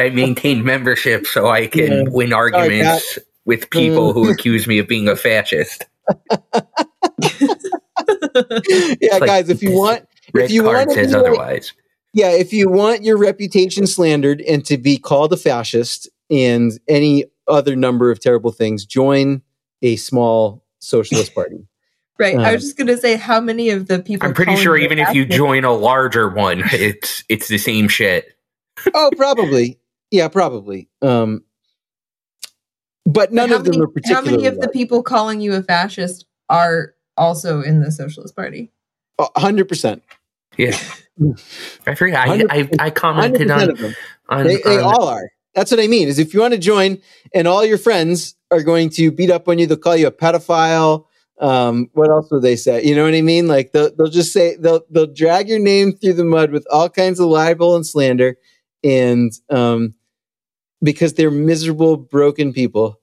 I 0.00 0.10
maintain 0.10 0.64
membership 0.64 1.26
so 1.26 1.46
I 1.48 1.66
can 1.68 1.92
Yeah. 1.92 2.04
win 2.10 2.32
arguments 2.32 3.18
with 3.44 3.70
people 3.70 4.12
who 4.12 4.30
accuse 4.32 4.66
me 4.66 4.78
of 4.78 4.88
being 4.88 5.08
a 5.08 5.16
fascist. 5.16 5.84
yeah, 9.00 9.12
like 9.12 9.26
guys, 9.26 9.48
if 9.48 9.62
you 9.62 9.72
want, 9.72 10.06
Red 10.32 10.46
if 10.46 10.50
you 10.50 10.62
card 10.62 10.76
want 10.76 10.88
to 10.90 10.94
says 10.94 11.06
be 11.08 11.12
like- 11.18 11.26
otherwise. 11.26 11.72
Yeah, 12.14 12.30
if 12.32 12.52
you 12.52 12.68
want 12.68 13.04
your 13.04 13.16
reputation 13.16 13.86
slandered 13.86 14.42
and 14.42 14.62
to 14.66 14.76
be 14.76 14.98
called 14.98 15.32
a 15.32 15.36
fascist 15.38 16.10
and 16.30 16.70
any 16.86 17.24
other 17.48 17.74
number 17.74 18.10
of 18.10 18.20
terrible 18.20 18.52
things, 18.52 18.84
join 18.84 19.40
a 19.80 19.96
small 19.96 20.62
socialist 20.78 21.34
party. 21.34 21.66
Right. 22.18 22.36
I 22.36 22.50
Uh, 22.50 22.52
was 22.52 22.64
just 22.64 22.76
gonna 22.76 22.98
say 22.98 23.16
how 23.16 23.40
many 23.40 23.70
of 23.70 23.88
the 23.88 23.98
people. 24.00 24.28
I'm 24.28 24.34
pretty 24.34 24.56
sure 24.56 24.76
even 24.76 24.98
if 24.98 25.14
you 25.14 25.24
join 25.24 25.64
a 25.64 25.72
larger 25.72 26.28
one, 26.28 26.62
it's 26.72 27.24
it's 27.30 27.48
the 27.48 27.56
same 27.56 27.88
shit. 27.88 28.26
oh, 28.92 29.10
probably. 29.16 29.78
Yeah, 30.10 30.28
probably. 30.28 30.90
Um, 31.00 31.42
but 33.04 33.32
none 33.32 33.50
how 33.50 33.56
of 33.56 33.64
them 33.64 33.72
many, 33.72 33.82
are 33.84 33.88
particularly. 33.88 34.30
How 34.30 34.36
many 34.36 34.46
of 34.46 34.60
the 34.60 34.68
people 34.68 35.02
calling 35.02 35.40
you 35.40 35.54
a 35.54 35.62
fascist 35.62 36.26
are 36.48 36.94
also 37.16 37.62
in 37.62 37.80
the 37.80 37.90
Socialist 37.90 38.36
Party? 38.36 38.70
A 39.18 39.40
hundred 39.40 39.68
percent. 39.68 40.02
Yeah. 40.56 40.76
I 41.86 41.94
forget. 41.94 42.28
I, 42.28 42.44
I, 42.50 42.68
I 42.78 42.90
commented 42.90 43.50
on, 43.50 43.76
on, 44.28 44.46
They, 44.46 44.56
they 44.56 44.78
on- 44.78 44.84
all 44.84 45.08
are. 45.08 45.30
That's 45.54 45.70
what 45.70 45.80
I 45.80 45.86
mean. 45.86 46.08
Is 46.08 46.18
if 46.18 46.32
you 46.32 46.40
want 46.40 46.54
to 46.54 46.58
join, 46.58 46.98
and 47.34 47.46
all 47.46 47.64
your 47.64 47.76
friends 47.76 48.36
are 48.50 48.62
going 48.62 48.88
to 48.90 49.10
beat 49.12 49.30
up 49.30 49.48
on 49.48 49.58
you, 49.58 49.66
they'll 49.66 49.76
call 49.76 49.96
you 49.96 50.06
a 50.06 50.12
pedophile. 50.12 51.04
Um, 51.40 51.90
what 51.92 52.10
else 52.10 52.30
will 52.30 52.40
they 52.40 52.56
say? 52.56 52.82
You 52.84 52.94
know 52.94 53.04
what 53.04 53.14
I 53.14 53.20
mean? 53.20 53.48
Like 53.48 53.72
they'll 53.72 53.94
they'll 53.94 54.06
just 54.06 54.32
say 54.32 54.56
they'll 54.56 54.82
they'll 54.90 55.12
drag 55.12 55.48
your 55.48 55.58
name 55.58 55.92
through 55.92 56.14
the 56.14 56.24
mud 56.24 56.52
with 56.52 56.66
all 56.70 56.88
kinds 56.88 57.20
of 57.20 57.26
libel 57.26 57.76
and 57.76 57.86
slander, 57.86 58.38
and 58.82 59.32
um, 59.50 59.94
because 60.82 61.14
they're 61.14 61.30
miserable, 61.30 61.96
broken 61.96 62.52
people. 62.52 63.00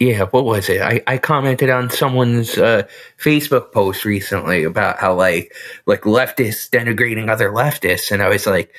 Yeah, 0.00 0.26
what 0.26 0.44
was 0.44 0.68
it? 0.68 0.80
I, 0.80 1.02
I 1.08 1.18
commented 1.18 1.70
on 1.70 1.90
someone's 1.90 2.56
uh, 2.56 2.86
Facebook 3.20 3.72
post 3.72 4.04
recently 4.04 4.62
about 4.62 4.98
how 4.98 5.14
like 5.14 5.52
like 5.86 6.02
leftists 6.02 6.70
denigrating 6.70 7.28
other 7.28 7.50
leftists, 7.50 8.12
and 8.12 8.22
I 8.22 8.28
was 8.28 8.46
like, 8.46 8.72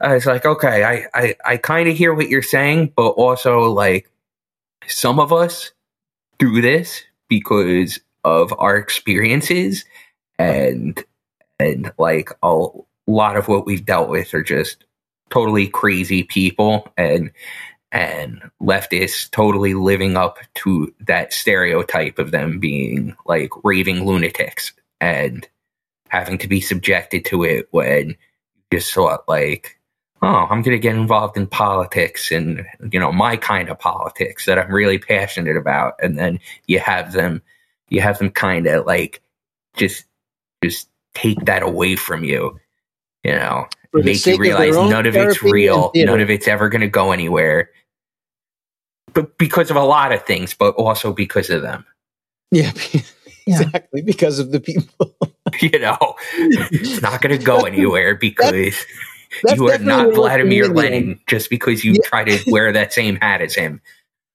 I 0.00 0.12
was 0.14 0.26
like, 0.26 0.44
okay, 0.44 0.84
I 0.84 1.06
I, 1.14 1.34
I 1.44 1.56
kind 1.56 1.88
of 1.88 1.96
hear 1.96 2.12
what 2.12 2.28
you're 2.28 2.42
saying, 2.42 2.92
but 2.96 3.08
also 3.10 3.70
like 3.70 4.10
some 4.86 5.18
of 5.18 5.32
us 5.32 5.72
do 6.38 6.60
this 6.60 7.02
because 7.28 8.00
of 8.22 8.52
our 8.58 8.76
experiences, 8.76 9.86
and 10.38 11.02
and 11.58 11.92
like 11.98 12.30
a 12.42 12.66
lot 13.06 13.38
of 13.38 13.48
what 13.48 13.64
we've 13.64 13.86
dealt 13.86 14.10
with 14.10 14.34
are 14.34 14.42
just 14.42 14.84
totally 15.30 15.68
crazy 15.68 16.22
people, 16.22 16.92
and 16.96 17.30
and 17.90 18.42
leftists 18.60 19.30
totally 19.30 19.74
living 19.74 20.16
up 20.16 20.38
to 20.54 20.94
that 21.00 21.32
stereotype 21.32 22.18
of 22.18 22.30
them 22.30 22.58
being 22.58 23.16
like 23.26 23.50
raving 23.64 24.04
lunatics 24.04 24.72
and 25.00 25.48
having 26.08 26.36
to 26.38 26.48
be 26.48 26.60
subjected 26.60 27.24
to 27.24 27.44
it 27.44 27.66
when 27.70 28.08
you 28.08 28.16
just 28.70 28.92
thought 28.92 29.26
like 29.26 29.78
oh 30.20 30.46
i'm 30.50 30.60
going 30.60 30.76
to 30.76 30.78
get 30.78 30.96
involved 30.96 31.38
in 31.38 31.46
politics 31.46 32.30
and 32.30 32.66
you 32.92 33.00
know 33.00 33.10
my 33.10 33.38
kind 33.38 33.70
of 33.70 33.78
politics 33.78 34.44
that 34.44 34.58
i'm 34.58 34.70
really 34.70 34.98
passionate 34.98 35.56
about 35.56 35.94
and 36.02 36.18
then 36.18 36.38
you 36.66 36.78
have 36.78 37.12
them 37.12 37.40
you 37.88 38.02
have 38.02 38.18
them 38.18 38.30
kind 38.30 38.66
of 38.66 38.84
like 38.84 39.22
just 39.76 40.04
just 40.62 40.88
take 41.14 41.44
that 41.46 41.62
away 41.62 41.96
from 41.96 42.24
you. 42.24 42.58
You 43.24 43.32
know, 43.32 43.66
make 43.92 44.24
you 44.26 44.36
realize 44.36 44.74
their 44.74 44.88
none 44.88 45.06
of 45.06 45.16
it's 45.16 45.42
real, 45.42 45.90
none 45.94 46.20
of 46.20 46.30
it's 46.30 46.48
ever 46.48 46.68
going 46.68 46.80
to 46.82 46.88
go 46.88 47.12
anywhere. 47.12 47.70
But 49.14 49.38
because 49.38 49.70
of 49.70 49.76
a 49.76 49.82
lot 49.84 50.12
of 50.12 50.22
things, 50.24 50.54
but 50.54 50.74
also 50.74 51.12
because 51.12 51.50
of 51.50 51.62
them. 51.62 51.84
Yeah, 52.50 52.72
Yeah. 53.46 53.62
exactly. 53.62 54.02
Because 54.02 54.38
of 54.38 54.52
the 54.52 54.60
people. 54.60 55.14
You 55.62 55.78
know, 55.78 55.96
it's 56.34 57.00
not 57.00 57.22
going 57.22 57.36
to 57.36 57.42
go 57.42 57.60
anywhere 57.64 58.14
because 58.14 58.76
That's 59.42 59.56
you 59.56 59.70
are 59.70 59.78
not 59.78 60.08
what 60.08 60.14
it 60.14 60.18
was 60.18 60.30
for 60.40 60.44
me 60.44 60.60
Vladimir 60.60 60.64
in 60.66 60.74
the 60.74 60.82
end. 60.84 60.92
Lenin 60.92 61.20
just 61.26 61.48
because 61.48 61.82
you 61.84 61.92
Yeah. 61.94 62.00
try 62.04 62.22
to 62.24 62.50
wear 62.50 62.70
that 62.70 62.92
same 62.92 63.16
hat 63.16 63.40
as 63.40 63.54
him. 63.54 63.80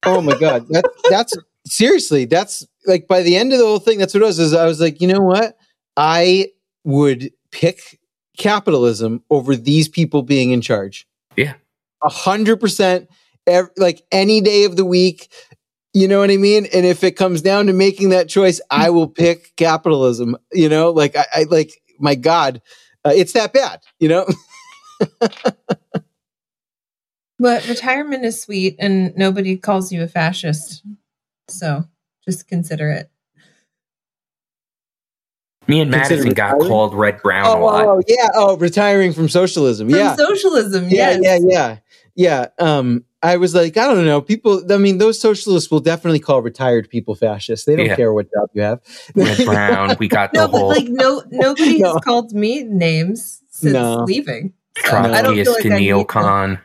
Oh 0.08 0.22
my 0.22 0.38
god, 0.39 0.68
that 0.70 0.86
that's 1.12 1.38
seriously. 1.68 2.26
That's 2.26 2.66
like 2.88 3.08
by 3.08 3.22
the 3.22 3.38
end 3.38 3.54
of 3.54 3.60
the 3.60 3.66
whole 3.66 3.78
thing. 3.80 3.99
That's 3.99 4.16
what 4.16 4.24
it 4.24 4.26
was. 4.26 4.39
Is 4.39 4.54
I 4.56 4.66
was 4.66 4.82
like, 4.82 4.99
you 5.01 5.08
know 5.08 5.22
what? 5.22 5.56
I 5.95 6.47
would 6.84 7.32
pick 7.51 7.99
capitalism 8.38 9.24
over 9.30 9.56
these 9.56 9.88
people 9.88 10.22
being 10.24 10.52
in 10.52 10.62
charge. 10.62 11.08
Yeah. 11.36 11.54
a 12.04 12.10
hundred 12.10 12.58
percent. 12.60 13.10
Like 13.78 14.04
any 14.12 14.42
day 14.42 14.66
of 14.66 14.76
the 14.76 14.86
week. 14.86 15.32
You 15.94 16.08
know 16.08 16.20
what 16.20 16.32
I 16.32 16.38
mean? 16.38 16.66
And 16.74 16.86
if 16.86 17.04
it 17.04 17.12
comes 17.12 17.42
down 17.42 17.68
to 17.68 17.74
making 17.74 18.10
that 18.10 18.28
choice, 18.28 18.60
I 18.72 18.90
will 18.90 19.08
pick 19.08 19.56
capitalism. 19.58 20.36
You 20.52 20.70
know, 20.70 20.90
like 20.92 21.16
I, 21.16 21.26
I 21.34 21.44
like 21.44 21.72
my 22.00 22.16
God, 22.16 22.62
uh, 23.06 23.12
it's 23.14 23.34
that 23.34 23.54
bad. 23.54 23.82
You 24.00 24.10
know? 24.10 24.28
But 27.40 27.68
retirement 27.68 28.24
is 28.24 28.42
sweet 28.42 28.78
and 28.80 29.14
nobody 29.18 29.58
calls 29.58 29.92
you 29.92 30.02
a 30.02 30.08
fascist. 30.08 30.82
So 31.50 31.84
just 32.26 32.48
consider 32.48 32.90
it. 32.90 33.10
Me 35.68 35.80
and 35.82 35.91
Consider 35.91 36.16
Madison 36.16 36.34
got 36.34 36.59
called 36.59 36.93
Red 36.93 37.22
Brown 37.22 37.45
Oh, 37.45 37.59
a 37.59 37.64
lot. 37.64 37.86
oh, 37.86 38.01
yeah. 38.07 38.30
Oh, 38.34 38.57
retiring 38.57 39.14
from 39.14 39.30
socialism. 39.30 39.89
From 39.89 39.97
yeah. 39.97 40.16
socialism, 40.16 40.89
yeah, 40.89 41.18
yes. 41.22 41.41
yeah, 41.45 41.49
yeah, 41.49 41.78
yeah. 42.16 42.47
Um, 42.59 43.05
I 43.22 43.38
was 43.38 43.55
like, 43.55 43.78
I 43.78 43.88
don't 43.88 44.05
know. 44.05 44.20
People, 44.20 44.70
I 44.72 44.78
mean, 44.78 44.97
those 44.97 45.18
socialists 45.20 45.72
will 45.72 45.80
definitely 45.80 46.20
call 46.20 46.41
retired 46.41 46.89
people 46.89 47.16
fascists. 47.16 47.66
They 47.66 47.78
don't 47.78 47.86
Yeah. 47.86 47.95
care 47.95 48.11
what 48.14 48.26
job 48.34 48.49
you 48.53 48.61
have. 48.64 48.82
Red 49.16 49.45
Brown. 49.45 49.95
We 49.99 50.09
got 50.09 50.34
No, 50.34 50.41
the 50.41 50.47
but 50.51 50.57
whole 50.57 50.68
like 50.68 50.88
no 50.89 51.24
nobody 51.32 51.78
No. 51.82 51.93
has 51.93 52.01
called 52.03 52.34
me 52.34 52.64
names 52.64 53.41
since 53.49 53.72
No. 53.74 54.03
leaving. 54.03 54.51
So 54.86 54.97
I 54.97 55.01
Trotskyist 55.22 55.45
like 55.47 55.64
to 55.64 55.74
I 55.74 55.80
need 55.80 55.88
to- 55.88 55.93
neocon. 56.03 56.59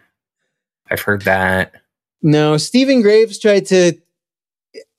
I've 0.90 1.01
heard 1.03 1.22
that. 1.22 1.72
no, 2.22 2.57
Stephen 2.57 3.03
Graves 3.03 3.38
tried 3.38 3.66
to 3.66 3.92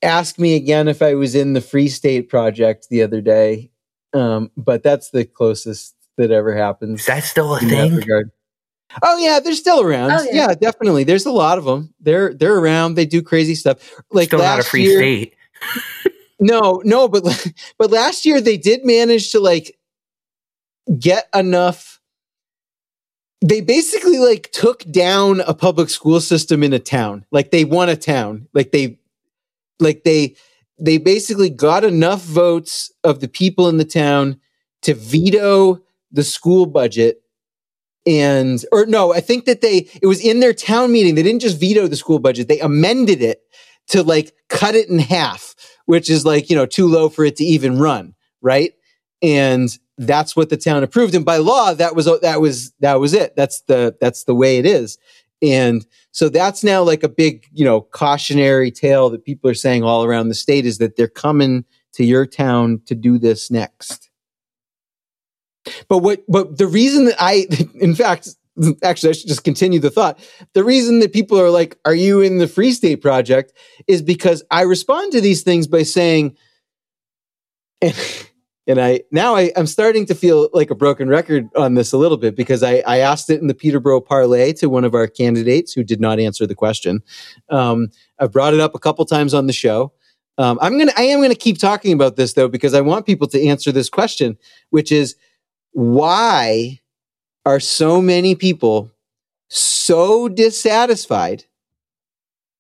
ask 0.02 0.40
me 0.40 0.56
again 0.56 0.88
if 0.88 1.02
I 1.02 1.16
was 1.16 1.36
in 1.36 1.54
the 1.54 1.62
Free 1.62 1.90
State 1.90 2.30
Project 2.30 2.88
the 2.90 3.02
other 3.02 3.20
day, 3.20 3.72
um, 4.14 4.52
but 4.58 4.84
that's 4.84 5.12
the 5.12 5.26
closest 5.26 5.96
that 6.18 6.32
ever 6.32 6.56
happens. 6.56 7.02
Is 7.02 7.06
that 7.06 7.24
still 7.24 7.56
a 7.56 7.60
thing? 7.60 7.96
regard. 7.96 8.32
Oh 9.04 9.18
yeah, 9.18 9.40
they're 9.40 9.54
still 9.54 9.82
around. 9.82 10.12
Oh, 10.12 10.24
yeah. 10.24 10.50
yeah. 10.50 10.56
definitely. 10.56 11.04
There's 11.04 11.26
a 11.26 11.32
lot 11.32 11.58
of 11.58 11.66
them. 11.66 11.94
They're 12.00 12.34
they're 12.34 12.58
around. 12.58 12.96
They 12.96 13.06
do 13.06 13.22
crazy 13.22 13.56
stuff. 13.56 13.78
Like 14.12 14.30
Still 14.30 14.40
not 14.40 14.46
a 14.46 14.58
last 14.58 14.70
free 14.70 14.84
year, 14.84 15.00
state. 15.00 15.36
No, 16.40 16.82
no, 16.86 17.08
but 17.08 17.24
but 17.78 17.92
last 17.92 18.26
year 18.26 18.42
they 18.42 18.58
did 18.58 18.86
manage 18.86 19.32
to 19.32 19.40
like 19.40 19.78
get 20.98 21.28
enough. 21.36 22.00
They 23.42 23.62
basically 23.62 24.18
like 24.18 24.52
took 24.52 24.84
down 24.86 25.42
a 25.42 25.54
public 25.54 25.90
school 25.90 26.20
system 26.20 26.64
in 26.64 26.74
a 26.74 26.80
town. 26.80 27.26
Like 27.32 27.52
they 27.52 27.66
won 27.66 27.90
a 27.90 27.96
town. 27.96 28.48
Like 28.54 28.72
they, 28.72 29.00
like 29.80 30.04
they, 30.04 30.36
they 30.80 30.98
basically 30.98 31.50
got 31.50 31.84
enough 31.84 32.24
votes 32.24 32.92
of 33.04 33.20
the 33.20 33.28
people 33.28 33.68
in 33.70 33.78
the 33.78 33.86
town 33.86 34.40
to 34.84 34.94
veto 34.94 35.80
the 36.12 36.24
school 36.24 36.66
budget. 36.66 37.22
And, 38.06 38.64
or 38.72 38.86
no, 38.86 39.14
I 39.14 39.20
think 39.20 39.46
that 39.46 39.62
they, 39.62 39.90
it 40.02 40.08
was 40.08 40.24
in 40.24 40.40
their 40.40 40.54
town 40.54 40.92
meeting. 40.92 41.16
They 41.16 41.24
didn't 41.24 41.42
just 41.42 41.60
veto 41.60 41.88
the 41.88 41.96
school 41.96 42.20
budget. 42.20 42.48
They 42.48 42.60
amended 42.60 43.22
it 43.22 43.42
to 43.90 44.04
like 44.04 44.34
cut 44.48 44.76
it 44.76 44.90
in 44.90 45.00
half 45.00 45.56
which 45.90 46.08
is 46.08 46.24
like, 46.24 46.52
you 46.52 46.56
know, 46.56 46.68
too 46.68 46.88
low 46.88 47.10
for 47.10 47.26
it 47.26 47.36
to 47.38 47.44
even 47.44 47.80
run, 47.80 48.14
right? 48.44 48.74
And 49.24 49.76
that's 49.98 50.36
what 50.36 50.52
the 50.52 50.56
town 50.56 50.84
approved. 50.84 51.16
And 51.16 51.26
by 51.26 51.38
law, 51.38 51.74
that 51.74 51.96
was 51.96 52.06
that 52.22 52.40
was 52.40 52.72
that 52.80 53.00
was 53.00 53.16
it. 53.16 53.36
That's 53.36 53.62
the 53.62 53.98
that's 54.00 54.26
the 54.26 54.36
way 54.36 54.60
it 54.60 54.68
is. 54.68 55.00
And 55.42 55.86
so 56.12 56.30
that's 56.30 56.64
now 56.64 56.84
like 56.84 57.04
a 57.04 57.10
big, 57.10 57.46
you 57.54 57.64
know, 57.64 57.82
cautionary 57.82 58.72
tale 58.72 59.10
that 59.10 59.24
people 59.24 59.50
are 59.50 59.56
saying 59.56 59.84
all 59.84 60.04
around 60.04 60.28
the 60.28 60.36
state 60.36 60.66
is 60.66 60.80
that 60.80 60.96
they're 60.96 61.08
coming 61.08 61.66
to 61.94 62.04
your 62.04 62.26
town 62.26 62.82
to 62.86 62.96
do 62.96 63.18
this 63.18 63.50
next. 63.50 64.10
But 65.88 66.00
what 66.00 66.24
but 66.28 66.58
the 66.58 66.68
reason 66.68 67.06
that 67.06 67.16
I 67.20 67.48
in 67.76 67.96
fact 67.96 68.30
actually 68.84 69.10
I 69.10 69.14
should 69.14 69.28
just 69.28 69.44
continue 69.44 69.80
the 69.80 69.90
thought. 69.90 70.20
The 70.54 70.64
reason 70.64 71.00
that 71.00 71.14
people 71.14 71.40
are 71.40 71.50
like, 71.50 71.78
are 71.86 71.96
you 71.96 72.22
in 72.22 72.38
the 72.38 72.48
Free 72.48 72.72
State 72.72 73.02
Project? 73.02 73.54
is 73.88 74.02
because 74.02 74.44
I 74.52 74.64
respond 74.64 75.14
to 75.14 75.22
these 75.22 75.44
things 75.44 75.68
by 75.68 75.84
saying, 75.84 76.36
and, 77.82 77.96
and 78.68 78.80
I 78.80 79.02
now 79.12 79.36
I, 79.36 79.52
I'm 79.56 79.68
starting 79.68 80.06
to 80.08 80.16
feel 80.16 80.50
like 80.54 80.70
a 80.70 80.76
broken 80.76 81.10
record 81.10 81.50
on 81.56 81.74
this 81.74 81.92
a 81.92 81.98
little 81.98 82.18
bit 82.18 82.36
because 82.36 82.64
I, 82.64 82.84
I 82.86 83.00
asked 83.00 83.30
it 83.30 83.42
in 83.42 83.48
the 83.48 83.54
Peterborough 83.54 84.02
parlay 84.02 84.54
to 84.54 84.70
one 84.70 84.84
of 84.84 84.94
our 84.94 85.08
candidates 85.08 85.74
who 85.74 85.84
did 85.84 86.00
not 86.00 86.20
answer 86.20 86.46
the 86.46 86.56
question. 86.56 87.02
Um, 87.50 87.90
I've 88.20 88.32
brought 88.32 88.54
it 88.54 88.60
up 88.60 88.76
a 88.76 88.80
couple 88.80 89.06
times 89.06 89.34
on 89.34 89.48
the 89.48 89.54
show. 89.54 89.92
Um, 90.38 90.58
I'm 90.62 90.78
gonna 90.78 90.94
I 90.96 91.04
am 91.04 91.22
gonna 91.22 91.36
keep 91.36 91.58
talking 91.58 91.94
about 91.94 92.16
this 92.16 92.34
though 92.34 92.48
because 92.48 92.74
I 92.74 92.82
want 92.82 93.06
people 93.06 93.28
to 93.28 93.48
answer 93.48 93.72
this 93.72 93.90
question, 93.90 94.38
which 94.70 94.92
is 94.92 95.16
why 95.72 96.80
are 97.46 97.60
so 97.60 98.02
many 98.02 98.36
people 98.36 98.92
so 99.50 100.30
dissatisfied 100.30 101.46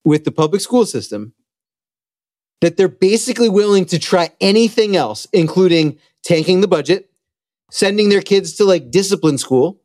with 0.03 0.23
the 0.23 0.31
public 0.31 0.61
school 0.61 0.85
system 0.85 1.33
that 2.61 2.77
they're 2.77 2.87
basically 2.87 3.49
willing 3.49 3.85
to 3.85 3.99
try 3.99 4.29
anything 4.41 4.95
else, 4.95 5.27
including 5.31 5.97
tanking 6.23 6.61
the 6.61 6.67
budget, 6.67 7.09
sending 7.71 8.09
their 8.09 8.21
kids 8.21 8.53
to 8.53 8.65
like 8.65 8.91
discipline 8.91 9.37
school, 9.37 9.81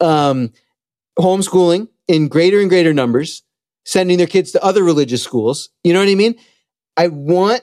um, 0.00 0.52
homeschooling 1.18 1.88
in 2.08 2.28
greater 2.28 2.60
and 2.60 2.68
greater 2.68 2.92
numbers, 2.92 3.42
sending 3.84 4.18
their 4.18 4.26
kids 4.26 4.52
to 4.52 4.62
other 4.62 4.82
religious 4.82 5.22
schools. 5.22 5.70
You 5.84 5.92
know 5.92 6.00
what 6.00 6.08
I 6.08 6.14
mean? 6.14 6.34
I 6.96 7.08
want, 7.08 7.62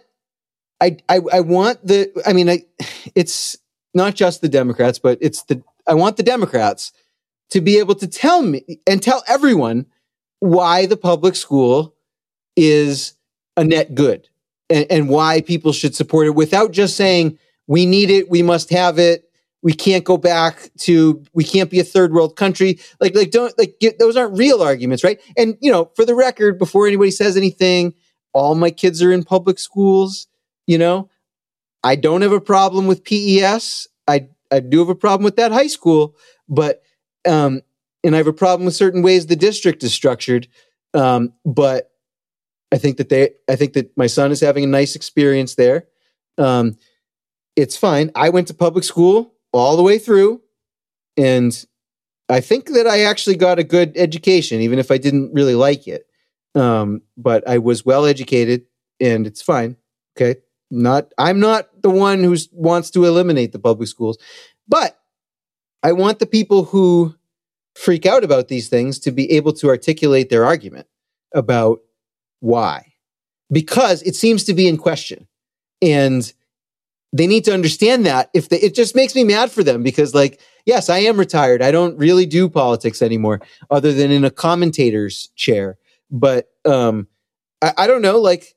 I, 0.82 0.98
I, 1.08 1.20
I 1.32 1.40
want 1.42 1.86
the, 1.86 2.12
I 2.26 2.34
mean, 2.34 2.50
I, 2.50 2.64
it's 3.16 3.58
not 3.94 4.16
just 4.16 4.42
the 4.42 4.50
Democrats, 4.50 4.98
but 5.00 5.18
it's 5.22 5.44
the, 5.44 5.62
I 5.88 5.94
want 5.94 6.18
the 6.18 6.24
Democrats 6.24 6.92
to 7.52 7.62
be 7.62 7.80
able 7.80 7.96
to 7.96 8.08
tell 8.08 8.42
me 8.42 8.80
and 8.88 9.02
tell 9.02 9.24
everyone 9.28 9.86
why 10.40 10.86
the 10.86 10.98
public 10.98 11.36
school 11.36 11.96
is 12.56 13.14
a 13.58 13.64
net 13.64 13.94
good 13.94 14.29
and, 14.70 14.86
and 14.90 15.10
why 15.10 15.42
people 15.42 15.74
should 15.74 15.96
support 15.96 16.28
it 16.28 16.36
without 16.36 16.72
just 16.72 16.96
saying 16.96 17.38
we 17.68 17.86
need 17.86 18.10
it, 18.10 18.30
we 18.30 18.42
must 18.42 18.70
have 18.70 18.98
it, 18.98 19.30
we 19.62 19.74
can't 19.74 20.04
go 20.04 20.18
back 20.18 20.70
to 20.80 21.24
we 21.34 21.44
can't 21.44 21.70
be 21.70 21.80
a 21.80 21.84
third 21.84 22.14
world 22.14 22.36
country. 22.36 22.80
Like 23.00 23.16
like 23.16 23.32
don't 23.32 23.58
like 23.58 23.76
get, 23.80 24.00
those 24.00 24.16
aren't 24.16 24.38
real 24.38 24.62
arguments, 24.62 25.04
right? 25.04 25.20
And 25.38 25.58
you 25.62 25.72
know, 25.72 25.92
for 25.96 26.06
the 26.06 26.16
record, 26.16 26.58
before 26.58 26.88
anybody 26.88 27.12
says 27.12 27.36
anything, 27.36 27.94
all 28.34 28.56
my 28.56 28.72
kids 28.72 29.02
are 29.02 29.12
in 29.12 29.24
public 29.24 29.60
schools. 29.60 30.28
You 30.66 30.78
know, 30.78 31.10
I 31.84 31.96
don't 31.96 32.22
have 32.22 32.32
a 32.32 32.42
problem 32.42 32.88
with 32.88 33.04
PES. 33.04 33.88
I 34.08 34.30
I 34.52 34.62
do 34.62 34.80
have 34.80 34.90
a 34.90 34.96
problem 34.96 35.26
with 35.26 35.36
that 35.36 35.52
high 35.52 35.68
school, 35.68 36.16
but 36.48 36.82
um, 37.28 37.62
and 38.04 38.16
I 38.16 38.18
have 38.18 38.28
a 38.28 38.34
problem 38.34 38.66
with 38.66 38.76
certain 38.76 39.02
ways 39.02 39.26
the 39.26 39.36
district 39.36 39.84
is 39.84 39.94
structured. 39.94 40.48
Um, 40.94 41.34
but 41.46 41.89
I 42.72 42.78
think 42.78 42.98
that 42.98 43.10
they, 43.10 43.32
I 43.48 43.56
think 43.56 43.74
that 43.74 43.96
my 43.98 44.08
son 44.08 44.32
is 44.32 44.42
having 44.42 44.64
a 44.64 44.68
nice 44.68 44.96
experience 44.96 45.56
there. 45.56 45.88
Um, 46.38 46.78
it's 47.56 47.76
fine. 47.76 48.12
I 48.16 48.30
went 48.30 48.48
to 48.48 48.54
public 48.54 48.84
school 48.84 49.34
all 49.52 49.76
the 49.76 49.84
way 49.84 49.98
through, 49.98 50.42
and 51.18 51.66
I 52.30 52.42
think 52.42 52.70
that 52.70 52.88
I 52.88 53.02
actually 53.02 53.36
got 53.36 53.60
a 53.60 53.64
good 53.64 53.98
education, 53.98 54.62
even 54.62 54.80
if 54.80 54.92
I 54.92 54.98
didn't 54.98 55.34
really 55.34 55.56
like 55.56 55.88
it. 55.88 56.06
Um, 56.56 57.02
but 57.18 57.48
I 57.48 57.58
was 57.58 57.86
well 57.86 58.06
educated, 58.06 58.66
and 59.00 59.28
it's 59.28 59.42
fine. 59.42 59.76
Okay, 60.16 60.40
not 60.72 61.12
I'm 61.18 61.40
not 61.40 61.82
the 61.82 61.90
one 61.90 62.24
who 62.24 62.36
wants 62.52 62.92
to 62.92 63.06
eliminate 63.06 63.52
the 63.52 63.60
public 63.60 63.88
schools, 63.88 64.18
but 64.68 65.00
I 65.84 65.92
want 65.94 66.20
the 66.20 66.26
people 66.26 66.66
who 66.66 67.16
freak 67.76 68.06
out 68.06 68.24
about 68.24 68.48
these 68.48 68.70
things 68.70 69.00
to 69.00 69.12
be 69.12 69.32
able 69.32 69.54
to 69.54 69.70
articulate 69.70 70.30
their 70.30 70.46
argument 70.46 70.88
about 71.34 71.80
why, 72.40 72.94
because 73.52 74.02
it 74.04 74.16
seems 74.16 74.44
to 74.46 74.54
be 74.54 74.68
in 74.68 74.78
question, 74.78 75.28
and 75.82 76.32
they 77.14 77.28
need 77.28 77.46
to 77.46 77.54
understand 77.54 78.06
that. 78.06 78.30
If 78.34 78.50
they, 78.50 78.60
it 78.60 78.76
just 78.76 78.96
makes 78.96 79.16
me 79.16 79.24
mad 79.24 79.52
for 79.52 79.64
them 79.64 79.84
because, 79.84 80.14
like, 80.14 80.40
yes, 80.66 80.90
I 80.90 81.00
am 81.00 81.18
retired. 81.18 81.62
I 81.62 81.72
don't 81.72 81.98
really 81.98 82.26
do 82.26 82.50
politics 82.50 83.02
anymore, 83.02 83.42
other 83.70 83.94
than 83.94 84.12
in 84.12 84.26
a 84.26 84.32
commentator's 84.32 85.30
chair. 85.36 85.78
But 86.12 86.50
um, 86.66 87.08
I, 87.62 87.74
I 87.78 87.88
don't 87.88 88.02
know, 88.02 88.20
like. 88.20 88.56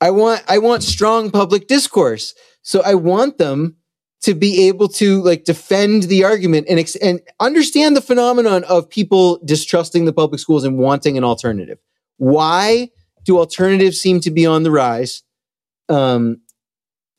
I 0.00 0.10
want 0.10 0.42
I 0.48 0.58
want 0.58 0.82
strong 0.82 1.30
public 1.30 1.68
discourse. 1.68 2.34
So 2.62 2.82
I 2.84 2.96
want 2.96 3.38
them 3.38 3.76
to 4.22 4.34
be 4.34 4.66
able 4.66 4.88
to 4.88 5.22
like 5.22 5.44
defend 5.44 6.02
the 6.04 6.24
argument 6.24 6.66
and 6.68 6.80
ex- 6.80 6.96
and 6.96 7.20
understand 7.38 7.96
the 7.96 8.00
phenomenon 8.00 8.64
of 8.64 8.90
people 8.90 9.38
distrusting 9.44 10.04
the 10.04 10.12
public 10.12 10.40
schools 10.40 10.64
and 10.64 10.76
wanting 10.76 11.16
an 11.16 11.22
alternative. 11.22 11.78
Why 12.18 12.90
do 13.24 13.38
alternatives 13.38 14.00
seem 14.00 14.20
to 14.20 14.30
be 14.30 14.46
on 14.46 14.62
the 14.62 14.70
rise? 14.70 15.22
Um, 15.88 16.40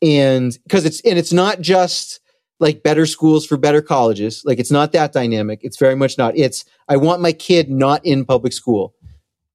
and 0.01 0.57
because 0.63 0.85
it's 0.85 1.01
and 1.01 1.17
it's 1.17 1.33
not 1.33 1.61
just 1.61 2.19
like 2.59 2.83
better 2.83 3.05
schools 3.05 3.45
for 3.45 3.57
better 3.57 3.81
colleges. 3.81 4.41
Like 4.45 4.59
it's 4.59 4.71
not 4.71 4.91
that 4.93 5.13
dynamic. 5.13 5.59
It's 5.63 5.77
very 5.77 5.95
much 5.95 6.17
not. 6.17 6.37
It's 6.37 6.65
I 6.87 6.97
want 6.97 7.21
my 7.21 7.31
kid 7.31 7.69
not 7.69 8.05
in 8.05 8.25
public 8.25 8.53
school. 8.53 8.93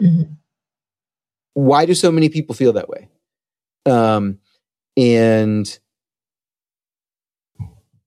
Mhm. 0.03 0.36
Why 1.55 1.86
do 1.86 1.95
so 1.95 2.11
many 2.12 2.28
people 2.28 2.55
feel 2.55 2.72
that 2.74 2.89
way? 2.89 3.09
Um, 3.86 4.39
and 4.97 5.78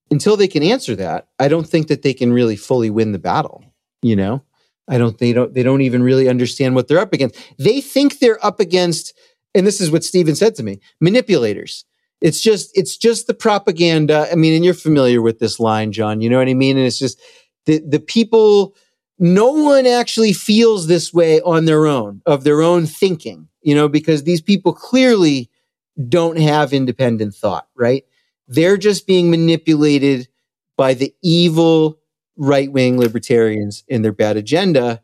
until 0.10 0.38
they 0.38 0.48
can 0.48 0.64
answer 0.64 0.96
that, 0.96 1.28
I 1.40 1.48
don't 1.48 1.68
think 1.68 1.88
that 1.88 2.02
they 2.02 2.14
can 2.14 2.32
really 2.34 2.56
fully 2.56 2.90
win 2.90 3.12
the 3.12 3.20
battle. 3.20 3.64
You 4.02 4.16
know, 4.16 4.44
I 4.92 4.98
don't. 4.98 5.18
They 5.18 5.32
don't. 5.32 5.54
They 5.54 5.64
don't 5.64 5.82
even 5.82 6.04
really 6.04 6.28
understand 6.28 6.76
what 6.76 6.90
they're 6.90 7.00
up 7.00 7.14
against. 7.14 7.36
They 7.58 7.80
think 7.80 8.20
they're 8.20 8.46
up 8.46 8.60
against, 8.60 9.18
and 9.56 9.66
this 9.66 9.80
is 9.80 9.90
what 9.90 10.04
Steven 10.04 10.36
said 10.36 10.54
to 10.56 10.64
me: 10.64 10.82
manipulators. 11.00 11.86
It's 12.20 12.42
just. 12.42 12.78
It's 12.78 12.98
just 12.98 13.26
the 13.26 13.34
propaganda. 13.34 14.28
I 14.30 14.36
mean, 14.36 14.54
and 14.54 14.66
you're 14.66 14.74
familiar 14.74 15.22
with 15.22 15.40
this 15.40 15.60
line, 15.62 15.94
John. 15.94 16.20
You 16.20 16.30
know 16.30 16.38
what 16.38 16.50
I 16.50 16.54
mean? 16.54 16.78
And 16.78 16.86
it's 16.86 17.00
just 17.00 17.20
the 17.66 17.82
the 17.88 18.02
people. 18.02 18.76
No 19.18 19.52
one 19.52 19.86
actually 19.86 20.34
feels 20.34 20.88
this 20.88 21.14
way 21.14 21.40
on 21.42 21.66
their 21.66 21.86
own 21.88 22.22
of 22.26 22.44
their 22.44 22.62
own 22.62 22.86
thinking. 22.86 23.48
You 23.62 23.76
know, 23.76 23.88
because 23.88 24.24
these 24.24 24.42
people 24.42 24.74
clearly 24.74 25.50
don't 26.10 26.38
have 26.38 26.74
independent 26.74 27.34
thought, 27.34 27.68
right? 27.76 28.04
They're 28.48 28.78
just 28.78 29.08
being 29.08 29.32
manipulated 29.32 30.28
by 30.76 30.96
the 30.96 31.14
evil 31.24 32.01
right 32.42 32.72
wing 32.72 32.98
libertarians 33.00 33.84
and 33.88 34.04
their 34.04 34.12
bad 34.12 34.36
agenda. 34.36 35.02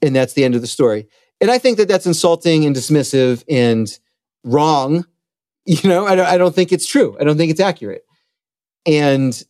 And 0.00 0.16
that's 0.16 0.32
the 0.32 0.42
end 0.42 0.54
of 0.54 0.62
the 0.62 0.66
story. 0.66 1.06
And 1.40 1.50
I 1.50 1.58
think 1.58 1.76
that 1.76 1.86
that's 1.86 2.06
insulting 2.06 2.64
and 2.64 2.74
dismissive 2.74 3.44
and 3.48 3.86
wrong. 4.42 5.04
You 5.64 5.88
know, 5.88 6.08
I 6.08 6.16
don't, 6.16 6.26
I 6.26 6.38
don't 6.38 6.52
think 6.52 6.72
it's 6.72 6.86
true. 6.86 7.16
I 7.20 7.22
don't 7.22 7.36
think 7.36 7.52
it's 7.52 7.60
accurate. 7.60 8.02
And 8.84 9.40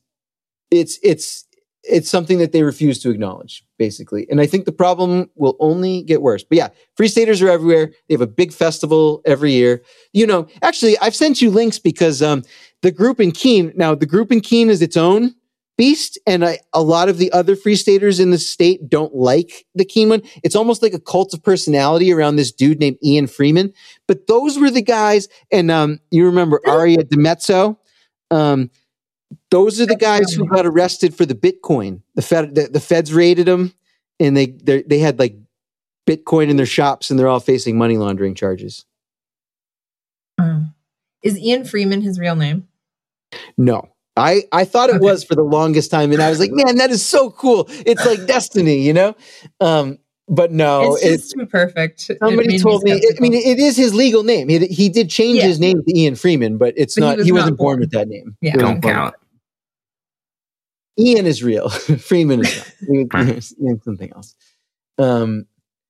it's, 0.70 0.99
it's, 1.03 1.47
it's 1.84 2.11
something 2.11 2.36
that 2.36 2.53
they 2.53 2.62
refuse 2.62 2.99
to 2.99 3.09
acknowledge, 3.09 3.64
basically. 3.78 4.26
And 4.28 4.38
I 4.38 4.45
think 4.45 4.66
the 4.66 4.72
problem 4.72 5.30
will 5.36 5.57
only 5.59 6.03
get 6.03 6.20
worse. 6.20 6.45
But 6.45 6.59
yeah, 6.59 6.68
free 6.99 7.09
staters 7.09 7.40
are 7.40 7.49
everywhere. 7.49 7.93
They 8.09 8.14
have 8.14 8.20
a 8.20 8.26
big 8.26 8.53
festival 8.53 9.22
every 9.24 9.53
year. 9.53 9.82
You 10.12 10.26
know, 10.26 10.49
actually, 10.61 10.99
I've 10.99 11.14
sent 11.14 11.40
you 11.40 11.51
links 11.51 11.78
because 11.78 12.20
um, 12.20 12.43
the 12.82 12.90
group 12.90 13.18
in 13.18 13.32
Keene, 13.32 13.72
now 13.74 13.95
the 13.95 14.05
group 14.05 14.30
in 14.30 14.43
Keene 14.43 14.68
is 14.68 14.82
its 14.82 14.99
own 14.99 15.34
beast, 15.83 16.16
and 16.28 16.45
I, 16.45 16.61
a 16.72 16.80
lot 16.80 17.09
of 17.09 17.18
the 17.18 17.33
other 17.33 17.57
free 17.57 17.74
staters 17.74 18.20
in 18.20 18.30
the 18.30 18.39
state 18.39 18.89
don't 18.89 19.16
like 19.16 19.66
the 19.74 19.85
Keene 19.85 20.11
one. 20.11 20.22
It's 20.45 20.55
almost 20.55 20.80
like 20.80 20.95
a 20.95 21.01
cult 21.01 21.35
of 21.35 21.43
personality 21.43 22.12
around 22.12 22.37
this 22.37 22.53
dude 22.53 22.78
named 22.78 22.99
Ian 23.03 23.26
Freeman. 23.26 23.72
But 24.07 24.28
those 24.28 24.61
were 24.61 24.70
the 24.70 24.80
guys, 24.80 25.26
and 25.51 25.72
um, 25.72 25.99
you 26.12 26.24
remember 26.26 26.61
Aria 26.68 26.99
DiMezzo? 26.99 27.78
Um, 28.30 28.70
those 29.51 29.80
are 29.80 29.87
the 29.87 29.97
guys 29.97 30.33
who 30.33 30.47
got 30.47 30.66
arrested 30.66 31.16
for 31.16 31.26
the 31.26 31.35
Bitcoin. 31.35 32.03
The 32.14 32.22
Fed, 32.22 32.55
the, 32.55 32.68
the 32.68 32.78
feds 32.78 33.12
raided 33.12 33.47
them, 33.47 33.74
and 34.20 34.37
they 34.37 34.47
they 34.47 35.01
had 35.01 35.18
like 35.18 35.35
Bitcoin 36.07 36.49
in 36.49 36.59
their 36.59 36.64
shops, 36.64 37.11
and 37.11 37.18
they're 37.18 37.26
all 37.26 37.41
facing 37.41 37.76
money 37.76 37.97
laundering 37.97 38.37
charges. 38.37 38.85
Mm. 40.41 40.74
Is 41.24 41.37
Ian 41.37 41.64
Freeman 41.64 42.03
his 42.03 42.20
real 42.20 42.37
name? 42.37 42.68
No, 43.57 43.91
I 44.17 44.43
I 44.53 44.65
thought 44.65 44.91
it 44.91 45.01
was 45.01 45.25
for 45.25 45.35
the 45.35 45.43
longest 45.43 45.91
time, 45.91 46.13
and 46.13 46.23
I 46.23 46.29
was 46.31 46.39
like, 46.39 46.51
man, 46.53 46.77
that 46.77 46.91
is 46.91 47.05
so 47.05 47.31
cool. 47.31 47.67
It's 47.87 48.05
like 48.05 48.27
destiny, 48.27 48.79
you 48.83 48.93
know. 48.93 49.15
Um, 49.61 49.99
but 50.29 50.53
no, 50.53 50.95
it's 50.97 51.05
it's 51.05 51.33
too 51.33 51.47
perfect. 51.47 52.11
Somebody 52.19 52.59
told 52.59 52.83
me. 52.85 52.93
I 52.93 53.01
mean, 53.21 53.33
it 53.35 53.59
is 53.59 53.77
his 53.77 53.95
legal 53.95 54.23
name. 54.23 54.49
He 54.49 54.59
he 54.67 54.89
did 54.89 55.09
change 55.11 55.39
Yeah. 55.39 55.45
his 55.47 55.59
name 55.61 55.83
to 55.83 55.99
Ian 55.99 56.15
Freeman, 56.17 56.59
but 56.59 56.75
it's 56.77 56.95
But 56.95 57.03
he 57.03 57.09
not. 57.09 57.17
was 57.19 57.27
He, 57.27 57.33
wasn't 57.33 57.57
born 57.59 57.75
born. 57.77 57.81
with 57.81 57.91
that 57.93 58.09
name. 58.09 58.37
Yeah. 58.43 58.57
Don't 58.57 58.83
count. 58.83 59.15
Ian 60.99 61.27
is 61.27 61.43
real. 61.43 61.69
Freeman 61.71 62.41
is 62.45 62.73
not. 62.89 63.29
Ian- 63.61 63.81
something 63.83 64.13
else. 64.15 64.35
Um, 64.99 65.47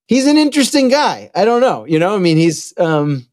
he's 0.07 0.27
an 0.27 0.39
interesting 0.39 0.89
guy. 0.89 1.31
I 1.35 1.45
don't 1.45 1.61
know. 1.61 1.85
You 1.87 1.99
know, 1.99 2.15
I 2.15 2.19
mean, 2.19 2.37
he's 2.37 2.73
um, 2.79 3.27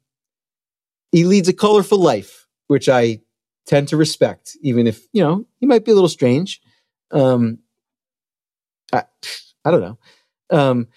he 1.12 1.26
leads 1.26 1.48
a 1.48 1.54
colorful 1.54 2.00
life, 2.00 2.48
which 2.68 2.90
I 2.90 3.20
tend 3.66 3.88
to 3.89 3.97
respect, 3.97 4.57
even 4.62 4.88
if 4.88 5.05
you 5.14 5.24
know 5.24 5.45
he 5.60 5.66
might 5.66 5.86
be 5.86 5.91
a 5.91 5.95
little 5.95 6.10
strange. 6.10 6.62
Um, 7.12 7.60
I, 8.93 9.03
I 9.66 9.72
don't 9.72 9.82
know. 9.82 9.97
Um, 10.51 10.88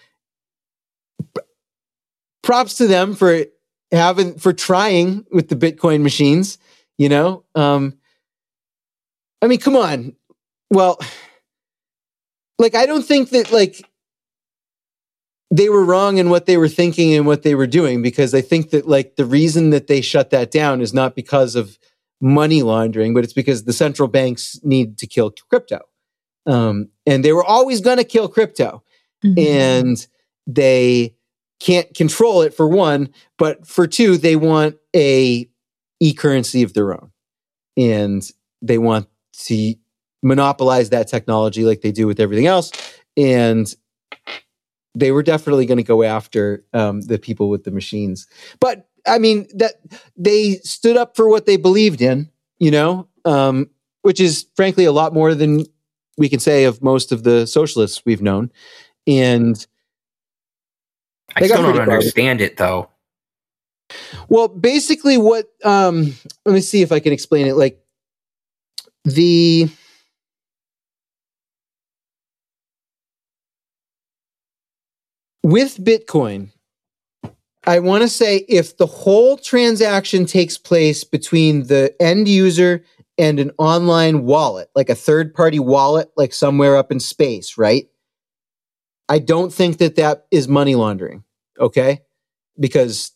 props 2.41 2.75
to 2.75 2.87
them 2.87 3.15
for 3.15 3.45
having 3.91 4.37
for 4.37 4.53
trying 4.53 5.25
with 5.31 5.49
the 5.49 5.55
Bitcoin 5.55 6.01
machines. 6.01 6.57
You 6.97 7.09
know, 7.09 7.43
um, 7.55 7.97
I 9.41 9.47
mean, 9.47 9.59
come 9.59 9.75
on. 9.75 10.15
Well, 10.69 10.99
like 12.59 12.75
I 12.75 12.85
don't 12.85 13.05
think 13.05 13.29
that 13.29 13.51
like 13.51 13.85
they 15.51 15.69
were 15.69 15.83
wrong 15.83 16.17
in 16.17 16.31
what 16.31 16.47
they 16.47 16.57
were 16.57 16.67
thinking 16.67 17.13
and 17.13 17.27
what 17.27 17.43
they 17.43 17.53
were 17.53 17.67
doing 17.67 18.01
because 18.01 18.33
I 18.33 18.41
think 18.41 18.71
that 18.71 18.87
like 18.87 19.17
the 19.17 19.25
reason 19.25 19.69
that 19.69 19.85
they 19.85 20.01
shut 20.01 20.31
that 20.31 20.49
down 20.49 20.81
is 20.81 20.93
not 20.95 21.15
because 21.15 21.55
of 21.55 21.77
money 22.23 22.63
laundering, 22.63 23.13
but 23.13 23.25
it's 23.25 23.33
because 23.33 23.65
the 23.65 23.73
central 23.73 24.07
banks 24.07 24.57
need 24.63 24.97
to 24.97 25.05
kill 25.05 25.29
crypto. 25.49 25.81
Um, 26.45 26.87
and 27.05 27.23
they 27.23 27.33
were 27.33 27.43
always 27.43 27.81
going 27.81 27.97
to 27.97 28.05
kill 28.05 28.29
crypto 28.29 28.81
Mhm. 29.23 29.45
and 29.45 30.07
they 30.47 31.15
can't 31.59 31.93
control 31.93 32.41
it 32.41 32.53
for 32.53 32.67
one, 32.67 33.09
but 33.37 33.67
for 33.67 33.87
two, 33.87 34.17
they 34.17 34.37
want 34.37 34.77
a 34.95 35.49
e-currency 35.99 36.63
of 36.63 36.73
their 36.73 36.93
own. 36.93 37.11
And 37.77 38.29
they 38.61 38.77
want 38.77 39.07
to 39.45 39.75
monopolize 40.21 40.89
that 40.91 41.09
technology 41.09 41.65
like 41.65 41.81
they 41.81 41.91
do 41.91 42.07
with 42.07 42.19
everything 42.19 42.47
else. 42.47 42.71
And 43.17 43.73
they 44.95 45.11
were 45.11 45.23
definitely 45.23 45.65
going 45.65 45.77
to 45.77 45.83
go 45.83 46.03
after 46.03 46.63
um, 46.73 47.01
the 47.01 47.17
people 47.17 47.49
with 47.49 47.63
the 47.63 47.71
machines. 47.71 48.27
But 48.59 48.87
I 49.05 49.19
mean, 49.19 49.47
that 49.55 49.75
they 50.15 50.55
stood 50.63 50.97
up 50.97 51.15
for 51.15 51.27
what 51.27 51.45
they 51.45 51.57
believed 51.57 52.01
in, 52.01 52.29
you 52.59 52.71
know, 52.71 53.07
um, 53.25 53.69
which 54.01 54.19
is 54.19 54.47
frankly 54.55 54.85
a 54.85 54.91
lot 54.91 55.13
more 55.13 55.35
than 55.35 55.65
we 56.17 56.29
can 56.29 56.39
say 56.39 56.63
of 56.65 56.81
most 56.81 57.11
of 57.11 57.23
the 57.23 57.45
socialists 57.45 58.03
we've 58.05 58.21
known. 58.21 58.51
And 59.07 59.65
I 61.35 61.47
still 61.47 61.63
don't 61.63 61.79
understand 61.79 62.41
it 62.41 62.57
though. 62.57 62.89
Well, 64.29 64.47
basically, 64.47 65.17
what 65.17 65.47
um, 65.63 66.13
let 66.45 66.53
me 66.53 66.61
see 66.61 66.81
if 66.81 66.91
I 66.91 66.99
can 66.99 67.13
explain 67.13 67.47
it. 67.47 67.53
Like 67.53 67.83
the 69.03 69.69
with 75.43 75.77
Bitcoin, 75.77 76.52
I 77.65 77.79
want 77.79 78.01
to 78.01 78.09
say 78.09 78.37
if 78.49 78.77
the 78.77 78.85
whole 78.85 79.37
transaction 79.37 80.25
takes 80.25 80.57
place 80.57 81.03
between 81.03 81.67
the 81.67 81.95
end 82.01 82.27
user 82.27 82.83
and 83.17 83.39
an 83.39 83.51
online 83.57 84.23
wallet, 84.23 84.69
like 84.75 84.89
a 84.89 84.95
third 84.95 85.33
party 85.33 85.59
wallet, 85.59 86.11
like 86.17 86.33
somewhere 86.33 86.75
up 86.75 86.91
in 86.91 86.99
space, 86.99 87.57
right? 87.57 87.87
I 89.07 89.19
don't 89.19 89.53
think 89.53 89.77
that 89.77 89.95
that 89.95 90.25
is 90.31 90.47
money 90.47 90.75
laundering. 90.75 91.23
Okay. 91.59 92.01
Because 92.59 93.11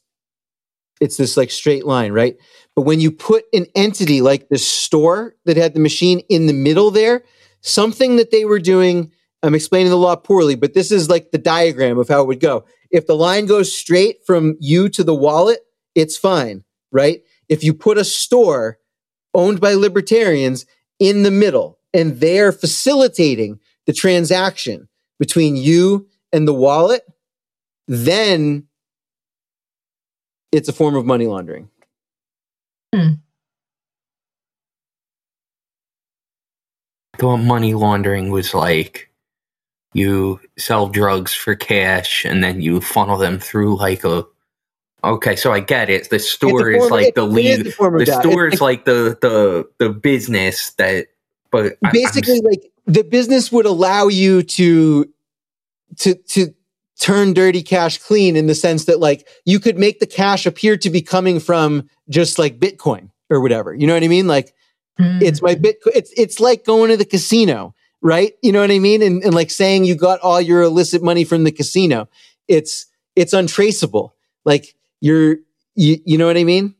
it's 1.02 1.18
this 1.18 1.38
like 1.38 1.52
straight 1.52 1.86
line, 1.86 2.12
right? 2.12 2.38
But 2.76 2.84
when 2.84 3.00
you 3.00 3.12
put 3.12 3.46
an 3.54 3.66
entity 3.76 4.22
like 4.22 4.50
the 4.50 4.58
store 4.58 5.36
that 5.46 5.58
had 5.58 5.74
the 5.74 5.80
machine 5.80 6.20
in 6.30 6.48
the 6.48 6.54
middle 6.54 6.92
there, 6.92 7.24
something 7.62 8.16
that 8.16 8.32
they 8.32 8.46
were 8.46 8.60
doing, 8.60 9.12
I'm 9.44 9.56
explaining 9.56 9.90
the 9.90 9.98
law 9.98 10.16
poorly, 10.16 10.56
but 10.56 10.74
this 10.74 10.92
is 10.92 11.10
like 11.10 11.32
the 11.32 11.38
diagram 11.38 11.98
of 11.98 12.08
how 12.08 12.22
it 12.22 12.28
would 12.28 12.40
go. 12.40 12.66
If 12.90 13.06
the 13.06 13.16
line 13.16 13.46
goes 13.46 13.76
straight 13.76 14.26
from 14.26 14.56
you 14.60 14.90
to 14.90 15.04
the 15.04 15.16
wallet, 15.16 15.60
it's 15.94 16.18
fine, 16.18 16.64
right? 16.92 17.22
If 17.48 17.64
you 17.64 17.74
put 17.74 17.98
a 17.98 18.04
store 18.04 18.80
owned 19.34 19.62
by 19.62 19.74
libertarians 19.74 20.66
in 21.00 21.24
the 21.24 21.32
middle 21.32 21.80
and 21.94 22.20
they're 22.20 22.52
facilitating 22.52 23.60
the 23.86 23.94
transaction 23.94 24.90
between 25.20 25.56
you 25.56 26.08
and 26.34 26.48
the 26.48 26.54
wallet, 26.54 27.04
then 27.88 28.68
it's 30.52 30.68
a 30.68 30.74
form 30.74 30.96
of 30.96 31.06
money 31.06 31.28
laundering. 31.28 31.70
Hmm. 32.94 33.14
I 37.14 37.18
thought 37.18 37.38
money 37.38 37.74
laundering 37.74 38.30
was 38.30 38.54
like 38.54 39.10
you 39.98 40.40
sell 40.58 40.88
drugs 40.88 41.34
for 41.34 41.56
cash 41.56 42.26
and 42.26 42.44
then 42.44 42.62
you 42.62 42.82
funnel 42.82 43.18
them 43.18 43.40
through 43.40 43.78
like 43.78 44.04
a 44.04 44.26
Okay, 45.04 45.36
so 45.36 45.54
I 45.54 45.60
get 45.60 45.90
it. 45.90 46.10
The 46.10 46.20
store 46.20 46.72
is 46.72 46.90
like 46.90 47.08
it- 47.10 47.16
the 47.16 47.24
lead. 47.24 47.66
the 47.66 48.04
The 48.06 48.20
store 48.20 48.48
is 48.48 48.60
like 48.60 48.86
the 48.86 49.18
the 49.22 49.68
the 49.78 49.90
business 49.90 50.72
that. 50.72 51.08
But 51.52 51.78
I- 51.84 51.88
I'm 51.88 51.92
basically 51.94 52.42
like 52.42 52.72
the 52.88 53.04
business 53.04 53.52
would 53.52 53.66
allow 53.66 54.08
you 54.08 54.42
to 54.44 55.08
to 55.98 56.16
to 56.16 56.54
turn 57.00 57.34
dirty 57.34 57.62
cash 57.62 58.00
clean 58.00 58.36
in 58.36 58.48
the 58.48 58.56
sense 58.56 58.86
that 58.86 59.00
like 59.00 59.28
you 59.46 59.60
could 59.60 59.78
make 59.78 60.00
the 60.00 60.08
cash 60.08 60.46
appear 60.46 60.76
to 60.78 60.90
be 60.90 61.02
coming 61.02 61.40
from 61.40 61.88
just 62.10 62.40
like 62.40 62.60
bitcoin 62.60 63.10
or 63.30 63.40
whatever 63.40 63.74
you 63.76 63.86
know 63.86 63.94
what 63.94 64.04
i 64.04 64.08
mean 64.08 64.26
like 64.26 64.54
hmm. 64.98 65.20
it's 65.22 65.42
my 65.42 65.54
bitcoin 65.54 65.94
it's 65.94 66.12
it's 66.18 66.40
like 66.40 66.66
going 66.66 66.90
to 66.90 66.98
the 66.98 67.06
casino 67.06 67.76
right? 68.02 68.34
You 68.42 68.52
know 68.52 68.62
what 68.62 68.72
i 68.72 68.80
mean? 68.80 69.02
And, 69.02 69.24
and 69.24 69.34
like 69.34 69.52
saying 69.52 69.86
you 69.86 69.96
got 69.96 70.20
all 70.22 70.42
your 70.42 70.62
illicit 70.62 71.04
money 71.04 71.24
from 71.24 71.44
the 71.44 71.52
casino. 71.52 72.10
It's 72.48 72.86
it's 73.16 73.34
untraceable. 73.34 74.16
Like 74.46 74.76
you're 75.02 75.38
you, 75.76 75.98
you 76.06 76.18
know 76.18 76.28
what 76.28 76.38
i 76.38 76.44
mean? 76.44 76.76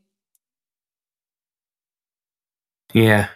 Yeah. 2.92 3.28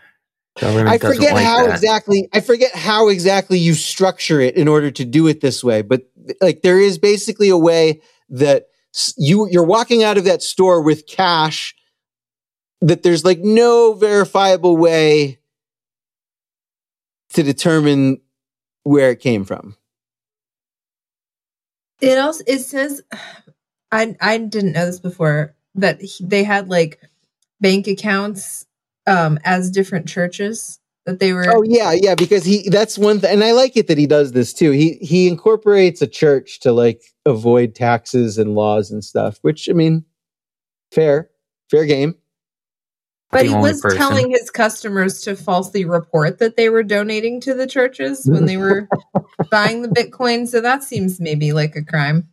I 0.61 0.99
forget 0.99 1.35
like 1.35 1.45
how 1.45 1.67
that. 1.67 1.75
exactly 1.75 2.29
I 2.33 2.41
forget 2.41 2.75
how 2.75 3.09
exactly 3.09 3.59
you 3.59 3.75
structure 3.75 4.41
it 4.41 4.55
in 4.57 4.69
order 4.69 4.91
to 4.91 5.05
do 5.05 5.27
it 5.27 5.41
this 5.41 5.65
way, 5.65 5.83
but 5.83 6.03
like 6.41 6.63
there 6.63 6.79
is 6.79 6.99
basically 6.99 7.49
a 7.49 7.57
way 7.57 8.03
that 8.29 8.67
you 9.17 9.49
you're 9.51 9.65
walking 9.65 10.03
out 10.03 10.19
of 10.19 10.25
that 10.25 10.43
store 10.43 10.83
with 10.83 11.07
cash 11.07 11.75
that 12.83 13.03
there's 13.03 13.25
like 13.25 13.39
no 13.39 13.95
verifiable 13.95 14.77
way 14.77 15.39
to 17.35 17.43
determine 17.43 18.21
where 18.85 19.11
it 19.11 19.21
came 19.21 19.45
from. 19.45 19.77
It 22.01 22.19
also 22.19 22.45
it 22.47 22.61
says 22.61 23.03
I 23.93 24.17
I 24.21 24.39
didn't 24.39 24.73
know 24.73 24.87
this 24.87 25.01
before 25.01 25.55
that 25.77 26.01
he- 26.01 26.25
they 26.25 26.45
had 26.45 26.69
like 26.69 27.01
bank 27.61 27.87
accounts 27.87 28.67
um 29.07 29.39
as 29.45 29.71
different 29.71 30.09
churches 30.09 30.79
that 31.07 31.19
they 31.19 31.33
were 31.33 31.45
Oh 31.49 31.63
yeah, 31.65 31.93
yeah, 31.93 32.15
because 32.15 32.45
he 32.45 32.69
that's 32.69 32.99
one 32.99 33.21
thing 33.21 33.33
and 33.33 33.45
I 33.45 33.53
like 33.53 33.77
it 33.77 33.89
that 33.89 33.99
he 33.99 34.07
does 34.07 34.33
this 34.33 34.53
too. 34.53 34.71
He 34.71 34.95
he 35.01 35.29
incorporates 35.29 36.01
a 36.03 36.07
church 36.07 36.61
to 36.61 36.73
like 36.73 37.03
avoid 37.27 37.75
taxes 37.75 38.39
and 38.39 38.55
laws 38.55 38.91
and 38.91 39.05
stuff, 39.05 39.39
which 39.43 39.69
I 39.69 39.73
mean 39.73 40.05
fair, 40.93 41.31
fair 41.71 41.87
game. 41.87 42.15
But 43.33 43.47
he 43.47 43.55
was 43.55 43.81
person. 43.81 43.99
telling 43.99 44.31
his 44.31 44.51
customers 44.51 45.23
to 45.23 45.35
falsely 45.35 45.85
report 45.85 46.39
that 46.39 46.57
they 46.57 46.69
were 46.69 46.83
donating 46.83 47.41
to 47.41 47.55
the 47.55 47.67
churches 47.67 48.27
when 48.27 48.45
they 48.45 48.57
were 48.57 48.89
buying 49.51 49.83
the 49.83 49.89
bitcoin 49.89 50.47
so 50.47 50.61
that 50.61 50.85
seems 50.85 51.21
maybe 51.21 51.53
like 51.53 51.75
a 51.75 51.83
crime 51.85 52.29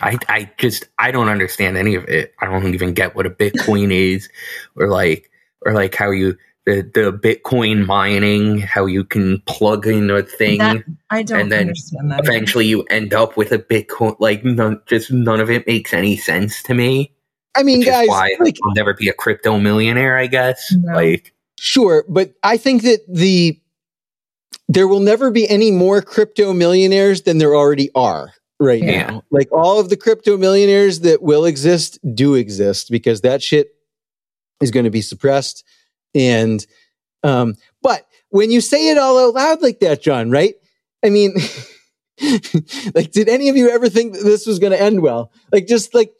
I 0.00 0.18
I 0.28 0.50
just 0.58 0.88
I 0.98 1.10
don't 1.10 1.28
understand 1.28 1.76
any 1.76 1.94
of 1.94 2.04
it. 2.08 2.34
I 2.40 2.46
don't 2.46 2.74
even 2.74 2.94
get 2.94 3.14
what 3.14 3.26
a 3.26 3.30
Bitcoin 3.30 3.92
is, 4.14 4.28
or 4.76 4.88
like 4.88 5.30
or 5.64 5.72
like 5.72 5.94
how 5.94 6.10
you 6.10 6.36
the 6.66 6.82
the 6.94 7.12
Bitcoin 7.12 7.86
mining, 7.86 8.58
how 8.58 8.86
you 8.86 9.04
can 9.04 9.40
plug 9.46 9.86
in 9.86 10.10
a 10.10 10.22
thing. 10.22 10.58
That- 10.58 10.84
i 11.10 11.22
don't 11.22 11.40
And 11.40 11.52
then 11.52 11.60
understand 11.68 12.10
that 12.10 12.20
either. 12.20 12.30
Eventually, 12.30 12.66
you 12.66 12.82
end 12.84 13.12
up 13.12 13.36
with 13.36 13.52
a 13.52 13.58
Bitcoin. 13.58 14.16
Like, 14.18 14.44
none, 14.44 14.80
just 14.86 15.12
none 15.12 15.40
of 15.40 15.50
it 15.50 15.66
makes 15.66 15.92
any 15.92 16.16
sense 16.16 16.62
to 16.64 16.74
me. 16.74 17.12
I 17.54 17.62
mean 17.62 17.80
Which 17.80 17.88
guys, 17.88 18.08
why 18.08 18.34
like 18.40 18.56
I'll 18.64 18.74
never 18.74 18.94
be 18.94 19.08
a 19.08 19.12
crypto 19.12 19.58
millionaire. 19.58 20.16
I 20.16 20.26
guess. 20.26 20.72
No. 20.72 20.94
Like, 20.94 21.34
Sure, 21.58 22.04
but 22.08 22.32
I 22.42 22.56
think 22.56 22.82
that 22.82 23.00
the 23.08 23.58
there 24.68 24.88
will 24.88 25.00
never 25.00 25.30
be 25.30 25.48
any 25.48 25.70
more 25.70 26.00
crypto 26.02 26.52
millionaires 26.52 27.22
than 27.22 27.38
there 27.38 27.54
already 27.54 27.90
are 27.94 28.32
right 28.58 28.82
Yeah. 28.82 29.06
now. 29.06 29.22
Like 29.30 29.52
all 29.52 29.78
of 29.78 29.88
the 29.90 29.96
crypto 29.96 30.36
millionaires 30.36 31.00
that 31.00 31.22
will 31.22 31.44
exist 31.44 31.98
do 32.14 32.34
exist 32.34 32.90
because 32.90 33.20
that 33.20 33.42
shit 33.42 33.74
is 34.60 34.70
going 34.70 34.84
to 34.84 34.90
be 34.90 35.02
suppressed. 35.02 35.64
And 36.14 36.64
um 37.22 37.54
but 37.82 38.06
when 38.30 38.50
you 38.50 38.60
say 38.60 38.88
it 38.90 38.98
all 38.98 39.18
out 39.28 39.34
loud 39.34 39.62
like 39.62 39.80
that, 39.80 40.02
John, 40.02 40.30
right? 40.30 40.54
I 41.04 41.10
mean 41.10 41.34
like 42.94 43.10
did 43.12 43.28
any 43.28 43.48
of 43.48 43.56
you 43.56 43.68
ever 43.70 43.88
think 43.88 44.14
that 44.14 44.24
this 44.24 44.46
was 44.46 44.58
going 44.58 44.72
to 44.72 44.80
end 44.80 45.02
well? 45.02 45.30
Like 45.52 45.66
just 45.66 45.94
like 45.94 46.12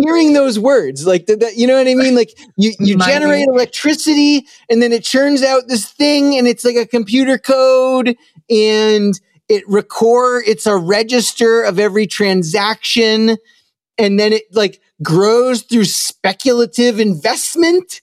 hearing 0.00 0.32
those 0.32 0.58
words 0.58 1.06
like 1.06 1.26
did 1.26 1.40
that 1.40 1.56
you 1.56 1.66
know 1.66 1.76
what 1.76 1.88
i 1.88 1.94
mean? 1.94 2.14
Like 2.14 2.30
you 2.56 2.72
you 2.78 2.96
generate 2.96 3.48
electricity 3.48 4.46
and 4.70 4.80
then 4.80 4.92
it 4.92 5.04
churns 5.04 5.42
out 5.42 5.68
this 5.68 5.90
thing 5.90 6.38
and 6.38 6.46
it's 6.46 6.64
like 6.64 6.76
a 6.76 6.86
computer 6.86 7.38
code 7.38 8.16
and 8.48 9.18
it 9.48 9.64
record 9.68 10.44
it's 10.46 10.66
a 10.66 10.76
register 10.76 11.62
of 11.62 11.78
every 11.78 12.06
transaction 12.06 13.36
and 13.98 14.18
then 14.18 14.32
it 14.32 14.44
like 14.52 14.80
grows 15.02 15.62
through 15.62 15.84
speculative 15.84 17.00
investment 17.00 18.00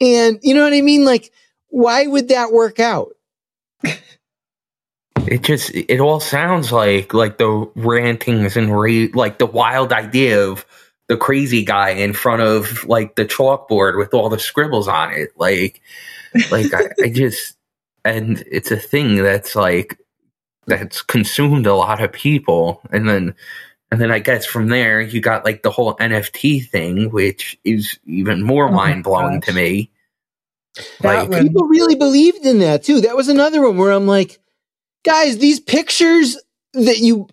and 0.00 0.40
you 0.42 0.54
know 0.54 0.64
what 0.64 0.74
i 0.74 0.80
mean? 0.80 1.04
Like 1.04 1.32
why 1.68 2.06
would 2.06 2.28
that 2.28 2.52
work 2.52 2.80
out 2.80 3.12
it 5.26 5.42
just 5.42 5.70
it 5.74 6.00
all 6.00 6.20
sounds 6.20 6.72
like 6.72 7.14
like 7.14 7.38
the 7.38 7.70
rantings 7.76 8.56
and 8.56 8.72
ra- 8.76 9.08
like 9.14 9.38
the 9.38 9.46
wild 9.46 9.92
idea 9.92 10.44
of 10.48 10.66
the 11.08 11.16
crazy 11.16 11.64
guy 11.64 11.90
in 11.90 12.12
front 12.12 12.42
of 12.42 12.84
like 12.86 13.16
the 13.16 13.24
chalkboard 13.26 13.98
with 13.98 14.14
all 14.14 14.28
the 14.28 14.38
scribbles 14.38 14.88
on 14.88 15.12
it. 15.12 15.30
Like, 15.36 15.80
like 16.50 16.72
I, 16.74 16.88
I 17.04 17.10
just 17.10 17.56
and 18.04 18.42
it's 18.50 18.70
a 18.70 18.76
thing 18.78 19.16
that's 19.16 19.56
like 19.56 19.98
that's 20.66 21.02
consumed 21.02 21.66
a 21.66 21.74
lot 21.74 22.02
of 22.02 22.12
people 22.12 22.82
and 22.92 23.08
then 23.08 23.34
and 23.90 24.00
then 24.00 24.10
I 24.10 24.20
guess 24.20 24.46
from 24.46 24.68
there 24.68 25.00
you 25.00 25.20
got 25.20 25.44
like 25.44 25.62
the 25.62 25.70
whole 25.70 25.94
NFT 25.96 26.68
thing, 26.68 27.10
which 27.10 27.58
is 27.64 27.98
even 28.06 28.42
more 28.42 28.68
Oh 28.68 28.72
mind 28.72 29.04
blowing 29.04 29.40
to 29.42 29.52
me. 29.52 29.90
That 31.02 31.28
Like, 31.28 31.30
one- 31.30 31.42
people 31.42 31.64
really 31.66 31.96
believed 31.96 32.46
in 32.46 32.60
that 32.60 32.84
too. 32.84 33.02
That 33.02 33.16
was 33.16 33.28
another 33.28 33.62
one 33.62 33.78
where 33.78 33.92
I'm 33.92 34.06
like, 34.08 34.40
guys, 35.04 35.38
these 35.38 35.60
pictures 35.60 36.38
that 36.74 36.98
you 36.98 37.28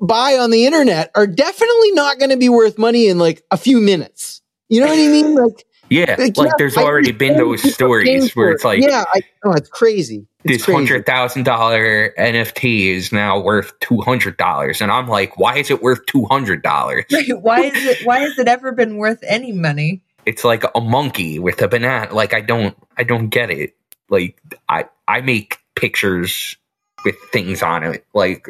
buy 0.00 0.36
on 0.36 0.50
the 0.50 0.66
internet 0.66 1.10
are 1.14 1.26
definitely 1.26 1.92
not 1.92 2.18
going 2.18 2.30
to 2.30 2.36
be 2.36 2.48
worth 2.48 2.78
money 2.78 3.08
in 3.08 3.18
like 3.18 3.42
a 3.50 3.56
few 3.56 3.80
minutes. 3.80 4.42
You 4.68 4.80
know 4.80 4.86
what 4.86 4.98
I 4.98 5.08
mean? 5.08 5.34
Like, 5.34 5.66
yeah, 5.90 6.16
like, 6.18 6.36
like 6.36 6.48
yeah, 6.48 6.52
there's 6.58 6.76
I 6.76 6.82
already 6.82 7.12
been 7.12 7.36
those 7.36 7.62
stories 7.74 8.34
where 8.34 8.50
it's 8.50 8.64
like 8.64 8.80
yeah, 8.82 9.04
I, 9.14 9.20
oh, 9.44 9.52
it's 9.52 9.68
crazy. 9.68 10.26
It's 10.42 10.54
this 10.54 10.64
crazy. 10.64 10.76
hundred 10.76 11.06
thousand 11.06 11.44
dollar 11.44 12.12
NFT 12.18 12.86
is 12.94 13.12
now 13.12 13.40
worth 13.40 13.78
two 13.80 14.00
hundred 14.00 14.36
dollars, 14.36 14.80
and 14.80 14.90
I'm 14.90 15.08
like, 15.08 15.38
why 15.38 15.58
is 15.58 15.70
it 15.70 15.82
worth 15.82 16.04
two 16.06 16.24
hundred 16.24 16.62
dollars? 16.62 17.04
Right, 17.12 17.40
why 17.40 17.60
is 17.60 17.84
it 17.84 18.06
why 18.06 18.20
has 18.20 18.38
it 18.38 18.48
ever 18.48 18.72
been 18.72 18.96
worth 18.96 19.22
any 19.22 19.52
money 19.52 20.02
It's 20.24 20.42
like 20.42 20.64
a 20.74 20.80
monkey 20.80 21.38
with 21.38 21.60
a 21.60 21.68
banana. 21.68 22.12
Like 22.12 22.32
I 22.32 22.40
don't, 22.40 22.76
I 22.96 23.04
don't 23.04 23.28
get 23.28 23.50
it. 23.50 23.76
Like 24.08 24.40
I, 24.68 24.86
I 25.06 25.20
make 25.20 25.58
pictures 25.76 26.56
with 27.04 27.16
things 27.32 27.62
on 27.62 27.82
it. 27.82 28.04
Like, 28.14 28.48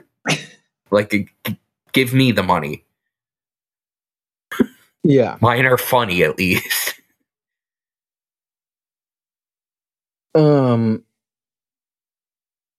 like 0.90 1.30
give 1.92 2.14
me 2.14 2.32
the 2.32 2.42
money. 2.42 2.84
Yeah. 5.02 5.36
Mine 5.40 5.66
are 5.66 5.78
funny 5.78 6.22
at 6.24 6.38
least. 6.38 6.94
Um. 10.36 11.05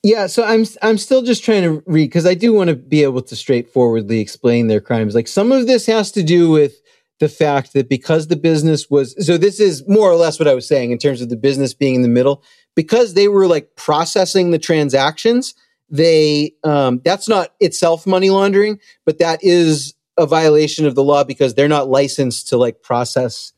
Yeah, 0.04 0.28
so 0.28 0.44
I'm 0.44 0.66
I'm 0.82 0.98
still 0.98 1.22
just 1.22 1.44
trying 1.44 1.64
to 1.64 1.82
read 1.88 2.08
because 2.08 2.26
I 2.26 2.34
do 2.34 2.54
want 2.54 2.70
to 2.70 2.76
be 2.76 3.02
able 3.02 3.22
to 3.22 3.36
straightforwardly 3.36 4.20
explain 4.20 4.68
their 4.68 4.82
crimes. 4.82 5.16
Like 5.16 5.28
some 5.28 5.52
of 5.52 5.66
this 5.66 5.86
has 5.86 6.12
to 6.12 6.22
do 6.22 6.52
with 6.52 6.76
the 7.20 7.30
fact 7.30 7.74
that 7.74 7.90
because 7.90 8.28
the 8.28 8.36
business 8.36 8.90
was 8.90 9.16
so 9.26 9.38
this 9.38 9.60
is 9.60 9.88
more 9.88 10.12
or 10.12 10.16
less 10.16 10.38
what 10.38 10.48
I 10.48 10.54
was 10.54 10.68
saying 10.68 10.92
in 10.92 10.98
terms 10.98 11.22
of 11.22 11.30
the 11.30 11.38
business 11.38 11.74
being 11.74 11.96
in 11.96 12.02
the 12.02 12.08
middle 12.08 12.44
because 12.76 13.14
they 13.14 13.28
were 13.28 13.48
like 13.48 13.76
processing 13.78 14.52
the 14.52 14.60
transactions. 14.60 15.56
They 15.90 16.54
um, 16.64 17.02
that's 17.04 17.28
not 17.28 17.54
itself 17.60 18.08
money 18.08 18.30
laundering, 18.30 18.80
but 19.06 19.20
that 19.20 19.40
is 19.44 19.94
a 20.18 20.26
violation 20.26 20.86
of 20.86 20.96
the 20.96 21.04
law 21.04 21.24
because 21.24 21.54
they're 21.54 21.68
not 21.68 21.90
licensed 21.90 22.50
to 22.50 22.58
like 22.58 22.82
process 22.82 23.54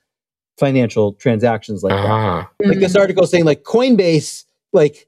financial 0.57 1.13
transactions 1.13 1.83
like 1.83 1.93
that. 1.93 2.09
Ah, 2.09 2.49
like 2.63 2.79
this 2.79 2.95
article 2.95 3.27
saying 3.27 3.45
like 3.45 3.63
coinbase 3.63 4.45
like 4.73 5.07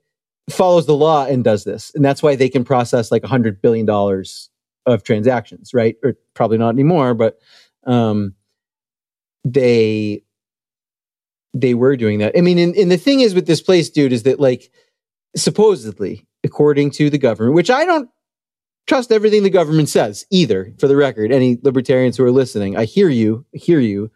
follows 0.50 0.86
the 0.86 0.96
law 0.96 1.26
and 1.26 1.44
does 1.44 1.64
this 1.64 1.92
and 1.96 2.06
that's 2.06 2.24
why 2.24 2.36
they 2.36 2.50
can 2.50 2.64
process 2.64 3.12
like 3.12 3.24
a 3.24 3.28
hundred 3.28 3.62
billion 3.62 3.86
dollars 3.86 4.50
of 4.86 5.04
transactions 5.04 5.74
right? 5.74 5.96
Or 6.04 6.16
probably 6.34 6.58
not 6.58 6.70
anymore 6.70 7.14
but 7.14 7.40
um 7.86 8.36
they 9.44 10.24
they 11.56 11.74
were 11.74 11.98
doing 11.98 12.20
that. 12.20 12.38
I 12.38 12.42
mean 12.42 12.60
and, 12.60 12.76
and 12.76 12.92
the 12.92 12.98
thing 12.98 13.22
is 13.22 13.34
with 13.34 13.48
this 13.48 13.62
place 13.62 13.90
dude 13.90 14.14
is 14.14 14.24
that 14.24 14.40
like 14.40 14.72
supposedly 15.36 16.28
according 16.44 16.90
to 16.92 17.10
the 17.10 17.18
government 17.18 17.56
which 17.56 17.70
i 17.70 17.84
don't 17.86 18.10
trust 18.88 19.12
everything 19.12 19.44
the 19.44 19.50
government 19.52 19.88
says 19.88 20.26
either 20.32 20.74
for 20.80 20.88
the 20.88 20.96
record. 20.96 21.32
Any 21.32 21.60
libertarians 21.62 22.18
who 22.18 22.24
are 22.24 22.32
listening 22.32 22.76
i 22.76 22.86
hear 22.86 23.08
you 23.10 23.46
I 23.54 23.58
hear 23.60 23.80
you. 23.80 24.10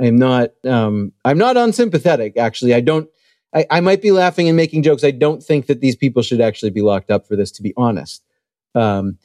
I'm 0.00 0.16
not 0.16 0.50
um 0.64 1.12
i'm 1.24 1.38
not 1.38 1.56
unsympathetic 1.56 2.36
actually. 2.36 2.74
I 2.74 2.80
don't 2.80 3.08
I, 3.54 3.66
I 3.70 3.80
might 3.80 4.02
be 4.02 4.10
laughing 4.10 4.48
and 4.48 4.56
making 4.56 4.82
jokes. 4.82 5.04
I 5.04 5.12
don't 5.12 5.42
think 5.42 5.66
that 5.66 5.80
these 5.80 5.94
people 5.96 6.22
should 6.22 6.40
actually 6.40 6.70
be 6.70 6.82
locked 6.82 7.10
up 7.10 7.26
for 7.28 7.36
this 7.36 7.52
to 7.52 7.62
be 7.62 7.72
honest. 7.76 8.24
Um 8.74 9.16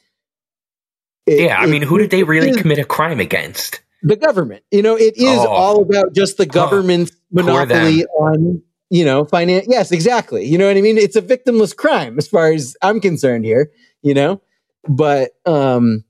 It- 1.26 1.40
Yeah, 1.46 1.60
I 1.60 1.64
it- 1.64 1.70
mean, 1.70 1.82
who 1.82 1.98
did 1.98 2.10
they 2.10 2.22
really 2.22 2.52
commit 2.60 2.78
a 2.78 2.84
crime 2.84 3.18
against? 3.18 3.80
The 4.04 4.16
government. 4.16 4.62
You 4.70 4.82
know, 4.82 4.94
it 4.96 5.16
is 5.16 5.24
Oh. 5.40 5.48
all 5.48 5.82
about 5.82 6.12
just 6.14 6.36
the 6.36 6.46
government's 6.46 7.12
monopoly 7.32 8.04
on, 8.06 8.62
you 8.92 9.06
know, 9.06 9.24
finance. 9.24 9.64
Yes, 9.70 9.90
exactly. 9.90 10.44
You 10.44 10.58
know 10.58 10.68
what 10.68 10.76
I 10.76 10.82
mean? 10.82 10.98
It's 10.98 11.16
a 11.16 11.22
victimless 11.22 11.74
crime 11.74 12.18
as 12.18 12.28
far 12.28 12.52
as 12.52 12.76
I'm 12.82 13.00
concerned 13.00 13.46
here, 13.46 13.72
you 14.02 14.12
know? 14.12 14.42
But, 14.86 15.30
um, 15.46 16.04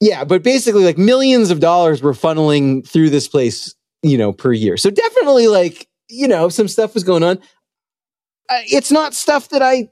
yeah, 0.00 0.24
but 0.24 0.42
basically, 0.42 0.84
like 0.84 0.98
millions 0.98 1.52
of 1.52 1.60
dollars 1.60 2.02
were 2.02 2.14
funneling 2.14 2.84
through 2.84 3.10
this 3.10 3.28
place, 3.28 3.72
you 4.02 4.18
know, 4.18 4.32
per 4.32 4.52
year. 4.52 4.76
So 4.76 4.90
definitely, 4.90 5.46
like, 5.46 5.86
you 6.08 6.26
know, 6.26 6.48
some 6.48 6.66
stuff 6.66 6.92
was 6.92 7.04
going 7.04 7.22
on. 7.22 7.38
It's 8.50 8.90
not 8.90 9.14
stuff 9.14 9.50
that 9.50 9.62
I 9.62 9.88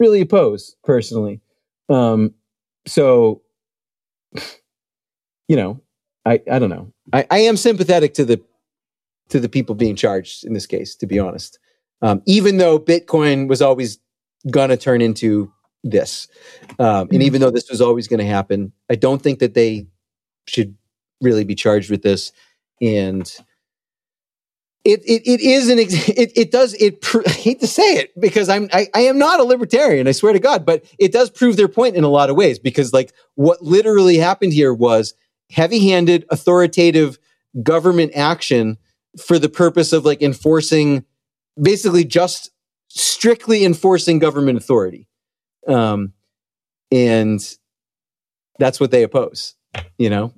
really 0.00 0.22
oppose 0.22 0.76
personally. 0.82 1.42
Um, 1.90 2.32
so, 2.86 3.42
you 5.48 5.56
know, 5.56 5.82
I, 6.24 6.40
I 6.50 6.58
don't 6.58 6.70
know. 6.70 6.90
I, 7.12 7.26
I 7.30 7.38
am 7.40 7.58
sympathetic 7.58 8.14
to 8.14 8.24
the 8.24 8.40
to 9.28 9.40
the 9.40 9.48
people 9.48 9.74
being 9.74 9.96
charged 9.96 10.44
in 10.44 10.52
this 10.52 10.66
case, 10.66 10.94
to 10.96 11.06
be 11.06 11.18
honest. 11.18 11.58
Um, 12.02 12.22
even 12.26 12.58
though 12.58 12.78
Bitcoin 12.78 13.48
was 13.48 13.62
always 13.62 13.98
gonna 14.50 14.76
turn 14.76 15.00
into 15.00 15.52
this, 15.82 16.28
um, 16.78 17.08
and 17.12 17.22
even 17.22 17.40
though 17.40 17.50
this 17.50 17.70
was 17.70 17.80
always 17.80 18.08
going 18.08 18.20
to 18.20 18.26
happen, 18.26 18.72
I 18.90 18.94
don't 18.94 19.22
think 19.22 19.38
that 19.38 19.54
they 19.54 19.86
should 20.46 20.76
really 21.20 21.44
be 21.44 21.54
charged 21.54 21.90
with 21.90 22.02
this. 22.02 22.32
And 22.80 23.22
it 24.84 25.00
it, 25.04 25.22
it 25.26 25.40
is 25.40 25.68
an 25.68 25.78
ex- 25.78 26.08
it 26.08 26.32
it 26.36 26.50
does 26.50 26.74
it. 26.74 27.00
Pr- 27.00 27.22
I 27.26 27.30
hate 27.30 27.60
to 27.60 27.66
say 27.66 27.94
it 27.94 28.18
because 28.20 28.48
I'm 28.48 28.68
I, 28.72 28.88
I 28.94 29.00
am 29.02 29.18
not 29.18 29.40
a 29.40 29.44
libertarian. 29.44 30.08
I 30.08 30.12
swear 30.12 30.32
to 30.32 30.38
God, 30.38 30.66
but 30.66 30.84
it 30.98 31.12
does 31.12 31.30
prove 31.30 31.56
their 31.56 31.68
point 31.68 31.96
in 31.96 32.04
a 32.04 32.08
lot 32.08 32.30
of 32.30 32.36
ways 32.36 32.58
because 32.58 32.92
like 32.92 33.12
what 33.34 33.62
literally 33.62 34.16
happened 34.16 34.52
here 34.52 34.74
was 34.74 35.14
heavy-handed, 35.50 36.24
authoritative 36.30 37.18
government 37.62 38.12
action 38.14 38.76
for 39.18 39.38
the 39.38 39.48
purpose 39.48 39.92
of 39.92 40.04
like 40.04 40.22
enforcing, 40.22 41.04
basically 41.60 42.04
just 42.04 42.50
strictly 42.88 43.64
enforcing 43.64 44.18
government 44.18 44.58
authority, 44.58 45.08
um, 45.68 46.12
and 46.90 47.56
that's 48.58 48.80
what 48.80 48.90
they 48.90 49.02
oppose. 49.02 49.54
You 49.98 50.10
know, 50.10 50.32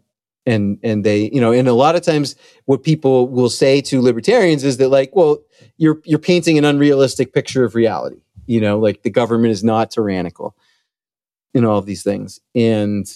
and 0.47 0.79
and 0.83 1.05
they 1.05 1.31
you 1.31 1.41
know 1.41 1.53
and 1.53 1.69
a 1.69 1.75
lot 1.75 1.97
of 1.97 2.03
times 2.03 2.37
what 2.65 2.83
people 2.83 3.29
will 3.29 3.51
say 3.51 3.81
to 3.83 4.01
libertarians 4.01 4.65
is 4.65 4.79
that 4.79 4.89
like 4.89 5.15
well 5.15 5.39
you're 5.77 6.01
you're 6.05 6.19
painting 6.19 6.57
an 6.57 6.65
unrealistic 6.65 7.33
picture 7.35 7.65
of 7.65 7.75
reality 7.75 8.21
you 8.47 8.61
know? 8.61 8.79
Like 8.79 9.03
the 9.03 9.11
government 9.11 9.53
is 9.53 9.63
not 9.63 9.91
tyrannical 9.91 10.57
and 11.55 11.67
all 11.67 11.79
of 11.79 11.87
these 11.87 12.03
things. 12.03 12.41
And 12.55 13.07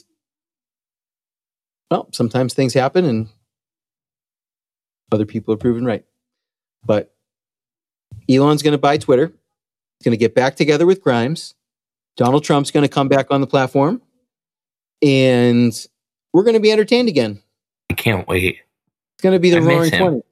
well 1.91 2.09
sometimes 2.13 2.55
things 2.55 2.75
happen 2.75 3.05
and 3.05 3.29
other 5.13 5.27
people 5.27 5.55
are 5.55 5.57
proven 5.57 5.85
right. 5.85 6.05
But 6.85 7.15
elon's 8.29 8.63
going 8.63 8.73
to 8.73 8.79
buy 8.79 8.97
twitter. 8.99 9.27
He's 9.27 10.05
going 10.05 10.13
to 10.13 10.17
get 10.17 10.35
back 10.35 10.57
together 10.57 10.87
with 10.87 11.03
grimes. 11.03 11.55
Donald 12.17 12.45
trump's 12.45 12.71
going 12.71 12.83
to 12.85 12.89
come 12.89 13.09
back 13.09 13.27
on 13.31 13.41
the 13.41 13.47
platform. 13.47 14.03
And 15.03 15.73
we're 16.33 16.43
going 16.43 16.55
to 16.55 16.61
be 16.61 16.73
entertained 16.73 17.09
again. 17.09 17.43
I 17.91 17.95
can't 17.95 18.27
wait. 18.29 18.59
it's 19.15 19.23
going 19.23 19.35
to 19.35 19.39
be 19.39 19.51
the 19.51 19.59
I 19.59 19.61
roaring 19.61 19.91
him. 19.91 19.99
20 19.99 20.23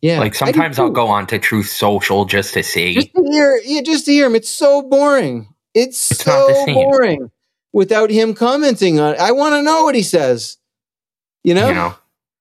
yeah. 0.00 0.20
Like 0.20 0.34
sometimes 0.34 0.78
I'll 0.78 0.90
go 0.90 1.08
on 1.08 1.26
to 1.28 1.38
Truth 1.38 1.68
Social 1.68 2.24
just 2.24 2.54
to 2.54 2.62
see. 2.62 2.94
just 2.94 3.14
to 3.14 3.22
hear 3.24 3.60
yeah 3.64 3.80
just 3.82 4.04
to 4.06 4.12
hear 4.12 4.26
him. 4.26 4.34
It's 4.34 4.48
so 4.48 4.82
boring. 4.82 5.52
It's, 5.74 6.10
It's 6.12 6.22
so 6.22 6.66
boring 6.66 7.30
without 7.72 8.10
him 8.10 8.34
commenting 8.34 9.00
on 9.00 9.14
it. 9.14 9.20
I 9.20 9.32
want 9.32 9.54
to 9.54 9.62
know 9.62 9.82
what 9.82 9.94
he 9.94 10.02
says. 10.02 10.56
You 11.44 11.54
know, 11.54 11.68
You 11.68 11.74
know, 11.74 11.94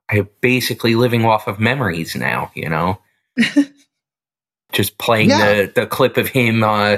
I'm 0.10 0.30
basically 0.42 0.96
living 0.96 1.26
off 1.26 1.48
of 1.48 1.60
memories 1.60 2.16
now. 2.16 2.52
You 2.56 2.70
know, 2.70 3.00
just 4.72 4.98
playing 4.98 5.30
Yeah. 5.30 5.54
the 5.56 5.72
the 5.76 5.88
clip 5.88 6.18
of 6.18 6.28
him 6.28 6.64
uh, 6.64 6.98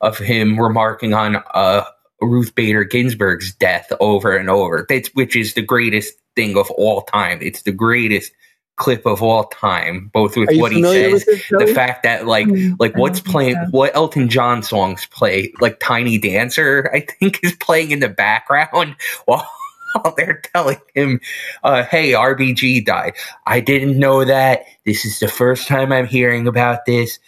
of 0.00 0.18
him 0.18 0.60
remarking 0.60 1.14
on 1.14 1.36
uh, 1.54 1.84
Ruth 2.20 2.54
Bader 2.54 2.84
Ginsburg's 2.84 3.54
death 3.54 3.92
over 4.00 4.36
and 4.36 4.50
over. 4.50 4.86
That's 4.88 5.08
which 5.14 5.36
is 5.36 5.54
the 5.54 5.62
greatest 5.62 6.14
thing 6.34 6.56
of 6.56 6.70
all 6.72 7.02
time. 7.02 7.38
It's 7.42 7.62
the 7.62 7.72
greatest 7.72 8.32
clip 8.76 9.06
of 9.06 9.22
all 9.22 9.44
time, 9.44 10.10
both 10.12 10.36
with 10.36 10.50
what 10.58 10.70
he 10.70 10.82
says, 10.82 11.24
the 11.50 11.66
fact 11.74 12.02
that 12.02 12.26
like 12.26 12.46
Mm, 12.46 12.76
like 12.78 12.94
what's 12.96 13.20
playing 13.20 13.56
what 13.70 13.96
elton 13.96 14.28
john 14.28 14.62
songs 14.62 15.06
play 15.06 15.50
like 15.60 15.80
tiny 15.80 16.18
dancer 16.18 16.90
i 16.92 17.00
think 17.00 17.40
is 17.42 17.54
playing 17.56 17.90
in 17.90 18.00
the 18.00 18.08
background 18.10 18.94
while, 19.24 19.48
while 20.02 20.14
they're 20.16 20.42
telling 20.54 20.80
him 20.94 21.20
uh, 21.64 21.84
hey 21.84 22.12
rbg 22.12 22.84
died. 22.84 23.14
I 23.46 23.60
didn't 23.60 23.98
know 23.98 24.24
that. 24.24 24.64
This 24.84 25.04
is 25.04 25.20
the 25.20 25.28
first 25.28 25.68
time 25.68 25.92
i'm 25.92 26.06
hearing 26.06 26.46
about 26.46 26.86
this. 26.86 27.18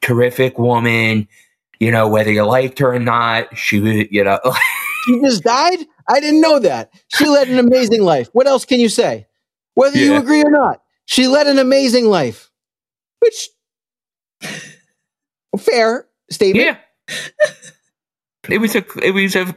Terrific 0.00 0.58
woman. 0.58 1.28
You 1.80 1.90
know 1.90 2.08
whether 2.08 2.32
you 2.32 2.44
liked 2.44 2.78
her 2.80 2.94
or 2.94 2.98
not 2.98 3.56
she 3.56 3.80
was 3.80 4.06
you 4.10 4.24
know 4.24 4.38
she 5.04 5.20
just 5.20 5.42
died? 5.42 5.78
I 6.08 6.20
didn't 6.20 6.40
know 6.40 6.58
that. 6.60 6.90
She 7.08 7.26
led 7.26 7.48
an 7.48 7.58
amazing 7.58 8.02
life. 8.02 8.28
What 8.32 8.46
else 8.46 8.64
can 8.64 8.80
you 8.80 8.88
say? 8.88 9.26
Whether 9.74 9.98
you 9.98 10.16
agree 10.16 10.42
or 10.42 10.50
not 10.50 10.82
she 11.06 11.28
led 11.28 11.46
an 11.46 11.58
amazing 11.58 12.06
life. 12.06 12.50
Which 13.20 13.48
fair 15.58 16.06
statement. 16.30 16.66
Yeah 16.66 16.78
it 18.50 18.58
was 18.58 18.74
a 18.74 18.84
it 19.02 19.12
was 19.12 19.34
a 19.36 19.54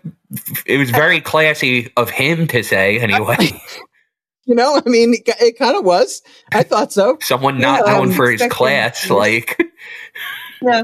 it 0.66 0.78
was 0.78 0.90
very 0.92 1.20
classy 1.22 1.92
of 1.98 2.10
him 2.10 2.48
to 2.48 2.64
say 2.64 3.00
anyway 3.00 3.38
you 4.46 4.56
know 4.56 4.82
i 4.86 4.90
mean 4.90 5.14
it, 5.14 5.22
it 5.42 5.58
kind 5.58 5.76
of 5.78 5.84
was 5.86 6.22
i 6.54 6.64
thought 6.64 6.92
so 6.92 7.18
someone 7.22 7.60
not 7.60 7.86
Yeah, 7.86 7.94
known 7.94 8.10
I'm 8.10 8.14
for 8.14 8.30
his 8.32 8.46
class 8.48 9.10
like 9.10 9.60
Yeah. 10.62 10.84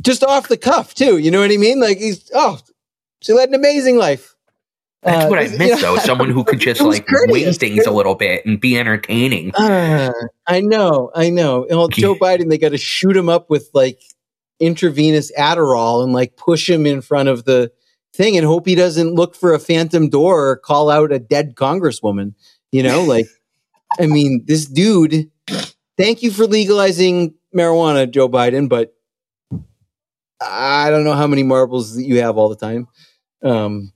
just 0.00 0.22
off 0.24 0.48
the 0.48 0.56
cuff 0.56 0.94
too 0.94 1.18
you 1.18 1.30
know 1.30 1.40
what 1.40 1.50
i 1.50 1.56
mean 1.56 1.80
like 1.80 1.98
he's 1.98 2.30
oh 2.34 2.58
she 3.22 3.32
led 3.32 3.48
an 3.48 3.54
amazing 3.54 3.96
life 3.96 4.34
That's 5.02 5.24
Uh, 5.24 5.28
what 5.28 5.38
I 5.38 5.42
you 5.42 5.58
know, 5.58 5.76
though. 5.76 5.96
Someone 5.98 6.30
who 6.30 6.44
could 6.44 6.58
just 6.60 6.80
like 6.80 7.06
wing 7.28 7.52
things 7.52 7.86
a 7.86 7.90
little 7.90 8.14
bit 8.16 8.44
and 8.44 8.60
be 8.60 8.78
entertaining. 8.78 9.54
Uh, 9.54 10.12
I 10.46 10.60
know, 10.60 11.10
I 11.14 11.30
know. 11.30 11.66
Well, 11.70 11.88
Joe 11.88 12.14
Biden, 12.16 12.48
they 12.50 12.58
got 12.58 12.70
to 12.70 12.78
shoot 12.78 13.16
him 13.16 13.28
up 13.28 13.48
with 13.48 13.70
like 13.74 14.00
intravenous 14.60 15.30
Adderall 15.38 16.02
and 16.02 16.12
like 16.12 16.36
push 16.36 16.68
him 16.68 16.86
in 16.86 17.00
front 17.00 17.28
of 17.28 17.44
the 17.44 17.70
thing 18.14 18.36
and 18.36 18.44
hope 18.46 18.66
he 18.66 18.74
doesn't 18.74 19.14
look 19.14 19.34
for 19.34 19.52
a 19.54 19.58
phantom 19.58 20.08
door 20.08 20.48
or 20.48 20.56
call 20.56 20.90
out 20.90 21.12
a 21.12 21.18
dead 21.18 21.54
congresswoman. 21.54 22.34
You 22.72 22.82
know, 22.82 23.02
like, 23.04 23.26
I 24.00 24.06
mean, 24.06 24.44
this 24.46 24.66
dude, 24.66 25.30
thank 25.96 26.22
you 26.22 26.30
for 26.30 26.46
legalizing 26.46 27.34
marijuana, 27.54 28.10
Joe 28.10 28.28
Biden, 28.28 28.68
but 28.68 28.94
I 30.40 30.90
don't 30.90 31.04
know 31.04 31.14
how 31.14 31.26
many 31.26 31.42
marbles 31.42 31.96
that 31.96 32.04
you 32.04 32.20
have 32.20 32.36
all 32.36 32.48
the 32.48 32.56
time. 32.56 32.86
Um, 33.42 33.92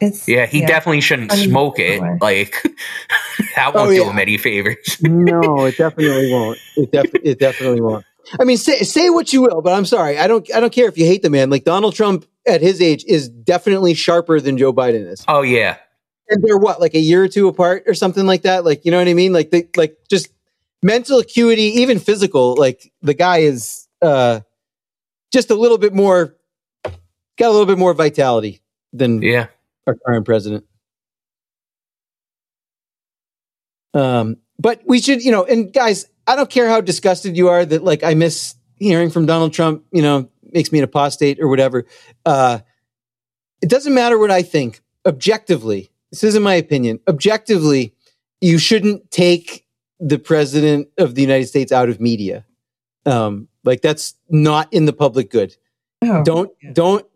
It's 0.00 0.28
Yeah, 0.28 0.46
he 0.46 0.60
definitely 0.60 1.00
shouldn't 1.00 1.32
I 1.32 1.36
mean, 1.36 1.48
smoke 1.50 1.78
it. 1.78 2.00
anyway. 2.00 2.18
Like 2.20 2.62
that 3.56 3.72
Oh, 3.74 3.84
won't 3.84 3.90
do 3.90 3.96
yeah. 4.02 4.10
him 4.10 4.18
any 4.18 4.36
favors. 4.38 4.98
no, 5.02 5.64
it 5.64 5.76
definitely 5.78 6.30
won't. 6.32 6.58
It, 6.76 6.92
def- 6.92 7.14
it 7.24 7.38
definitely 7.40 7.80
won't. 7.80 8.04
I 8.38 8.44
mean, 8.44 8.56
say 8.56 8.80
say 8.80 9.10
what 9.10 9.32
you 9.32 9.42
will, 9.42 9.62
but 9.62 9.72
I'm 9.72 9.84
sorry. 9.84 10.18
I 10.18 10.26
don't. 10.26 10.48
I 10.54 10.60
don't 10.60 10.72
care 10.72 10.88
if 10.88 10.98
you 10.98 11.06
hate 11.06 11.22
the 11.22 11.30
man. 11.30 11.50
Like 11.50 11.64
Donald 11.64 11.94
Trump 11.94 12.26
at 12.46 12.60
his 12.60 12.80
age 12.80 13.04
is 13.06 13.28
definitely 13.28 13.94
sharper 13.94 14.40
than 14.40 14.58
Joe 14.58 14.72
Biden 14.72 15.10
is. 15.10 15.24
Oh 15.28 15.42
yeah, 15.42 15.76
And 16.28 16.42
they're 16.42 16.58
what, 16.58 16.80
like 16.80 16.94
a 16.94 17.00
year 17.00 17.22
or 17.22 17.28
two 17.28 17.48
apart, 17.48 17.84
or 17.86 17.94
something 17.94 18.26
like 18.26 18.42
that. 18.42 18.64
Like 18.64 18.84
you 18.84 18.90
know 18.90 18.98
what 18.98 19.08
I 19.08 19.14
mean? 19.14 19.32
Like 19.32 19.50
they, 19.50 19.68
like 19.76 19.96
just 20.08 20.28
mental 20.82 21.18
acuity, 21.18 21.80
even 21.80 21.98
physical. 21.98 22.54
Like 22.56 22.92
the 23.02 23.14
guy 23.14 23.38
is 23.38 23.86
uh 24.02 24.40
just 25.32 25.50
a 25.50 25.54
little 25.54 25.78
bit 25.78 25.94
more, 25.94 26.34
got 26.84 27.48
a 27.48 27.50
little 27.50 27.66
bit 27.66 27.78
more 27.78 27.94
vitality 27.94 28.62
than 28.92 29.22
yeah. 29.22 29.48
our 29.86 29.96
current 30.06 30.24
president. 30.24 30.64
Um, 33.94 34.36
but 34.58 34.80
we 34.86 35.00
should, 35.00 35.22
you 35.22 35.30
know, 35.30 35.44
and 35.44 35.72
guys, 35.72 36.06
I 36.26 36.36
don't 36.36 36.50
care 36.50 36.68
how 36.68 36.80
disgusted 36.80 37.36
you 37.36 37.48
are 37.48 37.64
that 37.64 37.84
like 37.84 38.02
I 38.02 38.14
miss 38.14 38.54
hearing 38.76 39.10
from 39.10 39.26
Donald 39.26 39.52
Trump, 39.52 39.84
you 39.92 40.02
know, 40.02 40.28
makes 40.42 40.72
me 40.72 40.78
an 40.78 40.84
apostate 40.84 41.40
or 41.40 41.48
whatever. 41.48 41.86
Uh, 42.24 42.60
it 43.62 43.68
doesn't 43.68 43.94
matter 43.94 44.18
what 44.18 44.30
I 44.30 44.42
think. 44.42 44.80
Objectively, 45.06 45.90
this 46.10 46.24
isn't 46.24 46.42
my 46.42 46.54
opinion. 46.54 47.00
Objectively, 47.08 47.94
you 48.40 48.58
shouldn't 48.58 49.10
take 49.10 49.66
the 49.98 50.18
president 50.18 50.88
of 50.98 51.14
the 51.14 51.22
United 51.22 51.46
States 51.46 51.72
out 51.72 51.88
of 51.88 52.00
media. 52.00 52.44
Um, 53.06 53.48
like 53.64 53.82
that's 53.82 54.14
not 54.28 54.72
in 54.72 54.84
the 54.84 54.92
public 54.92 55.30
good 55.30 55.56
Oh, 56.02 56.22
don't 56.24 56.50
yeah. 56.62 56.72
don't 56.72 57.06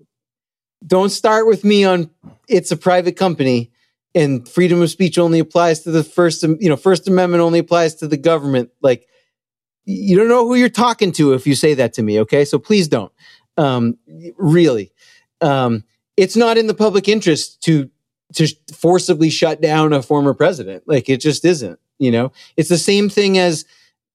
don't 0.87 1.11
start 1.11 1.47
with 1.47 1.65
me 1.65 1.85
on 1.85 2.11
it's 2.49 2.71
a 2.71 2.77
private 2.77 3.17
company 3.17 3.70
and 4.15 4.49
freedom 4.49 4.83
of 4.83 4.91
speech 4.91 5.19
only 5.19 5.39
applies 5.39 5.81
to 5.81 5.91
the 5.91 6.05
first 6.05 6.43
you 6.43 6.69
know 6.69 6.77
first 6.77 7.07
amendment 7.09 7.43
only 7.43 7.59
applies 7.59 7.95
to 7.95 8.09
the 8.09 8.17
government 8.17 8.71
like 8.83 9.07
you 9.85 10.17
don't 10.17 10.29
know 10.29 10.47
who 10.47 10.55
you're 10.55 10.69
talking 10.69 11.13
to 11.13 11.33
if 11.33 11.47
you 11.47 11.55
say 11.55 11.75
that 11.75 11.93
to 11.93 12.03
me 12.03 12.21
okay 12.21 12.45
so 12.45 12.59
please 12.59 12.89
don't 12.89 13.13
um 13.57 13.97
really 14.37 14.93
um 15.41 15.85
it's 16.17 16.37
not 16.37 16.59
in 16.59 16.67
the 16.67 16.75
public 16.75 17.09
interest 17.09 17.63
to 17.63 17.91
to 18.35 18.49
forcibly 18.75 19.31
shut 19.31 19.61
down 19.61 19.93
a 19.93 20.03
former 20.03 20.35
president. 20.35 20.85
Like 20.87 21.09
it 21.09 21.21
just 21.21 21.45
isn't. 21.45 21.79
You 21.99 22.11
know, 22.11 22.33
it's 22.57 22.69
the 22.69 22.79
same 22.79 23.09
thing 23.09 23.39
as 23.39 23.65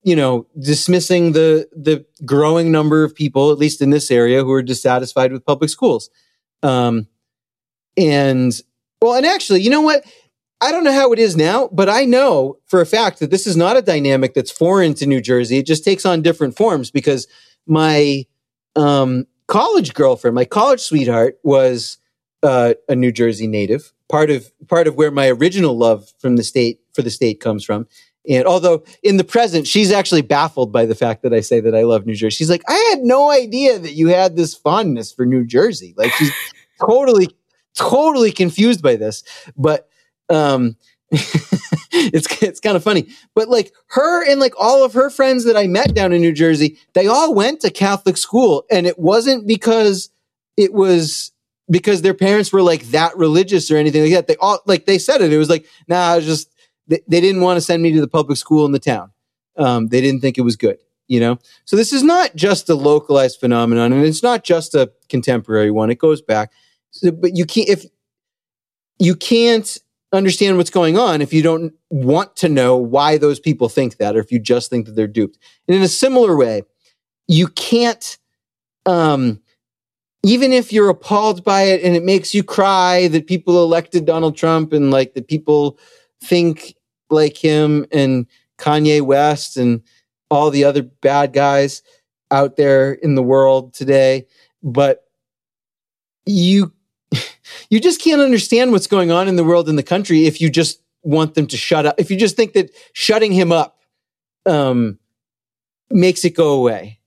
you 0.03 0.15
know 0.15 0.47
dismissing 0.59 1.33
the 1.33 1.67
the 1.75 2.05
growing 2.25 2.71
number 2.71 3.03
of 3.03 3.15
people, 3.15 3.51
at 3.51 3.57
least 3.57 3.81
in 3.81 3.89
this 3.89 4.09
area, 4.09 4.43
who 4.43 4.51
are 4.51 4.63
dissatisfied 4.63 5.31
with 5.31 5.45
public 5.45 5.69
schools. 5.69 6.09
Um, 6.63 7.07
and 7.97 8.59
well, 9.05 9.15
and 9.15 9.25
actually, 9.25 9.61
you 9.61 9.69
know 9.69 9.81
what? 9.81 10.03
I 10.61 10.71
don't 10.71 10.83
know 10.83 10.93
how 10.93 11.11
it 11.13 11.19
is 11.19 11.35
now, 11.35 11.69
but 11.71 11.89
I 11.89 12.05
know 12.05 12.57
for 12.65 12.81
a 12.81 12.85
fact 12.85 13.19
that 13.19 13.29
this 13.29 13.45
is 13.45 13.55
not 13.55 13.77
a 13.77 13.81
dynamic 13.81 14.33
that's 14.33 14.51
foreign 14.51 14.93
to 14.95 15.05
New 15.05 15.21
Jersey. 15.21 15.57
It 15.57 15.67
just 15.67 15.83
takes 15.83 16.05
on 16.05 16.21
different 16.21 16.57
forms 16.57 16.89
because 16.89 17.27
my 17.67 18.25
um, 18.75 19.27
college 19.47 19.93
girlfriend, 19.93 20.33
my 20.33 20.45
college 20.45 20.79
sweetheart, 20.79 21.37
was 21.43 21.97
uh, 22.41 22.73
a 22.89 22.95
New 22.95 23.11
Jersey 23.11 23.47
native. 23.47 23.91
Part 24.09 24.29
of 24.29 24.51
part 24.67 24.87
of 24.87 24.95
where 24.95 25.11
my 25.11 25.27
original 25.29 25.77
love 25.77 26.11
from 26.19 26.35
the 26.35 26.43
state 26.43 26.79
for 26.93 27.01
the 27.01 27.09
state 27.09 27.39
comes 27.39 27.63
from. 27.63 27.87
And 28.27 28.45
although 28.45 28.83
in 29.03 29.17
the 29.17 29.23
present, 29.23 29.67
she's 29.67 29.91
actually 29.91 30.21
baffled 30.21 30.71
by 30.71 30.85
the 30.85 30.95
fact 30.95 31.21
that 31.23 31.33
I 31.33 31.41
say 31.41 31.59
that 31.59 31.75
I 31.75 31.83
love 31.83 32.05
New 32.05 32.15
Jersey. 32.15 32.35
She's 32.37 32.49
like, 32.49 32.63
I 32.67 32.75
had 32.91 33.01
no 33.01 33.29
idea 33.29 33.77
that 33.77 33.93
you 33.93 34.07
had 34.07 34.35
this 34.35 34.55
fondness 34.55 35.11
for 35.11 35.25
New 35.25 35.45
Jersey. 35.45 35.93
Like 35.95 36.11
she's 36.13 36.33
totally, 36.79 37.29
totally 37.75 38.31
confused 38.31 38.81
by 38.81 38.95
this. 38.95 39.23
But 39.55 39.87
um, 40.29 40.77
it's 41.11 42.41
it's 42.41 42.59
kind 42.59 42.75
of 42.75 42.83
funny. 42.83 43.07
But 43.35 43.49
like 43.49 43.73
her 43.87 44.29
and 44.29 44.39
like 44.39 44.53
all 44.59 44.83
of 44.83 44.93
her 44.93 45.09
friends 45.09 45.45
that 45.45 45.55
I 45.55 45.67
met 45.67 45.93
down 45.93 46.13
in 46.13 46.21
New 46.21 46.33
Jersey, 46.33 46.77
they 46.93 47.07
all 47.07 47.33
went 47.33 47.61
to 47.61 47.69
Catholic 47.69 48.17
school, 48.17 48.65
and 48.71 48.87
it 48.87 48.97
wasn't 48.97 49.47
because 49.47 50.09
it 50.57 50.73
was 50.73 51.31
because 51.69 52.01
their 52.01 52.13
parents 52.13 52.51
were 52.51 52.61
like 52.61 52.83
that 52.87 53.17
religious 53.17 53.71
or 53.71 53.77
anything 53.77 54.03
like 54.03 54.13
that. 54.13 54.27
They 54.27 54.35
all 54.37 54.59
like 54.65 54.85
they 54.85 54.97
said 54.97 55.21
it. 55.21 55.31
It 55.31 55.37
was 55.37 55.49
like, 55.49 55.65
nah, 55.87 56.13
I 56.13 56.15
was 56.17 56.25
just 56.25 56.49
they, 56.87 57.01
they 57.07 57.21
didn't 57.21 57.41
want 57.41 57.57
to 57.57 57.61
send 57.61 57.81
me 57.83 57.91
to 57.93 58.01
the 58.01 58.07
public 58.07 58.37
school 58.37 58.65
in 58.65 58.71
the 58.71 58.79
town. 58.79 59.11
Um, 59.57 59.87
they 59.87 60.01
didn't 60.01 60.21
think 60.21 60.37
it 60.37 60.41
was 60.41 60.55
good, 60.55 60.79
you 61.07 61.19
know. 61.19 61.39
So 61.65 61.75
this 61.75 61.93
is 61.93 62.03
not 62.03 62.35
just 62.35 62.69
a 62.69 62.75
localized 62.75 63.39
phenomenon, 63.39 63.93
and 63.93 64.05
it's 64.05 64.23
not 64.23 64.43
just 64.43 64.75
a 64.75 64.91
contemporary 65.07 65.71
one. 65.71 65.89
It 65.89 65.99
goes 65.99 66.21
back. 66.21 66.51
So, 66.95 67.11
but 67.11 67.35
you 67.35 67.45
can't 67.45 67.69
if 67.69 67.85
you 68.99 69.15
can't 69.15 69.77
understand 70.13 70.55
what's 70.55 70.69
going 70.69 70.97
on 70.97 71.21
if 71.21 71.33
you 71.33 71.41
don't 71.41 71.73
want 71.89 72.37
to 72.37 72.47
know 72.47 72.77
why 72.77 73.17
those 73.17 73.39
people 73.39 73.67
think 73.67 73.97
that, 73.97 74.15
or 74.15 74.19
if 74.19 74.31
you 74.31 74.39
just 74.39 74.69
think 74.69 74.85
that 74.85 74.95
they're 74.95 75.07
duped. 75.07 75.37
And 75.67 75.75
in 75.75 75.83
a 75.83 75.89
similar 75.89 76.35
way, 76.35 76.63
you 77.27 77.47
can't. 77.49 78.17
Um, 78.85 79.41
even 80.23 80.53
if 80.53 80.73
you're 80.73 80.89
appalled 80.89 81.43
by 81.43 81.63
it 81.63 81.83
and 81.83 81.95
it 81.95 82.03
makes 82.03 82.33
you 82.33 82.43
cry 82.43 83.07
that 83.09 83.27
people 83.27 83.63
elected 83.63 84.05
Donald 84.05 84.35
Trump 84.35 84.73
and 84.73 84.89
like 84.89 85.13
that 85.13 85.27
people 85.27 85.77
think 86.23 86.75
like 87.11 87.37
him 87.37 87.85
and 87.91 88.25
Kanye 88.57 89.01
West 89.01 89.55
and 89.55 89.83
all 90.31 90.49
the 90.49 90.63
other 90.63 90.81
bad 90.81 91.33
guys 91.33 91.83
out 92.31 92.55
there 92.55 92.93
in 92.93 93.13
the 93.13 93.21
world 93.21 93.73
today, 93.73 94.25
but 94.63 95.03
you 96.25 96.73
you 97.69 97.79
just 97.79 98.01
can't 98.01 98.21
understand 98.21 98.71
what's 98.71 98.87
going 98.87 99.11
on 99.11 99.27
in 99.27 99.35
the 99.35 99.43
world 99.43 99.69
in 99.69 99.75
the 99.75 99.83
country 99.83 100.25
if 100.25 100.41
you 100.41 100.49
just 100.49 100.81
want 101.03 101.35
them 101.35 101.47
to 101.47 101.57
shut 101.57 101.85
up. 101.85 101.95
If 101.97 102.09
you 102.09 102.17
just 102.17 102.35
think 102.35 102.53
that 102.53 102.71
shutting 102.93 103.31
him 103.31 103.51
up 103.51 103.79
um, 104.45 104.99
makes 105.89 106.25
it 106.25 106.31
go 106.31 106.53
away, 106.53 106.99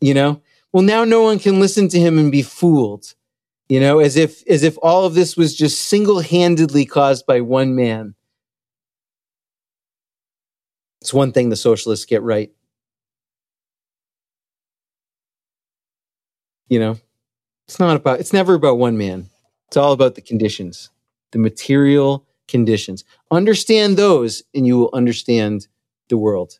you 0.00 0.14
know? 0.14 0.42
Well 0.72 0.82
now 0.82 1.04
no 1.04 1.22
one 1.22 1.38
can 1.38 1.60
listen 1.60 1.88
to 1.88 1.98
him 1.98 2.18
and 2.18 2.30
be 2.30 2.42
fooled 2.42 3.14
you 3.68 3.80
know 3.80 3.98
as 3.98 4.16
if 4.16 4.46
as 4.48 4.62
if 4.62 4.76
all 4.82 5.04
of 5.04 5.14
this 5.14 5.36
was 5.36 5.56
just 5.56 5.82
single-handedly 5.82 6.86
caused 6.86 7.26
by 7.26 7.40
one 7.40 7.74
man. 7.74 8.14
It's 11.00 11.14
one 11.14 11.32
thing 11.32 11.50
the 11.50 11.56
socialists 11.56 12.04
get 12.04 12.22
right. 12.22 12.50
You 16.68 16.80
know 16.80 16.98
it's 17.68 17.78
not 17.80 17.96
about 17.96 18.20
it's 18.20 18.32
never 18.32 18.54
about 18.54 18.78
one 18.78 18.96
man 18.96 19.26
it's 19.68 19.76
all 19.76 19.92
about 19.92 20.14
the 20.14 20.20
conditions 20.20 20.90
the 21.32 21.38
material 21.38 22.26
conditions 22.48 23.04
understand 23.30 23.96
those 23.96 24.42
and 24.54 24.66
you 24.66 24.78
will 24.78 24.90
understand 24.92 25.66
the 26.08 26.16
world 26.16 26.58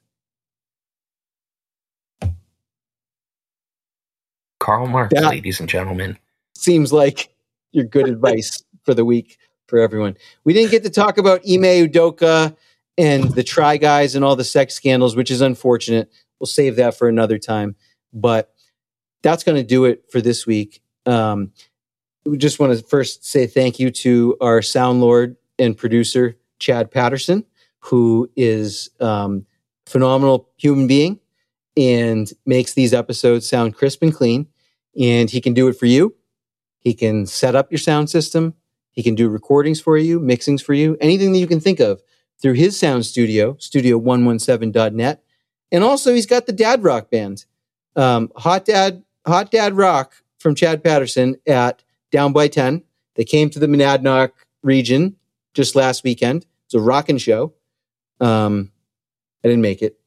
Karl 4.58 4.86
Marx, 4.86 5.12
That- 5.14 5.30
ladies 5.30 5.60
and 5.60 5.68
gentlemen. 5.68 6.18
seems 6.56 6.92
like 6.92 7.28
your 7.72 7.84
good 7.84 8.08
advice 8.08 8.64
for 8.84 8.94
the 8.94 9.04
week 9.04 9.36
for 9.68 9.78
everyone. 9.78 10.16
We 10.44 10.54
didn't 10.54 10.70
get 10.70 10.82
to 10.84 10.90
talk 10.90 11.18
about 11.18 11.40
Ime 11.48 11.86
Udoka 11.88 12.56
and 12.98 13.24
the 13.34 13.44
Try 13.44 13.76
Guys 13.76 14.14
and 14.16 14.24
all 14.24 14.34
the 14.34 14.42
sex 14.44 14.74
scandals, 14.74 15.14
which 15.14 15.30
is 15.30 15.40
unfortunate. 15.40 16.10
We'll 16.40 16.46
save 16.46 16.76
that 16.76 16.96
for 16.96 17.08
another 17.08 17.38
time. 17.38 17.76
But 18.12 18.52
that's 19.22 19.44
going 19.44 19.56
to 19.56 19.62
do 19.62 19.84
it 19.84 20.04
for 20.10 20.20
this 20.20 20.46
week. 20.46 20.80
Um, 21.06 21.52
we 22.24 22.36
just 22.36 22.58
want 22.58 22.76
to 22.76 22.84
first 22.84 23.24
say 23.24 23.46
thank 23.46 23.78
you 23.78 23.90
to 23.90 24.36
our 24.40 24.60
sound 24.60 25.00
lord 25.00 25.36
and 25.58 25.76
producer, 25.76 26.36
Chad 26.58 26.90
Patterson, 26.90 27.44
who 27.78 28.30
is 28.36 28.90
um, 29.00 29.46
phenomenal 29.86 30.50
human 30.56 30.86
being 30.86 31.20
and 31.76 32.30
makes 32.44 32.74
these 32.74 32.92
episodes 32.92 33.48
sound 33.48 33.74
crisp 33.76 34.02
and 34.02 34.14
clean. 34.14 34.48
And 34.98 35.30
he 35.30 35.40
can 35.40 35.54
do 35.54 35.68
it 35.68 35.78
for 35.78 35.86
you. 35.86 36.14
He 36.80 36.94
can 36.94 37.26
set 37.26 37.54
up 37.54 37.70
your 37.70 37.78
sound 37.78 38.10
system. 38.10 38.54
He 38.92 39.02
can 39.02 39.14
do 39.14 39.28
recordings 39.28 39.80
for 39.80 39.98
you, 39.98 40.18
mixings 40.18 40.62
for 40.62 40.72
you, 40.72 40.96
anything 41.00 41.32
that 41.32 41.38
you 41.38 41.46
can 41.46 41.60
think 41.60 41.80
of 41.80 42.00
through 42.40 42.54
his 42.54 42.78
sound 42.78 43.04
studio, 43.04 43.54
studio117.net. 43.54 45.22
And 45.72 45.84
also, 45.84 46.14
he's 46.14 46.26
got 46.26 46.46
the 46.46 46.52
Dad 46.52 46.82
Rock 46.82 47.10
Band, 47.10 47.44
um, 47.94 48.30
Hot 48.36 48.64
Dad, 48.64 49.02
Hot 49.26 49.50
Dad 49.50 49.74
Rock 49.74 50.22
from 50.46 50.54
Chad 50.54 50.84
Patterson 50.84 51.34
at 51.48 51.82
Down 52.12 52.32
by 52.32 52.46
10. 52.46 52.84
They 53.16 53.24
came 53.24 53.50
to 53.50 53.58
the 53.58 53.66
Monadnock 53.66 54.30
region 54.62 55.16
just 55.54 55.74
last 55.74 56.04
weekend. 56.04 56.46
It's 56.66 56.74
a 56.74 56.78
rockin' 56.78 57.18
show. 57.18 57.52
Um, 58.20 58.70
I 59.42 59.48
didn't 59.48 59.62
make 59.62 59.82
it 59.82 59.98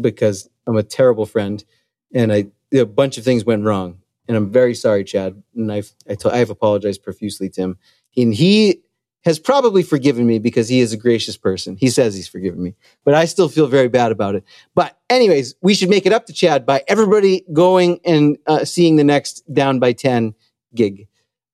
because 0.00 0.50
I'm 0.66 0.76
a 0.76 0.82
terrible 0.82 1.24
friend 1.24 1.64
and 2.12 2.32
I, 2.32 2.46
a 2.72 2.84
bunch 2.84 3.16
of 3.16 3.22
things 3.22 3.44
went 3.44 3.62
wrong 3.62 3.98
and 4.26 4.36
I'm 4.36 4.50
very 4.50 4.74
sorry, 4.74 5.04
Chad. 5.04 5.40
And 5.54 5.70
I've 5.70 5.92
I 6.08 6.16
to- 6.16 6.34
I've 6.34 6.50
apologized 6.50 7.04
profusely 7.04 7.48
to 7.50 7.60
him. 7.60 7.78
And 8.16 8.34
he 8.34 8.82
has 9.22 9.38
probably 9.38 9.82
forgiven 9.82 10.26
me 10.26 10.38
because 10.38 10.68
he 10.68 10.80
is 10.80 10.92
a 10.92 10.96
gracious 10.96 11.36
person. 11.36 11.76
He 11.76 11.90
says 11.90 12.14
he's 12.14 12.28
forgiven 12.28 12.62
me, 12.62 12.74
but 13.04 13.14
I 13.14 13.26
still 13.26 13.48
feel 13.48 13.66
very 13.66 13.88
bad 13.88 14.12
about 14.12 14.34
it. 14.34 14.44
But 14.74 14.98
anyways, 15.10 15.54
we 15.60 15.74
should 15.74 15.90
make 15.90 16.06
it 16.06 16.12
up 16.12 16.26
to 16.26 16.32
Chad 16.32 16.64
by 16.64 16.82
everybody 16.88 17.44
going 17.52 18.00
and 18.04 18.38
uh, 18.46 18.64
seeing 18.64 18.96
the 18.96 19.04
next 19.04 19.42
Down 19.52 19.78
by 19.78 19.92
Ten 19.92 20.34
gig 20.74 21.08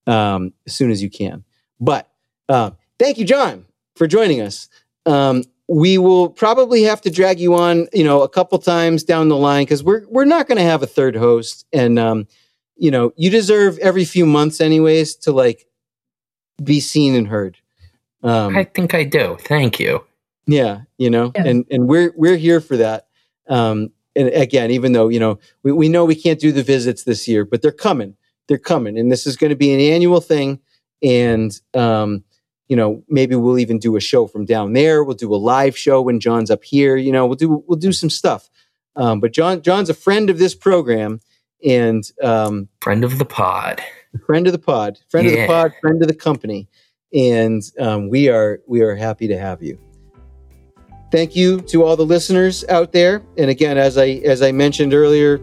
um, 0.07 0.53
as 0.67 0.75
soon 0.75 0.91
as 0.91 1.03
you 1.03 1.11
can. 1.11 1.45
But 1.81 2.09
uh, 2.49 2.71
thank 2.99 3.19
you, 3.19 3.25
John, 3.25 3.67
for 3.97 4.07
joining 4.07 4.41
us. 4.41 4.69
Um, 5.05 5.43
we 5.69 5.99
will 5.99 6.29
probably 6.29 6.83
have 6.83 7.01
to 7.01 7.11
drag 7.11 7.41
you 7.41 7.57
on, 7.57 7.89
you 7.93 8.05
know, 8.05 8.23
a 8.23 8.29
couple 8.29 8.59
times 8.59 9.03
down 9.03 9.29
the 9.29 9.37
line 9.37 9.65
because 9.65 9.83
we're 9.83 10.07
we're 10.09 10.25
not 10.25 10.47
going 10.47 10.59
to 10.59 10.65
have 10.65 10.83
a 10.83 10.87
third 10.87 11.17
host, 11.17 11.67
and 11.73 11.99
um, 11.99 12.29
you 12.77 12.91
know, 12.91 13.13
you 13.17 13.31
deserve 13.31 13.79
every 13.79 14.05
few 14.05 14.27
months, 14.27 14.61
anyways, 14.61 15.17
to 15.17 15.33
like 15.33 15.67
be 16.63 16.81
seen 16.81 17.15
and 17.15 17.29
heard. 17.29 17.59
Um, 18.23 18.57
I 18.57 18.65
think 18.65 18.95
I 18.95 19.05
do. 19.05 19.37
Thank 19.41 19.79
you. 19.79 20.05
yeah, 20.47 20.81
you 20.99 21.11
know, 21.11 21.33
Yeah. 21.35 21.45
and 21.47 21.65
and 21.71 21.87
we're 21.89 22.13
we're 22.17 22.37
here 22.37 22.61
for 22.61 22.77
that. 22.79 23.07
Um, 23.49 23.91
and 24.17 24.29
again, 24.29 24.71
even 24.71 24.93
though 24.93 25.09
you 25.09 25.21
know 25.21 25.39
we, 25.63 25.73
we 25.73 25.89
know 25.89 26.05
we 26.05 26.15
can't 26.15 26.41
do 26.41 26.51
the 26.53 26.63
visits 26.63 27.05
this 27.05 27.29
year, 27.29 27.45
but 27.45 27.63
they're 27.63 27.71
coming. 27.73 28.17
They're 28.49 28.59
coming, 28.59 28.99
and 28.99 29.11
this 29.13 29.27
is 29.27 29.37
going 29.37 29.51
to 29.51 29.57
be 29.57 29.73
an 29.75 29.81
annual 29.81 30.21
thing. 30.21 30.61
And 31.03 31.53
um, 31.75 32.25
you 32.69 32.75
know, 32.77 33.03
maybe 33.09 33.37
we'll 33.37 33.59
even 33.59 33.79
do 33.79 33.97
a 33.97 34.01
show 34.01 34.27
from 34.27 34.45
down 34.45 34.73
there. 34.73 35.05
We'll 35.05 35.15
do 35.17 35.33
a 35.35 35.37
live 35.37 35.77
show 35.77 36.01
when 36.03 36.19
John's 36.21 36.51
up 36.51 36.65
here. 36.65 36.97
You 36.97 37.13
know, 37.13 37.27
we'll 37.27 37.37
do 37.37 37.63
we'll 37.67 37.79
do 37.79 37.93
some 37.93 38.11
stuff. 38.11 38.49
Um, 38.97 39.21
but 39.21 39.33
John 39.33 39.63
John's 39.63 39.91
a 39.91 39.95
friend 39.95 40.31
of 40.31 40.39
this 40.39 40.55
program 40.55 41.21
and 41.65 42.03
um, 42.23 42.69
Friend 42.81 43.05
of 43.05 43.19
the 43.19 43.25
pod. 43.27 43.83
Friend 44.25 44.47
of 44.47 44.53
the 44.53 44.59
pod, 44.59 44.99
friend 45.09 45.27
of 45.27 45.33
the 45.33 45.47
pod, 45.47 45.73
friend 45.81 46.03
of 46.03 46.09
the 46.09 46.15
company, 46.15 46.69
and 47.15 47.63
um, 47.79 48.09
we 48.09 48.29
are 48.29 48.61
we 48.67 48.81
are 48.83 48.95
happy 48.95 49.29
to 49.29 49.39
have 49.39 49.63
you. 49.63 49.79
Thank 51.13 51.37
you 51.37 51.61
to 51.63 51.85
all 51.85 51.97
the 51.97 52.05
listeners 52.05 52.65
out 52.69 52.93
there. 52.93 53.23
And 53.39 53.49
again, 53.51 53.79
as 53.79 53.97
I 53.97 54.21
as 54.25 54.43
I 54.43 54.53
mentioned 54.53 54.95
earlier, 54.95 55.41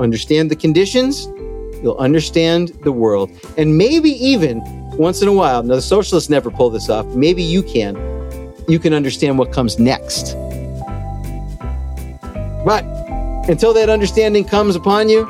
understand 0.00 0.50
the 0.50 0.56
conditions. 0.56 1.26
You'll 1.82 1.98
understand 1.98 2.72
the 2.84 2.92
world, 2.92 3.30
and 3.58 3.76
maybe 3.76 4.10
even 4.10 4.62
once 4.96 5.20
in 5.20 5.28
a 5.28 5.32
while. 5.32 5.62
Now, 5.62 5.74
the 5.74 5.82
socialists 5.82 6.30
never 6.30 6.50
pull 6.50 6.70
this 6.70 6.88
off. 6.88 7.06
Maybe 7.14 7.42
you 7.42 7.62
can. 7.62 7.94
You 8.66 8.78
can 8.78 8.94
understand 8.94 9.38
what 9.38 9.52
comes 9.52 9.78
next. 9.78 10.34
But 12.64 12.84
until 13.48 13.72
that 13.74 13.88
understanding 13.88 14.44
comes 14.44 14.74
upon 14.74 15.08
you, 15.08 15.24